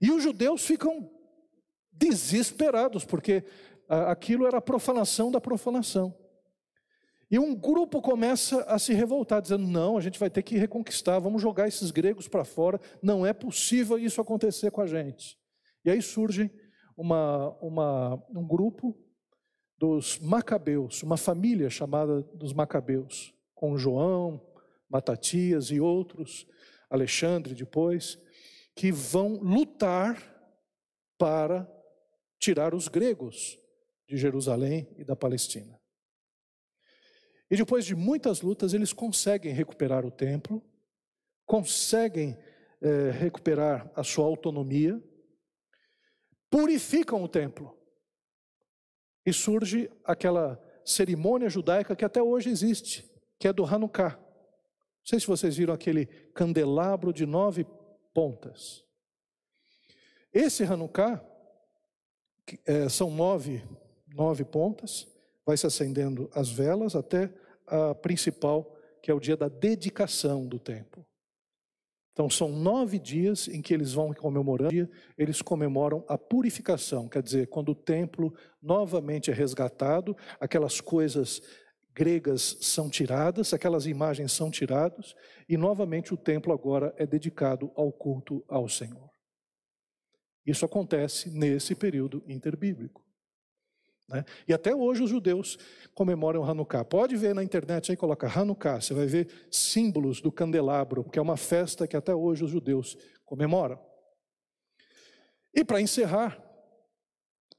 E 0.00 0.10
os 0.10 0.20
judeus 0.20 0.66
ficam 0.66 1.08
desesperados, 1.92 3.04
porque 3.04 3.44
aquilo 3.88 4.46
era 4.46 4.58
a 4.58 4.62
profanação 4.62 5.30
da 5.30 5.40
profanação. 5.40 6.18
E 7.30 7.38
um 7.38 7.54
grupo 7.54 8.02
começa 8.02 8.62
a 8.64 8.78
se 8.80 8.92
revoltar, 8.92 9.40
dizendo: 9.40 9.66
não, 9.66 9.96
a 9.96 10.00
gente 10.00 10.18
vai 10.18 10.28
ter 10.28 10.42
que 10.42 10.56
reconquistar, 10.56 11.20
vamos 11.20 11.40
jogar 11.40 11.68
esses 11.68 11.92
gregos 11.92 12.26
para 12.26 12.44
fora, 12.44 12.80
não 13.00 13.24
é 13.24 13.32
possível 13.32 13.96
isso 13.96 14.20
acontecer 14.20 14.72
com 14.72 14.80
a 14.80 14.86
gente. 14.86 15.38
E 15.84 15.90
aí 15.90 16.02
surge 16.02 16.50
uma, 16.96 17.50
uma, 17.60 18.14
um 18.30 18.44
grupo 18.44 18.98
dos 19.82 20.20
Macabeus, 20.20 21.02
uma 21.02 21.16
família 21.16 21.68
chamada 21.68 22.22
dos 22.34 22.52
Macabeus, 22.52 23.34
com 23.52 23.76
João, 23.76 24.40
Matatias 24.88 25.72
e 25.72 25.80
outros, 25.80 26.46
Alexandre 26.88 27.52
depois, 27.52 28.16
que 28.76 28.92
vão 28.92 29.40
lutar 29.42 30.22
para 31.18 31.68
tirar 32.38 32.76
os 32.76 32.86
gregos 32.86 33.58
de 34.06 34.16
Jerusalém 34.16 34.88
e 34.96 35.02
da 35.02 35.16
Palestina. 35.16 35.76
E 37.50 37.56
depois 37.56 37.84
de 37.84 37.96
muitas 37.96 38.40
lutas, 38.40 38.74
eles 38.74 38.92
conseguem 38.92 39.52
recuperar 39.52 40.06
o 40.06 40.12
templo, 40.12 40.62
conseguem 41.44 42.38
é, 42.80 43.10
recuperar 43.10 43.90
a 43.96 44.04
sua 44.04 44.26
autonomia, 44.26 45.02
purificam 46.48 47.20
o 47.20 47.26
templo 47.26 47.81
e 49.24 49.32
surge 49.32 49.90
aquela 50.04 50.60
cerimônia 50.84 51.48
judaica 51.48 51.94
que 51.94 52.04
até 52.04 52.22
hoje 52.22 52.50
existe, 52.50 53.08
que 53.38 53.46
é 53.46 53.52
do 53.52 53.64
Hanukkah. 53.64 54.18
Não 54.18 55.06
sei 55.06 55.20
se 55.20 55.26
vocês 55.26 55.56
viram 55.56 55.74
aquele 55.74 56.06
candelabro 56.34 57.12
de 57.12 57.26
nove 57.26 57.66
pontas. 58.14 58.84
Esse 60.32 60.64
Hanukkah 60.64 61.24
é, 62.66 62.88
são 62.88 63.10
nove, 63.10 63.62
nove 64.14 64.44
pontas, 64.44 65.06
vai 65.44 65.56
se 65.56 65.66
acendendo 65.66 66.30
as 66.34 66.48
velas 66.48 66.94
até 66.94 67.32
a 67.66 67.94
principal, 67.94 68.76
que 69.02 69.10
é 69.10 69.14
o 69.14 69.20
dia 69.20 69.36
da 69.36 69.48
dedicação 69.48 70.46
do 70.46 70.58
templo. 70.58 71.04
Então, 72.12 72.28
são 72.28 72.50
nove 72.50 72.98
dias 72.98 73.48
em 73.48 73.62
que 73.62 73.72
eles 73.72 73.94
vão 73.94 74.12
comemorando, 74.12 74.88
eles 75.16 75.40
comemoram 75.40 76.04
a 76.06 76.18
purificação, 76.18 77.08
quer 77.08 77.22
dizer, 77.22 77.48
quando 77.48 77.70
o 77.70 77.74
templo 77.74 78.34
novamente 78.60 79.30
é 79.30 79.34
resgatado, 79.34 80.14
aquelas 80.38 80.78
coisas 80.80 81.40
gregas 81.94 82.58
são 82.60 82.90
tiradas, 82.90 83.54
aquelas 83.54 83.86
imagens 83.86 84.32
são 84.32 84.50
tiradas, 84.50 85.14
e 85.48 85.56
novamente 85.56 86.12
o 86.12 86.16
templo 86.16 86.52
agora 86.52 86.94
é 86.98 87.06
dedicado 87.06 87.72
ao 87.74 87.90
culto 87.90 88.44
ao 88.46 88.68
Senhor. 88.68 89.10
Isso 90.44 90.64
acontece 90.64 91.30
nesse 91.30 91.74
período 91.74 92.22
interbíblico. 92.26 93.02
Né? 94.12 94.24
E 94.46 94.52
até 94.52 94.74
hoje 94.74 95.02
os 95.02 95.10
judeus 95.10 95.58
comemoram 95.94 96.44
Hanukkah. 96.44 96.84
Pode 96.84 97.16
ver 97.16 97.34
na 97.34 97.42
internet 97.42 97.90
aí, 97.90 97.96
coloca 97.96 98.28
Hanukkah, 98.28 98.80
você 98.80 98.92
vai 98.92 99.06
ver 99.06 99.28
símbolos 99.50 100.20
do 100.20 100.30
candelabro, 100.30 101.04
que 101.04 101.18
é 101.18 101.22
uma 101.22 101.36
festa 101.36 101.86
que 101.86 101.96
até 101.96 102.14
hoje 102.14 102.44
os 102.44 102.50
judeus 102.50 102.96
comemoram. 103.24 103.80
E 105.54 105.64
para 105.64 105.80
encerrar, 105.80 106.42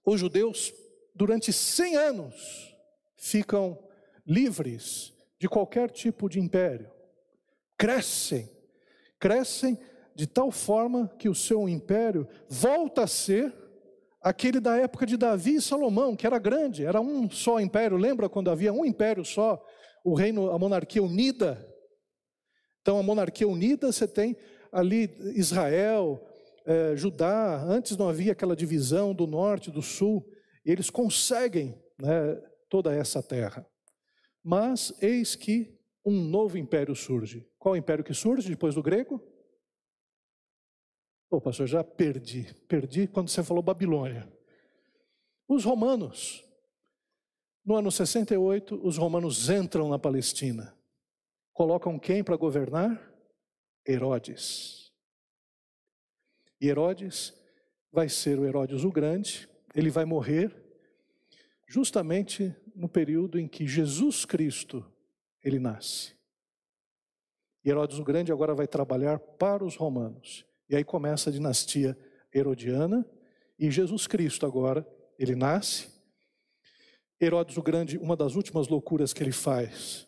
os 0.06 0.20
judeus, 0.20 0.74
durante 1.16 1.52
100 1.52 1.96
anos, 1.96 2.76
ficam 3.18 3.80
livres 4.26 5.14
de 5.40 5.48
qualquer 5.50 5.90
tipo 5.90 6.30
de 6.30 6.40
império. 6.40 6.92
Crescem, 7.78 8.50
crescem 9.20 9.78
de 10.16 10.28
tal 10.28 10.52
forma 10.52 11.08
que 11.18 11.28
o 11.28 11.36
seu 11.36 11.68
império 11.68 12.28
volta 12.48 13.04
a 13.04 13.08
ser 13.08 13.54
aquele 14.24 14.60
da 14.60 14.78
época 14.78 15.06
de 15.06 15.18
Davi 15.18 15.56
e 15.56 15.62
Salomão, 15.62 16.16
que 16.16 16.26
era 16.26 16.40
grande, 16.40 16.86
era 16.86 17.02
um 17.02 17.30
só 17.30 17.60
império. 17.60 17.98
Lembra 17.98 18.30
quando 18.30 18.50
havia 18.50 18.72
um 18.72 18.86
império 18.86 19.26
só, 19.26 19.62
o 20.04 20.16
reino, 20.16 20.50
a 20.50 20.58
monarquia 20.58 21.04
unida? 21.04 21.70
Então, 22.82 22.98
a 22.98 23.04
monarquia 23.04 23.48
unida, 23.48 23.92
você 23.92 24.08
tem 24.08 24.36
ali 24.72 25.16
Israel, 25.36 26.26
eh, 26.66 26.96
Judá, 26.96 27.64
antes 27.64 27.96
não 27.98 28.10
havia 28.10 28.32
aquela 28.32 28.56
divisão 28.56 29.14
do 29.14 29.28
norte 29.28 29.70
do 29.70 29.82
sul, 29.82 30.26
e 30.66 30.72
eles 30.72 30.90
conseguem 30.90 31.78
né, 32.02 32.42
toda 32.70 32.94
essa 32.94 33.22
terra. 33.22 33.66
Mas 34.44 34.94
eis 35.02 35.36
que 35.36 35.78
um 36.06 36.22
novo 36.22 36.58
império 36.58 36.96
surge. 36.96 37.48
Qual 37.58 37.78
império 37.78 38.04
que 38.04 38.14
surge 38.14 38.50
depois 38.50 38.76
do 38.76 38.84
grego? 38.84 39.22
Pô, 41.34 41.42
pastor, 41.42 41.66
já 41.66 41.84
perdi. 41.84 42.54
Perdi 42.68 43.08
quando 43.08 43.28
você 43.28 43.44
falou 43.44 43.64
Babilônia. 43.64 44.32
Os 45.48 45.66
romanos. 45.66 46.46
No 47.66 47.76
ano 47.76 47.92
68, 47.92 48.80
os 48.86 48.98
romanos 48.98 49.50
entram 49.50 49.90
na 49.90 49.98
Palestina. 49.98 50.78
Colocam 51.52 51.98
quem 51.98 52.24
para 52.24 52.38
governar? 52.38 53.12
Herodes. 53.84 54.94
E 56.62 56.68
Herodes 56.68 57.34
vai 57.92 58.08
ser 58.08 58.38
o 58.38 58.46
Herodes 58.46 58.84
o 58.84 58.92
Grande, 58.92 59.50
ele 59.74 59.90
vai 59.90 60.06
morrer 60.06 60.56
justamente 61.68 62.56
no 62.76 62.88
período 62.88 63.40
em 63.40 63.48
que 63.48 63.66
Jesus 63.66 64.24
Cristo 64.24 64.86
ele 65.44 65.58
nasce. 65.58 66.16
E 67.66 67.72
Herodes 67.72 67.98
o 67.98 68.04
Grande 68.04 68.32
agora 68.32 68.54
vai 68.54 68.68
trabalhar 68.68 69.18
para 69.18 69.66
os 69.66 69.76
romanos. 69.76 70.46
E 70.70 70.76
aí 70.76 70.84
começa 70.84 71.30
a 71.30 71.34
dinastia 71.34 71.98
herodiana 72.34 73.06
e 73.58 73.70
Jesus 73.70 74.08
Cristo 74.08 74.46
agora, 74.46 74.88
ele 75.18 75.36
nasce. 75.36 75.88
Herodes 77.22 77.56
o 77.58 77.62
Grande, 77.62 77.98
uma 77.98 78.16
das 78.16 78.36
últimas 78.36 78.68
loucuras 78.68 79.14
que 79.14 79.24
ele 79.24 79.32
faz 79.32 80.08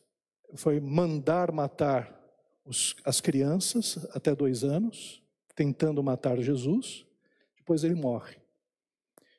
foi 0.55 0.79
mandar 0.79 1.51
matar 1.51 2.13
os, 2.65 2.95
as 3.05 3.21
crianças 3.21 4.05
até 4.13 4.35
dois 4.35 4.63
anos, 4.63 5.21
tentando 5.55 6.03
matar 6.03 6.39
Jesus. 6.41 7.05
Depois 7.57 7.83
ele 7.83 7.95
morre. 7.95 8.37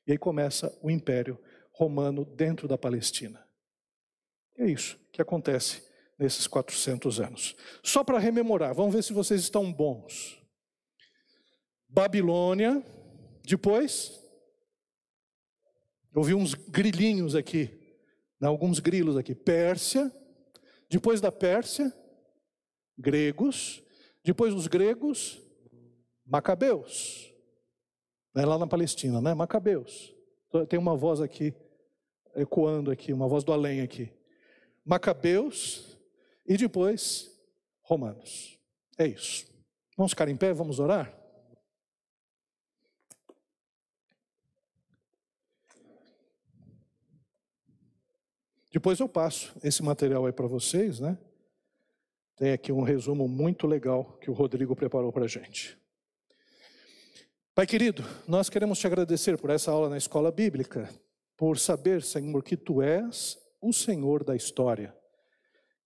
E 0.07 0.13
aí 0.13 0.19
começa 0.19 0.77
o 0.81 0.91
Império 0.91 1.39
Romano 1.73 2.25
dentro 2.25 2.67
da 2.67 2.79
Palestina. 2.79 3.45
E 4.57 4.63
é 4.63 4.71
isso 4.71 4.99
que 5.13 5.21
acontece 5.21 5.83
nesses 6.19 6.47
400 6.47 7.21
anos. 7.21 7.57
Só 7.83 8.03
para 8.03 8.19
rememorar, 8.19 8.75
vamos 8.75 8.95
ver 8.95 9.03
se 9.03 9.13
vocês 9.13 9.43
estão 9.43 9.71
bons. 9.71 10.41
Babilônia, 11.97 12.85
depois, 13.43 14.23
eu 16.15 16.37
uns 16.37 16.53
grilinhos 16.53 17.35
aqui, 17.35 17.71
né, 18.39 18.47
alguns 18.47 18.81
grilos 18.81 19.17
aqui. 19.17 19.35
Pérsia, 19.35 20.15
depois 20.91 21.23
da 21.23 21.33
Pérsia, 21.33 21.91
gregos, 22.99 23.83
depois 24.23 24.53
dos 24.53 24.67
gregos, 24.67 25.41
macabeus. 26.27 27.33
É 28.37 28.45
lá 28.45 28.59
na 28.59 28.67
Palestina, 28.67 29.23
né? 29.23 29.33
Macabeus. 29.33 30.15
Tem 30.69 30.79
uma 30.79 30.95
voz 30.95 31.23
aqui, 31.23 31.55
ecoando 32.35 32.91
aqui, 32.91 33.11
uma 33.11 33.27
voz 33.27 33.43
do 33.43 33.55
além 33.55 33.81
aqui. 33.81 34.13
Macabeus 34.85 35.97
e 36.47 36.59
depois 36.59 37.35
romanos. 37.81 38.61
É 38.99 39.07
isso. 39.07 39.47
Vamos 39.97 40.13
ficar 40.13 40.29
em 40.29 40.37
pé, 40.37 40.53
vamos 40.53 40.79
orar? 40.79 41.16
Depois 48.77 49.01
eu 49.01 49.09
passo 49.09 49.55
esse 49.65 49.83
material 49.83 50.27
aí 50.27 50.33
para 50.35 50.47
vocês, 50.47 51.01
né? 51.01 51.17
Tem 52.37 52.53
aqui 52.53 52.71
um 52.71 52.83
resumo 52.83 53.27
muito 53.27 53.67
legal 53.67 54.19
que 54.21 54.31
o 54.31 54.35
Rodrigo 54.35 54.77
preparou 54.77 55.11
para 55.11 55.25
a 55.25 55.27
gente. 55.27 55.79
Pai 57.55 57.67
querido, 57.67 58.05
nós 58.29 58.51
queremos 58.51 58.79
te 58.79 58.87
agradecer 58.87 59.39
por 59.39 59.49
essa 59.49 59.71
aula 59.71 59.89
na 59.89 59.97
escola 59.97 60.31
bíblica, 60.31 60.91
por 61.39 61.59
saber, 61.59 62.03
Senhor, 62.03 62.43
que 62.43 62.55
tu 62.55 62.83
és 62.83 63.39
o 63.63 63.73
Senhor 63.73 64.23
da 64.23 64.37
história. 64.37 64.95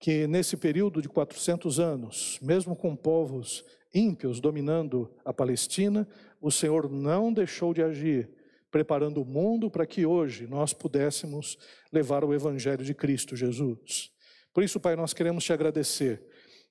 Que 0.00 0.26
nesse 0.26 0.56
período 0.56 1.00
de 1.00 1.08
400 1.08 1.78
anos, 1.78 2.40
mesmo 2.42 2.74
com 2.74 2.96
povos 2.96 3.64
ímpios 3.94 4.40
dominando 4.40 5.14
a 5.24 5.32
Palestina, 5.32 6.08
o 6.40 6.50
Senhor 6.50 6.90
não 6.90 7.32
deixou 7.32 7.72
de 7.72 7.84
agir 7.84 8.28
preparando 8.70 9.20
o 9.22 9.24
mundo 9.24 9.70
para 9.70 9.86
que 9.86 10.06
hoje 10.06 10.46
nós 10.46 10.72
pudéssemos 10.72 11.58
levar 11.92 12.24
o 12.24 12.32
Evangelho 12.32 12.84
de 12.84 12.94
Cristo 12.94 13.36
Jesus. 13.36 14.10
Por 14.52 14.62
isso, 14.62 14.80
Pai, 14.80 14.96
nós 14.96 15.12
queremos 15.12 15.44
te 15.44 15.52
agradecer 15.52 16.22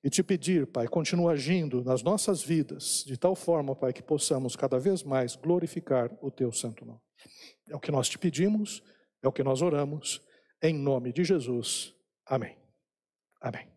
e 0.03 0.09
te 0.09 0.23
pedir, 0.23 0.67
Pai, 0.67 0.87
continua 0.87 1.33
agindo 1.33 1.83
nas 1.83 2.01
nossas 2.01 2.41
vidas, 2.41 3.03
de 3.05 3.17
tal 3.17 3.35
forma, 3.35 3.75
Pai, 3.75 3.91
que 3.91 4.01
possamos 4.01 4.55
cada 4.55 4.79
vez 4.79 5.03
mais 5.03 5.35
glorificar 5.35 6.09
o 6.21 6.31
Teu 6.31 6.51
santo 6.51 6.85
nome. 6.85 7.01
É 7.69 7.75
o 7.75 7.79
que 7.79 7.91
nós 7.91 8.07
te 8.07 8.17
pedimos, 8.17 8.81
é 9.21 9.27
o 9.27 9.31
que 9.31 9.43
nós 9.43 9.61
oramos, 9.61 10.21
em 10.61 10.73
nome 10.73 11.11
de 11.11 11.23
Jesus. 11.23 11.93
Amém. 12.25 12.57
Amém. 13.41 13.68